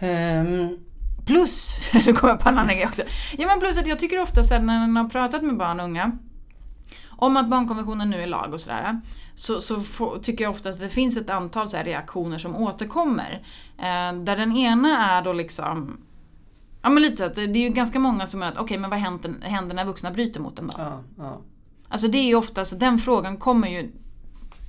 Um. 0.00 0.78
Plus, 1.26 1.78
nu 2.06 2.12
kommer 2.12 2.32
jag 2.32 2.40
på 2.40 2.48
en 2.48 2.58
annan 2.58 2.74
grej 2.74 2.86
också. 2.86 3.02
Ja 3.38 3.46
men 3.46 3.60
plus 3.60 3.78
att 3.78 3.86
jag 3.86 3.98
tycker 3.98 4.22
ofta 4.22 4.44
sen 4.44 4.66
när 4.66 4.86
man 4.86 5.04
har 5.04 5.10
pratat 5.10 5.42
med 5.42 5.56
barn 5.56 5.80
och 5.80 5.86
unga 5.86 6.18
om 7.08 7.36
att 7.36 7.48
barnkonventionen 7.48 8.10
nu 8.10 8.22
är 8.22 8.26
lag 8.26 8.54
och 8.54 8.60
sådär. 8.60 9.00
Så, 9.34 9.60
så 9.60 9.80
få, 9.80 10.18
tycker 10.18 10.44
jag 10.44 10.50
oftast 10.50 10.82
att 10.82 10.88
det 10.88 10.94
finns 10.94 11.16
ett 11.16 11.30
antal 11.30 11.68
så 11.68 11.76
reaktioner 11.76 12.38
som 12.38 12.56
återkommer. 12.56 13.42
Eh, 13.78 14.12
där 14.22 14.36
den 14.36 14.56
ena 14.56 15.10
är 15.10 15.22
då 15.22 15.32
liksom 15.32 15.98
Ja 16.82 16.90
men 16.90 17.02
lite 17.02 17.26
att 17.26 17.34
det 17.34 17.42
är 17.42 17.56
ju 17.56 17.68
ganska 17.68 17.98
många 17.98 18.26
som 18.26 18.42
är 18.42 18.46
att 18.46 18.52
okej 18.52 18.64
okay, 18.64 18.78
men 18.78 18.90
vad 18.90 18.98
händer, 18.98 19.34
händer 19.40 19.74
när 19.74 19.84
vuxna 19.84 20.10
bryter 20.10 20.40
mot 20.40 20.56
den 20.56 20.66
då? 20.66 20.74
Ja, 20.78 21.00
ja. 21.18 21.40
Alltså 21.88 22.08
det 22.08 22.18
är 22.18 22.26
ju 22.26 22.34
oftast, 22.34 22.80
den 22.80 22.98
frågan 22.98 23.36
kommer 23.36 23.68
ju 23.68 23.92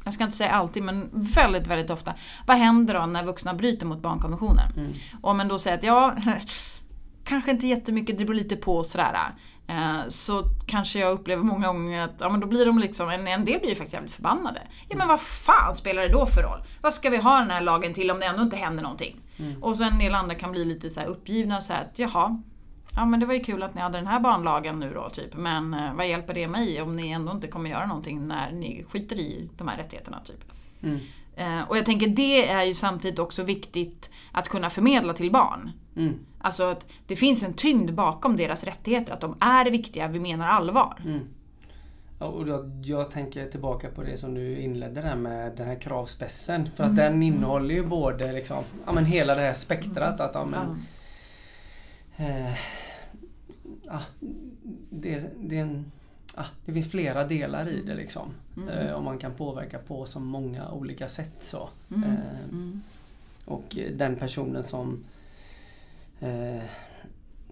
jag 0.05 0.14
ska 0.14 0.24
inte 0.24 0.38
säga 0.38 0.51
alltid 0.51 0.84
men 0.84 1.09
väldigt 1.14 1.68
väldigt 1.68 1.89
ofta. 1.89 2.14
Vad 2.47 2.57
händer 2.57 2.93
då 2.93 3.05
när 3.05 3.24
vuxna 3.24 3.53
bryter 3.53 3.86
mot 3.86 4.01
barnkonventionen? 4.01 4.72
Mm. 4.78 4.93
Om 5.22 5.38
man 5.38 5.47
då 5.47 5.59
säger 5.59 5.78
att 5.78 5.84
ja, 5.84 6.16
kanske 7.24 7.51
inte 7.51 7.68
jättemycket, 7.68 8.18
det 8.18 8.26
beror 8.26 8.36
lite 8.36 8.55
på 8.55 8.78
och 8.78 8.86
sådär. 8.86 9.36
Eh, 9.68 10.07
så 10.07 10.43
kanske 10.66 10.99
jag 10.99 11.11
upplever 11.11 11.43
många 11.43 11.68
gånger 11.68 12.01
att 12.01 12.16
ja, 12.20 12.30
men 12.30 12.39
då 12.39 12.47
blir 12.47 12.66
de 12.66 12.80
liksom, 12.80 13.09
en, 13.09 13.28
en 13.28 13.45
del 13.45 13.59
blir 13.59 13.70
ju 13.70 13.76
faktiskt 13.76 13.93
jävligt 13.93 14.11
förbannade. 14.11 14.61
Ja 14.89 14.97
men 14.97 15.07
vad 15.07 15.22
fan 15.22 15.76
spelar 15.76 16.01
det 16.01 16.09
då 16.09 16.26
för 16.26 16.41
roll? 16.41 16.64
Vad 16.82 16.93
ska 16.93 17.09
vi 17.09 17.18
ha 17.18 17.39
den 17.39 17.49
här 17.49 17.61
lagen 17.61 17.93
till 17.93 18.11
om 18.11 18.20
det 18.20 18.26
ändå 18.26 18.43
inte 18.43 18.57
händer 18.57 18.84
någonting? 18.84 19.22
Mm. 19.38 19.64
Och 19.64 19.78
så 19.78 19.84
en 19.84 19.99
del 19.99 20.16
andra 20.16 20.36
kan 20.36 20.51
bli 20.51 20.66
lite 20.66 20.89
så 20.89 21.01
uppgivna 21.01 21.61
så 21.61 21.74
här 21.74 21.82
att 21.82 21.99
jaha, 21.99 22.41
ja 22.95 23.05
men 23.05 23.20
det 23.20 23.26
var 23.26 23.34
ju 23.34 23.39
kul 23.39 23.64
att 23.64 23.76
ni 23.76 23.82
hade 23.82 23.97
den 23.97 24.07
här 24.07 24.20
barnlagen 24.20 24.80
nu 24.80 24.93
då 24.93 25.09
typ. 25.09 25.36
Men 25.36 25.74
eh, 25.74 25.93
vad 25.93 26.07
hjälper 26.07 26.34
det 26.34 26.47
mig 26.47 26.82
om 26.82 26.95
ni 26.95 27.09
ändå 27.09 27.32
inte 27.32 27.47
kommer 27.47 27.70
göra 27.70 27.86
någonting 27.86 28.28
när 28.28 28.51
ni 28.51 28.86
skiter 28.89 29.20
i 29.20 29.49
de 29.57 29.68
här 29.68 29.78
rättigheterna 29.78 30.20
typ. 30.20 30.53
Mm. 30.84 30.99
Eh, 31.36 31.70
och 31.70 31.78
jag 31.78 31.86
tänker 31.86 32.07
det 32.07 32.49
är 32.49 32.64
ju 32.64 32.74
samtidigt 32.74 33.20
också 33.20 33.43
viktigt 33.43 34.09
att 34.32 34.49
kunna 34.49 34.70
förmedla 34.70 35.14
till 35.14 35.32
barn. 35.32 35.72
Mm. 35.95 36.20
Alltså 36.43 36.63
att 36.63 36.85
det 37.07 37.15
finns 37.15 37.43
en 37.43 37.53
tyngd 37.53 37.93
bakom 37.93 38.37
deras 38.37 38.63
rättigheter, 38.63 39.13
att 39.13 39.21
de 39.21 39.35
är 39.39 39.71
viktiga, 39.71 40.07
vi 40.07 40.19
menar 40.19 40.47
allvar. 40.47 41.01
Mm. 41.05 41.27
Och 42.19 42.47
jag, 42.47 42.81
jag, 42.83 43.11
tänker 43.11 43.47
tillbaka 43.47 43.89
på 43.89 44.03
det 44.03 44.17
som 44.17 44.33
du 44.33 44.59
inledde 44.59 45.01
där 45.01 45.15
med 45.15 45.51
den 45.57 45.67
här 45.67 45.75
kravspessen. 45.75 46.69
För 46.75 46.83
att 46.83 46.89
mm. 46.89 47.03
den 47.03 47.23
innehåller 47.23 47.75
ju 47.75 47.85
både 47.85 48.31
liksom, 48.31 48.63
ja, 48.85 48.91
men 48.91 49.05
hela 49.05 49.35
det 49.35 49.41
här 49.41 49.53
spektrat. 49.53 50.19
Att, 50.19 50.35
ja, 50.35 50.45
men, 50.45 50.85
eh, 52.17 52.57
ja, 53.83 54.01
det, 54.89 55.25
det, 55.41 55.57
en, 55.57 55.91
ja, 56.35 56.45
det 56.65 56.73
finns 56.73 56.91
flera 56.91 57.23
delar 57.23 57.69
i 57.69 57.81
det 57.81 57.95
liksom. 57.95 58.33
Mm. 58.57 58.69
Eh, 58.69 58.93
och 58.93 59.03
man 59.03 59.17
kan 59.17 59.33
påverka 59.33 59.79
på 59.79 60.05
så 60.05 60.19
många 60.19 60.71
olika 60.71 61.07
sätt. 61.07 61.35
så. 61.39 61.69
Mm. 61.95 62.03
Eh, 62.03 62.43
mm. 62.51 62.81
och 63.45 63.77
den 63.93 64.15
personen 64.15 64.63
som 64.63 65.03
eh, 66.20 66.64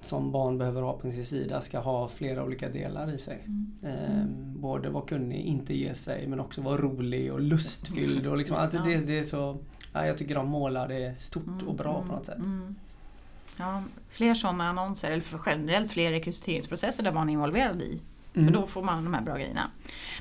som 0.02 0.32
barn 0.32 0.58
behöver 0.58 0.82
ha 0.82 0.94
på 0.94 1.12
sin 1.12 1.26
sida 1.26 1.62
ska 1.62 1.80
ha 1.80 2.08
flera 2.08 2.44
olika 2.44 2.70
delar 2.70 3.14
i 3.14 3.18
sig. 3.18 3.44
Mm. 3.46 3.72
Eh, 3.84 4.26
både 4.62 4.90
vara 4.90 5.06
kunnig, 5.06 5.46
inte 5.46 5.74
ge 5.74 5.96
sig, 5.96 6.28
men 6.28 6.40
också 6.40 6.62
vara 6.62 6.78
rolig 6.78 7.34
och 7.34 7.42
lustfylld. 7.42 8.28
Och 8.28 8.38
liksom, 8.38 8.58
alltså 8.58 8.78
det, 8.78 8.98
det 8.98 9.20
är 9.20 9.24
så, 9.24 9.58
ja, 9.94 10.06
jag 10.06 10.18
tycker 10.18 10.36
de 10.36 10.48
målar 10.48 10.88
det 10.88 11.16
stort 11.20 11.48
mm, 11.48 11.68
och 11.68 11.76
bra 11.76 11.96
mm, 11.96 12.08
på 12.08 12.16
något 12.16 12.26
sätt. 12.26 12.40
Mm. 12.40 12.76
Ja, 13.58 13.84
fler 14.10 14.34
sådana 14.34 14.70
annonser, 14.70 15.12
eller 15.12 15.24
generellt 15.46 15.92
fler 15.92 16.12
rekryteringsprocesser 16.12 17.04
där 17.04 17.12
barn 17.12 17.30
är 17.30 17.34
involverade 17.34 17.86
i. 17.86 18.02
För 18.34 18.42
då 18.42 18.68
får 18.68 18.82
man 18.84 19.04
de 19.04 19.14
här 19.14 19.22
bra 19.22 19.36
grejerna. 19.36 19.72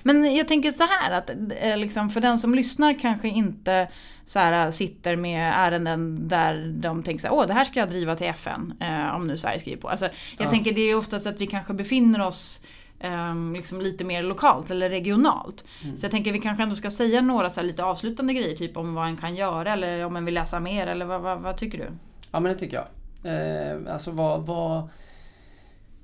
Men 0.03 0.35
jag 0.37 0.49
tänker 0.49 0.71
så 0.71 0.83
här 0.91 1.11
att 1.19 1.31
eh, 1.61 1.77
liksom, 1.77 2.11
för 2.11 2.21
den 2.21 2.39
som 2.39 2.55
lyssnar 2.55 2.99
kanske 3.01 3.29
inte 3.29 3.89
så 4.27 4.39
här, 4.39 4.71
sitter 4.71 5.17
med 5.17 5.53
ärenden 5.57 6.29
där 6.29 6.73
de 6.77 7.03
tänker 7.03 7.21
så 7.21 7.27
här, 7.27 7.35
åh 7.35 7.47
det 7.47 7.53
här 7.55 7.65
ska 7.65 7.81
jag 7.81 7.89
driva 7.89 8.17
till 8.17 8.27
FN. 8.27 8.75
Eh, 8.81 9.15
om 9.15 9.27
nu 9.27 9.37
Sverige 9.37 9.61
skriver 9.61 9.81
på. 9.83 9.89
Alltså, 9.89 10.05
jag 10.39 10.47
Ja. 10.47 10.51
tänker 10.51 10.73
det 10.73 10.81
är 10.81 10.97
oftast 10.97 11.27
att 11.27 11.41
vi 11.41 11.47
kanske 11.47 11.73
befinner 11.75 12.27
oss 12.27 12.63
ehm, 13.01 13.55
liksom 13.57 13.81
lite 13.81 14.05
mer 14.05 14.23
lokalt 14.23 14.71
eller 14.71 14.91
regionalt. 14.91 15.65
Mm. 15.85 15.97
Så 15.97 16.05
jag 16.05 16.11
tänker 16.11 16.33
vi 16.33 16.41
kanske 16.41 16.63
ändå 16.63 16.77
ska 16.77 16.91
säga 16.91 17.21
några 17.21 17.51
så 17.51 17.61
här 17.61 17.67
lite 17.67 17.85
avslutande 17.85 18.33
grejer, 18.35 18.57
typ 18.57 18.77
om 18.77 18.95
vad 18.95 19.07
en 19.07 19.17
kan 19.17 19.35
göra 19.35 19.73
eller 19.73 20.05
om 20.05 20.17
en 20.17 20.25
vill 20.25 20.35
läsa 20.35 20.61
mer 20.61 20.87
eller 20.87 21.07
vad, 21.07 21.21
vad, 21.21 21.41
vad 21.41 21.57
tycker 21.57 21.79
du? 21.79 21.87
Ja 22.31 22.41
men 22.41 22.53
det 22.53 22.59
tycker 22.59 22.77
jag. 22.77 22.87
Eh, 23.25 23.95
alltså 23.95 24.11
vad, 24.11 24.47
vad... 24.47 24.89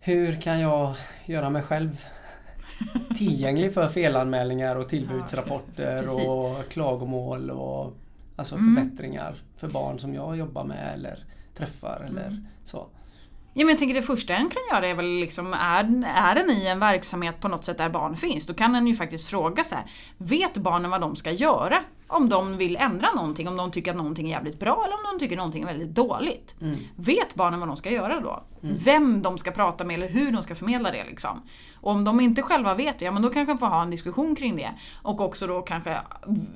Hur 0.06 0.40
kan 0.40 0.60
jag 0.60 0.94
göra 1.24 1.50
mig 1.50 1.62
själv 1.62 2.00
tillgänglig 3.14 3.74
för 3.74 3.88
felanmälningar 3.88 4.76
och 4.76 4.88
tillbudsrapporter 4.88 6.02
precis. 6.02 6.26
och 6.28 6.68
klagomål 6.68 7.50
och 7.50 7.92
alltså 8.36 8.54
Mm. 8.54 8.76
förbättringar 8.76 9.34
för 9.56 9.68
barn 9.68 9.98
som 9.98 10.14
jag 10.14 10.36
jobbar 10.36 10.64
med 10.64 10.94
eller 10.94 11.24
träffar 11.54 12.04
eller 12.08 12.26
Mm. 12.26 12.46
så. 12.64 12.86
Ja, 13.58 13.64
men 13.64 13.68
jag 13.68 13.78
tänker 13.78 13.94
det 13.94 14.02
första 14.02 14.34
en 14.34 14.48
kan 14.48 14.62
göra 14.70 14.86
är 14.86 14.94
väl 14.94 15.06
liksom, 15.06 15.54
är, 15.54 16.04
är 16.16 16.34
den 16.34 16.50
i 16.50 16.66
en 16.66 16.78
verksamhet 16.78 17.40
på 17.40 17.48
något 17.48 17.64
sätt 17.64 17.78
där 17.78 17.88
barn 17.88 18.16
finns, 18.16 18.46
då 18.46 18.54
kan 18.54 18.74
en 18.74 18.86
ju 18.86 18.94
faktiskt 18.94 19.28
fråga 19.28 19.64
så 19.64 19.74
här. 19.74 19.84
Vet 20.18 20.56
barnen 20.56 20.90
vad 20.90 21.00
de 21.00 21.16
ska 21.16 21.30
göra? 21.30 21.82
Om 22.06 22.28
de 22.28 22.56
vill 22.56 22.76
ändra 22.76 23.12
någonting, 23.12 23.48
om 23.48 23.56
de 23.56 23.70
tycker 23.70 23.90
att 23.90 23.96
någonting 23.96 24.26
är 24.26 24.30
jävligt 24.30 24.58
bra 24.58 24.84
eller 24.86 24.94
om 24.94 25.00
de 25.12 25.24
tycker 25.24 25.36
någonting 25.36 25.62
är 25.62 25.66
väldigt 25.66 25.94
dåligt. 25.94 26.54
Mm. 26.60 26.76
Vet 26.96 27.34
barnen 27.34 27.60
vad 27.60 27.68
de 27.68 27.76
ska 27.76 27.90
göra 27.90 28.20
då? 28.20 28.42
Vem 28.60 29.22
de 29.22 29.38
ska 29.38 29.50
prata 29.50 29.84
med 29.84 29.94
eller 29.94 30.08
hur 30.08 30.32
de 30.32 30.42
ska 30.42 30.54
förmedla 30.54 30.90
det 30.90 31.04
liksom. 31.04 31.42
Och 31.74 31.90
om 31.90 32.04
de 32.04 32.20
inte 32.20 32.42
själva 32.42 32.74
vet 32.74 32.98
det, 32.98 33.04
ja 33.04 33.12
men 33.12 33.22
då 33.22 33.30
kanske 33.30 33.52
de 33.52 33.58
får 33.58 33.66
ha 33.66 33.82
en 33.82 33.90
diskussion 33.90 34.36
kring 34.36 34.56
det. 34.56 34.70
Och 35.02 35.20
också 35.20 35.46
då 35.46 35.62
kanske, 35.62 36.00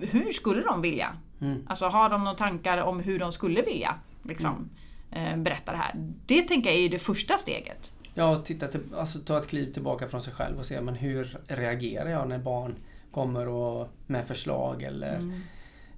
hur 0.01 0.33
skulle 0.33 0.63
de 0.63 0.83
vilja? 0.83 1.09
Mm. 1.41 1.67
Alltså 1.69 1.87
har 1.87 2.09
de 2.09 2.25
några 2.25 2.37
tankar 2.37 2.79
om 2.79 3.01
hur 3.01 3.19
de 3.19 3.33
skulle 3.33 3.63
vilja 3.63 3.95
liksom, 4.23 4.71
eh, 5.13 5.37
berätta 5.37 5.73
det 5.73 5.79
här? 5.79 5.95
Det 6.27 6.43
tänker 6.43 6.71
jag 6.71 6.79
är 6.79 6.89
det 6.89 6.99
första 6.99 7.39
steget. 7.39 7.93
Ja, 8.15 8.43
titta 8.45 8.69
till, 8.69 8.81
alltså 8.97 9.19
ta 9.19 9.39
ett 9.39 9.49
kliv 9.49 9.73
tillbaka 9.73 10.09
från 10.09 10.23
sig 10.23 10.33
själv 10.33 10.59
och 10.59 10.67
se 10.67 10.81
men 10.81 10.95
hur 10.95 11.37
reagerar 11.47 12.11
jag 12.11 12.29
när 12.29 12.39
barn 12.39 12.75
kommer 13.13 13.49
och 13.49 13.89
med 14.07 14.27
förslag 14.27 14.83
eller 14.83 15.17
Mm. 15.17 15.41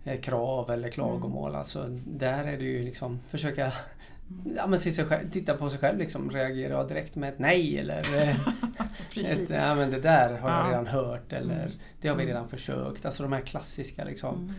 eh, 0.04 0.20
krav 0.20 0.70
eller 0.70 0.90
klagomål. 0.90 1.54
Alltså, 1.54 1.86
där 2.06 2.44
är 2.44 2.58
det 2.58 2.64
ju 2.64 2.82
liksom 2.84 3.20
försöka 3.26 3.72
ja, 4.56 4.66
men 4.66 4.78
se 4.78 4.90
sig 4.92 5.04
själv, 5.04 5.30
titta 5.30 5.54
på 5.54 5.70
sig 5.70 5.78
själv. 5.78 5.98
Liksom. 5.98 6.30
Reagerar 6.30 6.70
jag 6.78 6.88
direkt 6.88 7.16
med 7.16 7.28
ett 7.28 7.38
nej 7.38 7.78
eller 7.78 8.20
eh, 8.22 8.36
ett, 9.16 9.50
ja, 9.50 9.74
men 9.74 9.90
det 9.90 10.00
där 10.00 10.38
har 10.38 10.50
Ja. 10.50 10.58
jag 10.64 10.68
redan 10.70 10.86
hört 10.86 11.32
eller 11.32 11.54
Mm. 11.62 11.72
det 12.00 12.08
har 12.08 12.16
vi 12.16 12.22
Mm. 12.22 12.34
redan 12.34 12.48
försökt. 12.48 13.06
Alltså 13.06 13.22
de 13.22 13.32
här 13.32 13.40
klassiska 13.40 14.04
liksom, 14.04 14.54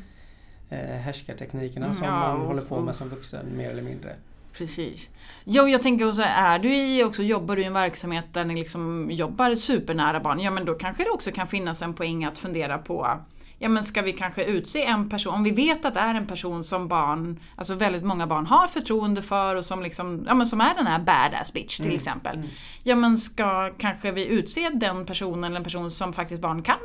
Mm. 0.70 1.00
härskarteknikerna 1.02 1.86
Mm, 1.86 1.96
som 1.98 2.06
ja, 2.08 2.12
man 2.38 2.46
håller 2.46 2.62
på 2.62 2.82
med 2.82 2.96
som 2.96 3.10
vuxen 3.10 3.58
mer 3.58 3.70
eller 3.70 3.82
mindre. 3.82 4.16
Precis. 4.58 5.10
Jo, 5.44 5.68
jag 5.68 5.82
tänker 5.82 6.10
också, 6.10 6.22
är 6.22 6.60
du 6.60 6.76
i 6.76 7.04
också, 7.04 7.24
jobbar 7.24 7.56
du 7.56 7.62
i 7.62 7.66
en 7.66 7.74
verksamhet 7.74 8.26
där 8.34 8.46
ni 8.46 8.56
liksom 8.56 9.12
jobbar 9.12 9.56
supernära 9.56 10.20
barn, 10.20 10.40
ja 10.40 10.52
men 10.52 10.66
då 10.66 10.74
kanske 10.74 11.04
det 11.04 11.10
också 11.10 11.32
kan 11.32 11.48
finnas 11.48 11.82
en 11.82 11.94
poäng 11.94 12.26
att 12.26 12.38
fundera 12.38 12.78
på 12.78 13.20
Ja 13.64 13.70
men 13.70 13.84
ska 13.84 14.02
vi 14.02 14.14
kanske 14.14 14.44
utse 14.44 14.84
en 14.86 15.10
person, 15.10 15.34
om 15.34 15.44
vi 15.44 15.52
vet 15.52 15.86
att 15.86 15.94
det 15.94 16.00
är 16.00 16.16
en 16.16 16.26
person 16.28 16.64
som 16.64 16.88
barn, 16.88 17.40
alltså 17.56 17.76
väldigt 17.76 18.04
många 18.04 18.28
barn 18.28 18.46
har 18.46 18.68
förtroende 18.68 19.22
för 19.22 19.56
och 19.56 19.66
som 19.66 19.84
liksom, 19.84 20.24
ja 20.28 20.34
men 20.34 20.48
som 20.48 20.62
är 20.62 20.76
den 20.76 20.88
här 20.88 21.00
badass 21.00 21.54
bitch 21.54 21.76
till 21.78 21.86
Mm, 21.86 21.96
exempel. 21.98 22.36
mm. 22.38 22.50
Ja 22.84 22.96
men 22.96 23.18
ska 23.18 23.72
kanske 23.78 24.12
vi 24.12 24.26
utse 24.28 24.70
den 24.70 25.06
personen 25.06 25.44
eller 25.44 25.58
en 25.58 25.64
person 25.64 25.92
som 25.92 26.14
faktiskt 26.14 26.42
barn 26.42 26.62
kan 26.64 26.78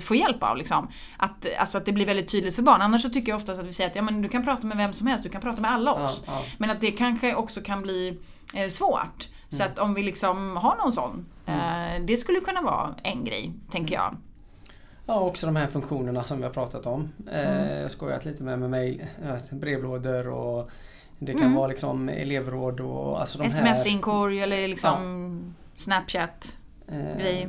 få 0.00 0.14
hjälp 0.14 0.42
av 0.42 0.56
liksom. 0.56 0.88
Att, 1.16 1.46
alltså 1.58 1.78
att 1.78 1.86
det 1.86 1.92
blir 1.92 2.06
väldigt 2.06 2.28
tydligt 2.28 2.54
för 2.54 2.62
barn. 2.62 2.82
Annars 2.82 3.02
så 3.02 3.08
tycker 3.10 3.28
jag 3.32 3.36
oftast 3.36 3.60
att 3.60 3.66
vi 3.66 3.72
säger 3.72 3.90
att 3.90 3.96
ja, 3.96 4.02
men 4.02 4.22
du 4.22 4.28
kan 4.28 4.44
prata 4.44 4.66
med 4.66 4.76
vem 4.76 4.92
som 4.92 5.06
helst, 5.06 5.24
du 5.24 5.30
kan 5.30 5.40
prata 5.40 5.60
med 5.60 5.70
alla 5.70 5.90
Ja, 5.90 6.04
oss. 6.04 6.22
ja. 6.26 6.42
Men 6.58 6.70
att 6.70 6.80
det 6.80 6.90
kanske 6.90 7.34
också 7.34 7.60
kan 7.60 7.82
bli 7.82 8.18
eh, 8.54 8.68
svårt. 8.68 9.28
Så 9.50 9.62
Mm. 9.62 9.72
att 9.72 9.78
om 9.78 9.94
vi 9.94 10.02
liksom 10.02 10.56
har 10.56 10.76
någon 10.76 10.92
sån, 10.92 11.26
eh, 11.46 12.02
det 12.06 12.16
skulle 12.16 12.40
kunna 12.40 12.62
vara 12.62 12.94
en 13.02 13.24
grej, 13.24 13.52
tänker 13.70 13.94
jag. 13.94 14.16
Ja, 15.06 15.20
också 15.20 15.46
de 15.46 15.56
här 15.56 15.66
funktionerna 15.66 16.24
som 16.24 16.38
vi 16.38 16.44
har 16.44 16.50
pratat 16.50 16.86
om. 16.86 17.12
Eh, 17.32 17.50
Mm. 17.50 17.76
Jag 17.76 17.82
har 17.82 17.88
skojat 17.88 18.24
lite 18.24 18.42
med, 18.42 18.58
med 18.58 18.70
mail, 18.70 19.04
eh, 19.24 19.56
brevlådor 19.58 20.28
och 20.28 20.68
det 21.18 21.32
kan 21.32 21.42
Mm. 21.42 21.54
vara 21.54 21.66
liksom 21.66 22.08
elevråd 22.08 22.80
och 22.80 23.20
alltså 23.20 23.38
de. 23.38 23.44
Sms-inkorg 23.46 24.40
eller 24.42 24.68
liksom 24.68 25.54
Snapchat. 25.76 26.56
Eh, 26.88 27.18
grej. 27.18 27.48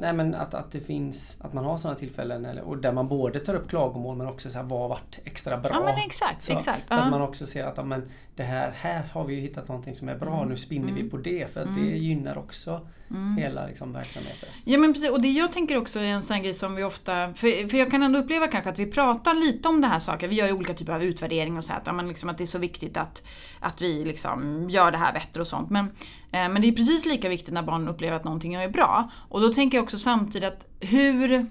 Nej 0.00 0.12
men 0.12 0.34
att, 0.34 0.54
att 0.54 0.72
det 0.72 0.80
finns, 0.80 1.36
att 1.40 1.52
man 1.52 1.64
har 1.64 1.76
sådana 1.76 1.98
tillfällen 1.98 2.44
eller, 2.44 2.62
och 2.62 2.78
där 2.78 2.92
man 2.92 3.08
både 3.08 3.40
tar 3.40 3.54
upp 3.54 3.68
klagomål 3.68 4.16
men 4.16 4.26
också 4.26 4.50
så 4.50 4.58
här, 4.58 4.64
vad 4.66 4.80
har 4.80 4.88
varit 4.88 5.18
extra 5.24 5.56
bra? 5.56 5.70
Ja 5.74 5.80
men 5.84 5.98
exakt, 6.06 6.42
så, 6.42 6.52
exakt. 6.52 6.88
så 6.88 6.94
ja. 6.94 6.98
att 7.00 7.10
man 7.10 7.22
också 7.22 7.46
ser 7.46 7.64
att 7.64 7.76
ja, 7.76 7.84
men 7.84 8.08
det 8.36 8.42
här, 8.42 8.70
här 8.76 9.02
har 9.12 9.24
vi 9.24 9.34
ju 9.34 9.40
hittat 9.40 9.68
någonting 9.68 9.94
som 9.94 10.08
är 10.08 10.16
bra, 10.18 10.36
Mm. 10.36 10.48
nu 10.48 10.56
spinner 10.56 10.88
Mm. 10.88 11.04
vi 11.04 11.10
på 11.10 11.16
det 11.16 11.52
för 11.52 11.60
att 11.60 11.66
Mm. 11.66 11.84
det 11.84 11.96
gynnar 11.96 12.38
också 12.38 12.80
Mm. 13.10 13.36
hela 13.36 13.66
liksom, 13.66 13.92
verksamheten. 13.92 14.48
Ja 14.64 14.78
men 14.78 14.92
precis, 14.92 15.10
och 15.10 15.20
det 15.22 15.28
jag 15.28 15.52
tänker 15.52 15.76
också 15.76 15.98
är 15.98 16.04
en 16.04 16.22
sån 16.22 16.42
grej 16.42 16.54
som 16.54 16.74
vi 16.74 16.84
ofta, 16.84 17.34
för, 17.34 17.68
för 17.68 17.76
jag 17.78 17.90
kan 17.90 18.02
ändå 18.02 18.18
uppleva 18.18 18.48
kanske 18.48 18.70
att 18.70 18.78
vi 18.78 18.86
pratar 18.86 19.34
lite 19.34 19.68
om 19.68 19.80
det 19.80 19.86
här 19.86 19.98
saker, 19.98 20.28
vi 20.28 20.34
gör 20.34 20.46
ju 20.46 20.52
olika 20.52 20.74
typer 20.74 20.92
av 20.92 21.02
utvärdering 21.02 21.56
och 21.56 21.64
så 21.64 21.72
här, 21.72 21.80
att, 21.80 21.86
ja, 21.86 21.92
men 21.92 22.08
liksom 22.08 22.28
att 22.28 22.38
det 22.38 22.44
är 22.44 22.46
så 22.46 22.58
viktigt 22.58 22.96
att, 22.96 23.22
att 23.60 23.82
vi 23.82 24.04
liksom 24.04 24.70
gör 24.70 24.90
det 24.90 24.98
här 24.98 25.12
bättre 25.12 25.40
och 25.40 25.46
sånt. 25.46 25.70
Men, 25.70 25.90
men 26.30 26.62
det 26.62 26.68
är 26.68 26.72
precis 26.72 27.06
lika 27.06 27.28
viktigt 27.28 27.54
när 27.54 27.62
barn 27.62 27.88
upplever 27.88 28.16
att 28.16 28.24
någonting 28.24 28.54
är 28.54 28.68
bra. 28.68 29.10
Och 29.28 29.40
då 29.40 29.52
tänker 29.52 29.78
jag 29.78 29.82
också 29.82 29.98
samtidigt 29.98 30.48
att 30.48 30.66
hur 30.80 31.46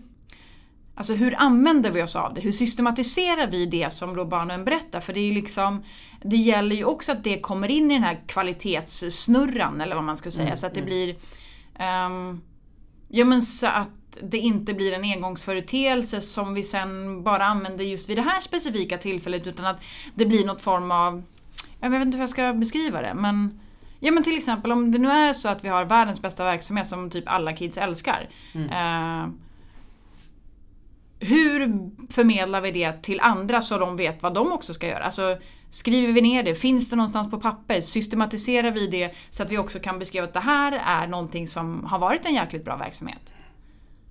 Alltså 0.95 1.13
hur 1.13 1.35
använder 1.37 1.91
vi 1.91 2.03
oss 2.03 2.15
av 2.15 2.33
det? 2.33 2.41
Hur 2.41 2.51
systematiserar 2.51 3.47
vi 3.47 3.65
det 3.65 3.93
som 3.93 4.15
då 4.15 4.25
barnen 4.25 4.65
berättar? 4.65 4.99
För 4.99 5.13
det 5.13 5.19
är 5.19 5.25
ju 5.25 5.33
liksom 5.33 5.83
Det 6.21 6.35
gäller 6.35 6.75
ju 6.75 6.83
också 6.83 7.11
att 7.11 7.23
det 7.23 7.39
kommer 7.39 7.71
in 7.71 7.91
i 7.91 7.93
den 7.93 8.03
här 8.03 8.19
kvalitetssnurran 8.27 9.81
eller 9.81 9.95
vad 9.95 10.03
man 10.03 10.17
ska 10.17 10.31
säga. 10.31 10.45
Mm, 10.45 10.57
så 10.57 10.67
att 10.67 10.73
det 10.73 10.79
mm. 10.79 10.89
blir 10.89 11.15
ehm, 11.75 12.41
Ja 13.07 13.25
men 13.25 13.41
så 13.41 13.67
att 13.67 14.17
det 14.21 14.37
inte 14.37 14.73
blir 14.73 14.93
en 14.93 15.03
engångsföreteelse 15.03 16.21
som 16.21 16.53
vi 16.53 16.63
sen 16.63 17.23
bara 17.23 17.45
använder 17.45 17.83
just 17.83 18.09
vid 18.09 18.17
det 18.17 18.21
här 18.21 18.41
specifika 18.41 18.97
tillfället 18.97 19.47
utan 19.47 19.65
att 19.65 19.81
det 20.15 20.25
blir 20.25 20.45
något 20.45 20.61
form 20.61 20.91
av 20.91 21.23
Jag 21.79 21.89
vet 21.89 22.01
inte 22.01 22.17
hur 22.17 22.23
jag 22.23 22.29
ska 22.29 22.53
beskriva 22.53 23.01
det 23.01 23.13
men 23.13 23.59
Ja 23.99 24.11
men 24.11 24.23
till 24.23 24.37
exempel 24.37 24.71
om 24.71 24.91
det 24.91 24.97
nu 24.97 25.09
är 25.11 25.33
så 25.33 25.49
att 25.49 25.63
vi 25.63 25.69
har 25.69 25.85
världens 25.85 26.21
bästa 26.21 26.43
verksamhet 26.43 26.87
som 26.87 27.09
typ 27.09 27.23
alla 27.27 27.53
kids 27.53 27.77
älskar. 27.77 28.29
Mm. 28.55 28.69
Eh, 28.69 29.29
hur 31.19 31.89
förmedlar 32.13 32.61
vi 32.61 32.71
det 32.71 33.01
till 33.03 33.19
andra 33.19 33.61
så 33.61 33.77
de 33.77 33.97
vet 33.97 34.23
vad 34.23 34.33
de 34.33 34.51
också 34.51 34.73
ska 34.73 34.87
göra? 34.87 35.03
Alltså, 35.03 35.37
skriver 35.69 36.13
vi 36.13 36.21
ner 36.21 36.43
det? 36.43 36.55
Finns 36.55 36.89
det 36.89 36.95
någonstans 36.95 37.31
på 37.31 37.39
papper? 37.39 37.81
Systematiserar 37.81 38.71
vi 38.71 38.87
det 38.87 39.11
så 39.29 39.43
att 39.43 39.51
vi 39.51 39.57
också 39.57 39.79
kan 39.79 39.99
beskriva 39.99 40.25
att 40.27 40.33
det 40.33 40.39
här 40.39 40.81
är 40.85 41.07
någonting 41.07 41.47
som 41.47 41.83
har 41.85 41.99
varit 41.99 42.25
en 42.25 42.33
jäkligt 42.33 42.65
bra 42.65 42.77
verksamhet? 42.77 43.33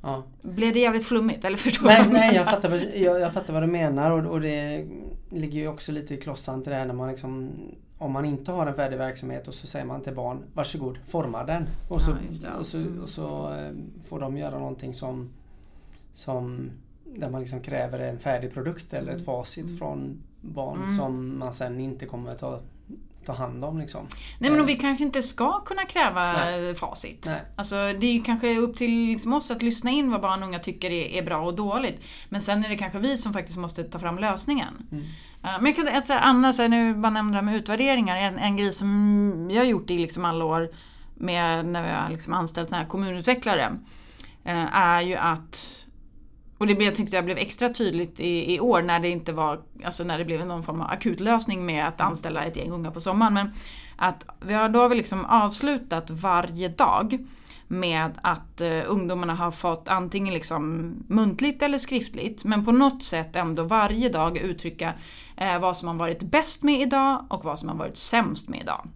Ja. 0.03 0.27
Blev 0.43 0.73
det 0.73 0.79
jävligt 0.81 1.05
flummigt 1.07 1.45
eller 1.45 1.57
förstår 1.57 1.87
Nej, 1.87 2.03
du? 2.05 2.13
nej 2.13 2.35
jag, 2.35 2.47
fattar, 2.47 2.69
vad- 2.69 2.85
jag, 2.95 3.21
jag 3.21 3.33
fattar 3.35 3.53
vad 3.53 3.63
du 3.63 3.67
menar 3.67 4.11
och, 4.11 4.33
och 4.33 4.41
det 4.41 4.87
ligger 5.31 5.59
ju 5.59 5.69
också 5.69 5.93
lite 5.93 6.15
i 6.15 6.17
klossan 6.17 6.63
till 6.63 6.73
det 6.73 6.79
här 6.79 6.87
när 6.87 6.95
man 6.95 7.09
liksom 7.09 7.51
Om 7.99 8.13
man 8.13 8.25
inte 8.25 8.53
har 8.53 8.67
en 8.67 8.75
färdig 8.75 8.97
verksamhet 8.99 9.49
och 9.49 9.55
så 9.55 9.67
säger 9.67 9.87
man 9.87 10.01
till 10.03 10.15
barn 10.15 10.43
Varsågod, 10.55 10.99
forma 11.07 11.45
den. 11.45 11.67
Och 11.89 12.03
så, 12.03 12.11
Ja, 12.43 12.55
och 12.59 12.67
så, 12.67 12.79
Mm. 12.79 13.03
och 13.03 13.09
så 13.09 13.53
eh, 13.55 13.73
får 14.05 14.21
de 14.21 14.37
göra 14.37 14.59
någonting 14.59 14.95
som 14.95 15.31
Som 16.13 16.71
Där 17.05 17.31
man 17.31 17.41
liksom 17.41 17.61
kräver 17.61 17.99
en 17.99 18.19
färdig 18.19 18.53
produkt 18.55 18.93
eller 18.93 19.13
ett 19.17 19.25
facit 19.25 19.79
från 19.79 20.23
barn 20.41 20.83
Mm. 20.83 20.97
som 20.99 21.39
man 21.39 21.53
sen 21.53 21.81
inte 21.81 22.07
kommer 22.07 22.35
ta, 22.35 22.61
ta 23.29 23.35
hand 23.35 23.65
om 23.65 23.79
liksom. 23.79 24.07
Nej 24.39 24.51
men 24.51 24.61
Eh, 24.61 24.67
vi 24.67 24.75
kanske 24.75 25.05
inte 25.05 25.23
ska 25.23 25.61
kunna 25.61 25.85
kräva 25.85 26.33
Nej. 26.33 26.75
facit. 26.75 27.25
Nej. 27.27 27.45
Alltså 27.57 27.75
det 27.75 28.07
är 28.07 28.25
kanske 28.25 28.57
upp 28.59 28.77
till 28.77 28.91
liksom 28.91 29.33
oss 29.33 29.51
att 29.51 29.63
lyssna 29.63 29.91
in 29.91 30.11
vad 30.11 30.21
barn 30.21 30.43
och 30.43 30.49
unga 30.49 30.59
tycker 30.59 30.91
är, 30.91 31.07
är 31.07 31.23
bra 31.23 31.41
och 31.41 31.55
dåligt. 31.55 32.01
Men 32.29 32.41
sen 32.41 32.65
är 32.65 32.69
det 32.69 32.77
kanske 32.77 32.99
vi 32.99 33.19
som 33.19 33.33
faktiskt 33.33 33.59
måste 33.59 33.85
ta 33.85 33.99
fram 33.99 34.19
lösningen. 34.19 34.87
Mm. 34.93 35.05
Eh, 35.45 35.51
Men 35.61 35.67
jag 35.67 35.77
kan 35.77 35.87
här, 35.87 36.21
annars, 36.21 36.57
så 36.57 36.63
här, 36.63 36.69
nu 36.69 36.95
bara 36.95 37.11
nämnde 37.11 37.33
det 37.33 37.37
här 37.37 37.45
med 37.45 37.57
utvärderingar, 37.57 38.17
en, 38.17 38.39
en 38.39 38.57
grej 38.57 38.73
som 38.73 39.49
jag 39.51 39.61
har 39.61 39.67
gjort 39.67 39.91
i 39.91 39.99
liksom 39.99 40.25
alla 40.25 40.45
år 40.45 40.71
med 41.15 41.67
när 41.67 41.83
vi 41.83 41.89
har 41.89 42.11
liksom 42.11 42.33
anställt 42.33 42.89
kommunutvecklare 42.89 43.79
eh, 44.45 44.77
är 44.77 45.01
ju 45.01 45.17
att 45.17 45.87
och 46.59 46.67
det 46.67 46.85
jag 46.85 46.95
tyckte 46.95 47.17
jag 47.17 47.25
blev 47.25 47.39
extra 47.39 47.69
tydligt 47.69 48.21
i, 48.21 48.55
i 48.55 48.61
år 48.61 48.83
när 48.83 49.01
det 49.01 49.09
inte 49.09 49.33
var, 49.33 49.61
alltså 49.85 50.05
när 50.05 50.19
det 50.19 50.25
blev 50.25 50.47
någon 50.47 50.63
form 50.63 50.81
av 50.81 50.91
akutlösning 50.91 51.67
med 51.67 51.89
att 51.89 52.01
anställa 52.01 52.45
ett 52.45 52.57
gäng 52.57 52.71
unga 52.71 52.91
på 52.91 53.01
sommaren. 53.01 53.35
Men 53.35 53.51
att 53.97 54.25
vi 54.41 54.55
har, 54.55 54.69
då 54.69 54.79
har 54.79 54.89
vi 54.89 54.95
liksom 54.95 55.25
avslutat 55.25 56.11
varje 56.11 56.69
dag 56.69 57.19
med 57.69 58.11
att 58.23 58.61
eh, 58.61 58.83
ungdomarna 58.87 59.35
har 59.35 59.51
fått 59.51 59.89
antingen 59.89 60.35
liksom 60.35 60.95
muntligt 61.09 61.63
eller 61.63 61.79
skriftligt 61.79 62.45
men 62.45 62.65
på 62.65 62.73
något 62.73 63.03
sätt 63.03 63.37
ändå 63.37 63.63
varje 63.63 64.09
dag 64.09 64.37
uttrycka 64.39 64.95
eh, 65.37 65.59
vad 65.59 65.77
som 65.77 65.89
har 65.89 65.95
varit 65.95 66.23
bäst 66.23 66.63
med 66.63 66.81
idag 66.81 67.27
och 67.29 67.45
vad 67.45 67.59
som 67.59 67.69
har 67.69 67.77
varit 67.77 67.97
sämst 67.97 68.49
med 68.49 68.61
idag. 68.61 68.89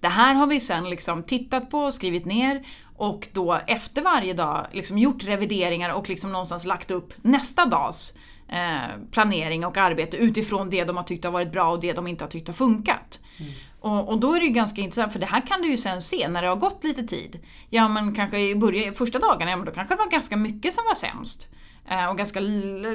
Det 0.00 0.08
här 0.08 0.34
har 0.34 0.46
vi 0.46 0.60
sen 0.60 0.90
liksom 0.90 1.22
tittat 1.22 1.70
på 1.70 1.78
och 1.78 1.94
skrivit 1.94 2.24
ner 2.24 2.62
och 3.02 3.28
då 3.32 3.60
efter 3.66 4.02
varje 4.02 4.34
dag 4.34 4.66
liksom 4.72 4.98
gjort 4.98 5.24
revideringar 5.24 5.94
och 5.94 6.08
liksom 6.08 6.32
någonstans 6.32 6.64
lagt 6.64 6.90
upp 6.90 7.14
nästa 7.22 7.64
dags 7.66 8.14
eh, 8.48 8.96
planering 9.10 9.64
och 9.66 9.76
arbete 9.76 10.16
utifrån 10.16 10.70
det 10.70 10.84
de 10.84 10.96
har 10.96 11.04
tyckt 11.04 11.24
har 11.24 11.32
varit 11.32 11.52
bra 11.52 11.70
och 11.70 11.80
det 11.80 11.92
de 11.92 12.06
inte 12.06 12.24
har 12.24 12.30
tyckt 12.30 12.46
har 12.46 12.54
funkat. 12.54 13.20
Mm. 13.38 13.52
Och, 13.80 14.08
och, 14.08 14.20
då 14.20 14.34
är 14.34 14.40
det 14.40 14.46
ju 14.46 14.52
ganska 14.52 14.80
intressant 14.80 15.12
för 15.12 15.18
det 15.18 15.26
här 15.26 15.46
kan 15.46 15.62
du 15.62 15.68
ju 15.68 15.76
sen 15.76 16.02
se 16.02 16.28
när 16.28 16.42
det 16.42 16.48
har 16.48 16.56
gått 16.56 16.84
lite 16.84 17.02
tid. 17.02 17.40
Ja 17.70 17.88
men 17.88 18.14
kanske 18.14 18.40
i 18.40 18.54
början, 18.54 18.94
första 18.94 19.18
dagarna, 19.18 19.50
ja 19.50 19.56
men 19.56 19.66
då 19.66 19.72
kanske 19.72 19.94
det 19.94 19.98
var 19.98 20.10
ganska 20.10 20.36
mycket 20.36 20.72
som 20.72 20.84
var 20.84 20.94
sämst. 20.94 21.48
Eh, 21.90 22.06
och 22.06 22.18
ganska, 22.18 22.40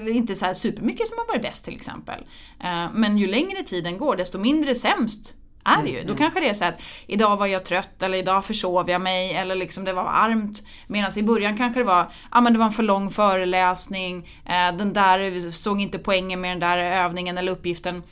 inte 0.10 0.36
så 0.36 0.46
här 0.46 0.54
supermycket 0.54 1.08
som 1.08 1.18
har 1.18 1.28
varit 1.28 1.42
bäst 1.42 1.66
till 1.66 1.76
exempel. 1.76 2.26
Eh, 2.64 2.86
men 2.94 3.18
ju 3.18 3.28
längre 3.28 3.64
tiden 3.64 3.98
går 3.98 4.16
desto 4.16 4.38
mindre 4.38 4.76
sämst 4.76 5.36
är 5.68 5.84
det 5.84 5.90
ju. 5.90 6.02
Då 6.02 6.08
mm. 6.08 6.18
kanske 6.18 6.40
det 6.40 6.50
är 6.50 6.54
så 6.54 6.66
att 6.66 6.82
idag 7.08 7.38
var 7.38 7.46
jag 7.46 7.66
trött 7.66 8.04
eller 8.04 8.18
idag 8.18 8.46
försov 8.46 8.90
jag 8.90 9.02
mig 9.02 9.34
eller 9.34 9.56
liksom 9.56 9.84
det 9.84 9.94
var 9.94 10.04
varmt. 10.04 10.64
Medan 10.88 11.12
i 11.18 11.24
början 11.24 11.58
kanske 11.58 11.80
det 11.80 11.84
var, 11.84 12.12
ja 12.32 12.42
men 12.42 12.54
det 12.54 12.60
var 12.60 12.66
en 12.66 12.72
för 12.72 12.84
lång 12.84 13.12
föreläsning, 13.12 14.30
eh, 14.46 14.78
den 14.78 14.94
där 14.94 15.52
såg 15.52 15.82
inte 15.82 16.00
poängen 16.00 16.42
med 16.42 16.52
den 16.52 16.60
där 16.60 16.78
övningen 16.78 17.38
eller 17.38 17.52
uppgiften. 17.52 18.04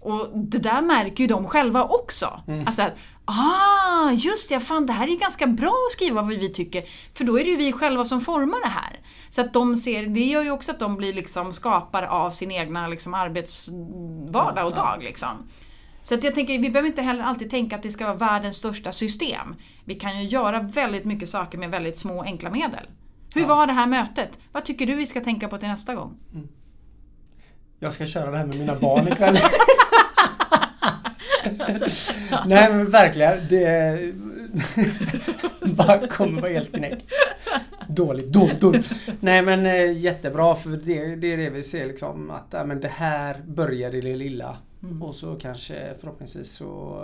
Och 0.00 0.28
det 0.34 0.58
där 0.58 0.82
märker 0.82 1.24
ju 1.24 1.26
de 1.26 1.46
själva 1.46 1.84
också. 1.84 2.40
Mm. 2.48 2.66
Alltså 2.66 2.82
att, 2.82 2.98
ah, 3.24 4.10
just 4.10 4.48
det, 4.48 4.60
fan 4.60 4.86
det 4.86 4.92
här 4.92 5.06
är 5.06 5.10
ju 5.10 5.16
ganska 5.16 5.46
bra 5.46 5.86
att 5.88 5.92
skriva 5.92 6.22
vad 6.22 6.28
vi 6.28 6.48
tycker. 6.48 6.84
För 7.14 7.24
då 7.24 7.38
är 7.38 7.44
det 7.44 7.50
ju 7.50 7.56
vi 7.56 7.72
själva 7.72 8.04
som 8.04 8.20
formar 8.20 8.60
det 8.62 8.68
här. 8.68 9.00
Så 9.30 9.40
att 9.40 9.52
de 9.52 9.76
ser, 9.76 10.06
det 10.06 10.24
gör 10.24 10.42
ju 10.42 10.50
också 10.50 10.72
att 10.72 10.78
de 10.78 10.96
blir 10.96 11.12
liksom 11.12 11.52
skapare 11.52 12.08
av 12.08 12.30
sin 12.30 12.50
egna 12.50 12.88
liksom 12.88 13.14
arbetsvardag 13.14 14.66
och 14.66 14.74
dag. 14.74 15.02
Liksom. 15.02 15.48
Så 16.08 16.14
att 16.14 16.24
jag 16.24 16.34
tänker, 16.34 16.58
vi 16.58 16.70
behöver 16.70 16.88
inte 16.88 17.02
heller 17.02 17.24
alltid 17.24 17.50
tänka 17.50 17.76
att 17.76 17.82
det 17.82 17.90
ska 17.90 18.04
vara 18.04 18.16
världens 18.16 18.56
största 18.56 18.92
system. 18.92 19.54
Vi 19.84 19.94
kan 19.94 20.22
ju 20.22 20.28
göra 20.28 20.60
väldigt 20.60 21.04
mycket 21.04 21.28
saker 21.28 21.58
med 21.58 21.70
väldigt 21.70 21.98
små 21.98 22.22
enkla 22.22 22.50
medel. 22.50 22.86
Hur 23.34 23.40
ja. 23.40 23.48
var 23.48 23.66
det 23.66 23.72
här 23.72 23.86
mötet? 23.86 24.30
Vad 24.52 24.64
tycker 24.64 24.86
du 24.86 24.94
vi 24.94 25.06
ska 25.06 25.20
tänka 25.20 25.48
på 25.48 25.58
till 25.58 25.68
nästa 25.68 25.94
gång? 25.94 26.18
Mm. 26.34 26.48
Jag 27.78 27.92
ska 27.92 28.06
köra 28.06 28.30
det 28.30 28.36
här 28.36 28.46
med 28.46 28.58
mina 28.58 28.74
barn 28.74 29.08
ikväll. 29.08 29.34
Nej 32.46 32.72
men 32.72 32.90
verkligen. 32.90 33.48
Det 33.48 34.12
bara 35.60 36.06
kommer 36.06 36.40
vara 36.40 36.52
helt 36.52 36.74
knäckt. 36.74 37.04
Dåligt, 37.88 38.26
dåligt, 38.26 38.60
dåligt. 38.60 38.92
Nej 39.20 39.42
men 39.42 39.66
eh, 39.66 39.98
jättebra 39.98 40.54
för 40.54 40.70
det, 40.70 41.16
det 41.16 41.32
är 41.32 41.36
det 41.36 41.50
vi 41.50 41.62
ser 41.62 41.86
liksom 41.86 42.30
att 42.30 42.46
ja, 42.50 42.64
men 42.64 42.80
det 42.80 42.88
här 42.88 43.42
börjar 43.46 43.94
i 43.94 44.00
det 44.00 44.16
lilla. 44.16 44.56
Mm. 44.82 45.02
Och 45.02 45.14
så 45.14 45.34
kanske 45.34 45.94
förhoppningsvis 46.00 46.52
så 46.52 47.02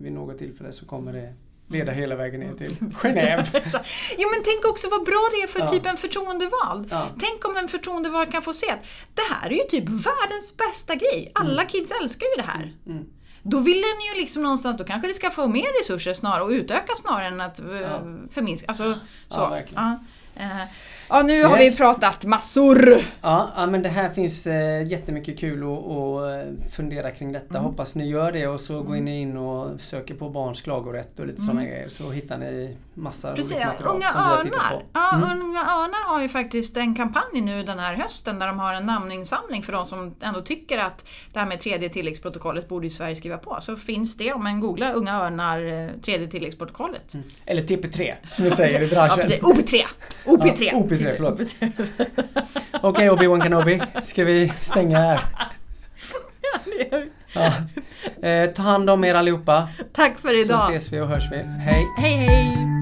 vid 0.00 0.12
något 0.12 0.38
tillfälle 0.38 0.72
så 0.72 0.86
kommer 0.86 1.12
det 1.12 1.34
leda 1.70 1.92
hela 1.92 2.16
vägen 2.16 2.40
ner 2.40 2.52
till 2.52 2.76
Genève. 2.76 3.44
jo 4.18 4.28
men 4.32 4.42
tänk 4.44 4.64
också 4.64 4.88
vad 4.90 5.04
bra 5.04 5.28
det 5.32 5.42
är 5.42 5.46
för 5.46 5.60
ja. 5.60 5.68
typ 5.68 5.86
en 5.86 5.96
förtroendevald. 5.96 6.88
Ja. 6.90 7.06
Tänk 7.18 7.48
om 7.48 7.56
en 7.56 7.68
förtroendevald 7.68 8.32
kan 8.32 8.42
få 8.42 8.52
se 8.52 8.70
att 8.70 8.82
det 9.14 9.34
här 9.34 9.50
är 9.50 9.54
ju 9.54 9.62
typ 9.68 9.84
världens 9.84 10.56
bästa 10.56 10.94
grej. 10.94 11.32
Alla 11.34 11.62
mm. 11.62 11.66
kids 11.66 11.92
älskar 12.02 12.26
ju 12.26 12.42
det 12.42 12.48
här. 12.48 12.74
Mm. 12.86 13.04
Då 13.42 13.60
vill 13.60 13.82
den 13.82 14.14
ju 14.14 14.20
liksom 14.20 14.42
någonstans, 14.42 14.76
då 14.76 14.84
kanske 14.84 15.08
det 15.08 15.14
ska 15.14 15.30
få 15.30 15.46
mer 15.46 15.80
resurser 15.80 16.14
snarare 16.14 16.42
och 16.42 16.50
utöka 16.50 16.92
snarare 16.96 17.26
än 17.26 17.40
att 17.40 17.60
eh, 17.60 17.80
ja. 17.80 18.02
förminska. 18.30 18.66
Alltså, 18.68 18.98
så. 19.28 19.62
Ja, 19.74 19.98
嗯 20.40 20.68
Ja, 21.10 21.22
nu 21.22 21.44
har 21.44 21.58
vi 21.58 21.76
pratat 21.76 22.24
massor! 22.24 23.04
Ja, 23.20 23.50
ja, 23.56 23.66
men 23.66 23.82
det 23.82 23.88
här 23.88 24.10
finns 24.10 24.46
eh, 24.46 24.86
jättemycket 24.86 25.38
kul 25.38 25.62
att 25.62 25.68
eh, 25.68 26.70
fundera 26.72 27.10
kring 27.10 27.32
detta. 27.32 27.58
Mm. 27.58 27.64
Hoppas 27.70 27.94
ni 27.94 28.08
gör 28.08 28.32
det 28.32 28.46
och 28.46 28.60
så 28.60 28.74
mm. 28.74 28.86
går 28.86 28.94
ni 28.94 29.20
in 29.20 29.36
och 29.36 29.80
söker 29.80 30.14
på 30.14 30.28
barns 30.28 30.62
klagorätt 30.62 31.18
och 31.18 31.26
lite 31.26 31.42
mm. 31.42 31.46
sådana 31.46 31.66
grejer 31.66 31.88
så 31.88 32.10
hittar 32.10 32.38
ni 32.38 32.76
massa 32.94 33.34
Precis, 33.34 33.52
roligt 33.52 33.66
material 33.66 33.96
unga 33.96 34.08
som 34.08 34.20
örnar. 34.20 34.30
vi 34.30 34.36
har 34.36 34.44
tittat 34.44 34.70
på. 34.70 34.82
Ja. 34.92 35.14
Mm. 35.14 35.40
Unga 35.40 35.60
Örnar 35.60 36.14
har 36.14 36.22
ju 36.22 36.28
faktiskt 36.28 36.76
en 36.76 36.94
kampanj 36.94 37.40
nu 37.40 37.62
den 37.62 37.78
här 37.78 37.94
hösten 37.94 38.38
där 38.38 38.46
de 38.46 38.58
har 38.58 38.74
en 38.74 38.86
namninsamling 38.86 39.62
för 39.62 39.72
de 39.72 39.86
som 39.86 40.14
ändå 40.20 40.40
tycker 40.40 40.78
att 40.78 41.04
det 41.32 41.38
här 41.38 41.46
med 41.46 41.60
tredje 41.60 41.88
tilläggsprotokollet 41.88 42.68
borde 42.68 42.86
ju 42.86 42.90
Sverige 42.90 43.16
skriva 43.16 43.38
på. 43.38 43.56
Så 43.60 43.76
finns 43.76 44.16
det 44.16 44.32
om 44.32 44.44
man 44.44 44.60
googlar 44.60 44.94
Unga 44.94 45.24
Örnar 45.24 45.64
eh, 45.64 45.90
tredje 46.04 46.28
tilläggsprotokollet. 46.28 47.14
Mm. 47.14 47.26
Eller 47.46 47.62
TP3 47.62 48.14
som 48.30 48.44
vi 48.44 48.50
säger 48.50 48.82
i 48.82 48.86
branschen. 48.94 49.30
ja, 49.30 49.36
OP3! 49.36 49.82
OP3! 50.24 50.72
OP3 50.72 50.99
betyder 51.04 51.32
det? 51.36 51.46
Förlåt. 51.96 52.18
Okej 52.82 53.10
okay, 53.10 53.26
Obi-Wan 53.26 53.42
Kenobi. 53.42 53.82
Ska 54.02 54.24
vi 54.24 54.48
stänga 54.48 54.98
här? 54.98 55.20
Ja. 57.32 57.52
Eh, 58.28 58.50
ta 58.50 58.62
hand 58.62 58.90
om 58.90 59.04
er 59.04 59.14
allihopa. 59.14 59.68
Tack 59.92 60.18
för 60.18 60.40
idag. 60.44 60.60
Så 60.60 60.68
ses 60.68 60.92
vi 60.92 61.00
och 61.00 61.08
hörs 61.08 61.32
vi. 61.32 61.36
Hej. 61.36 61.86
Hej 61.98 62.12
hej. 62.12 62.79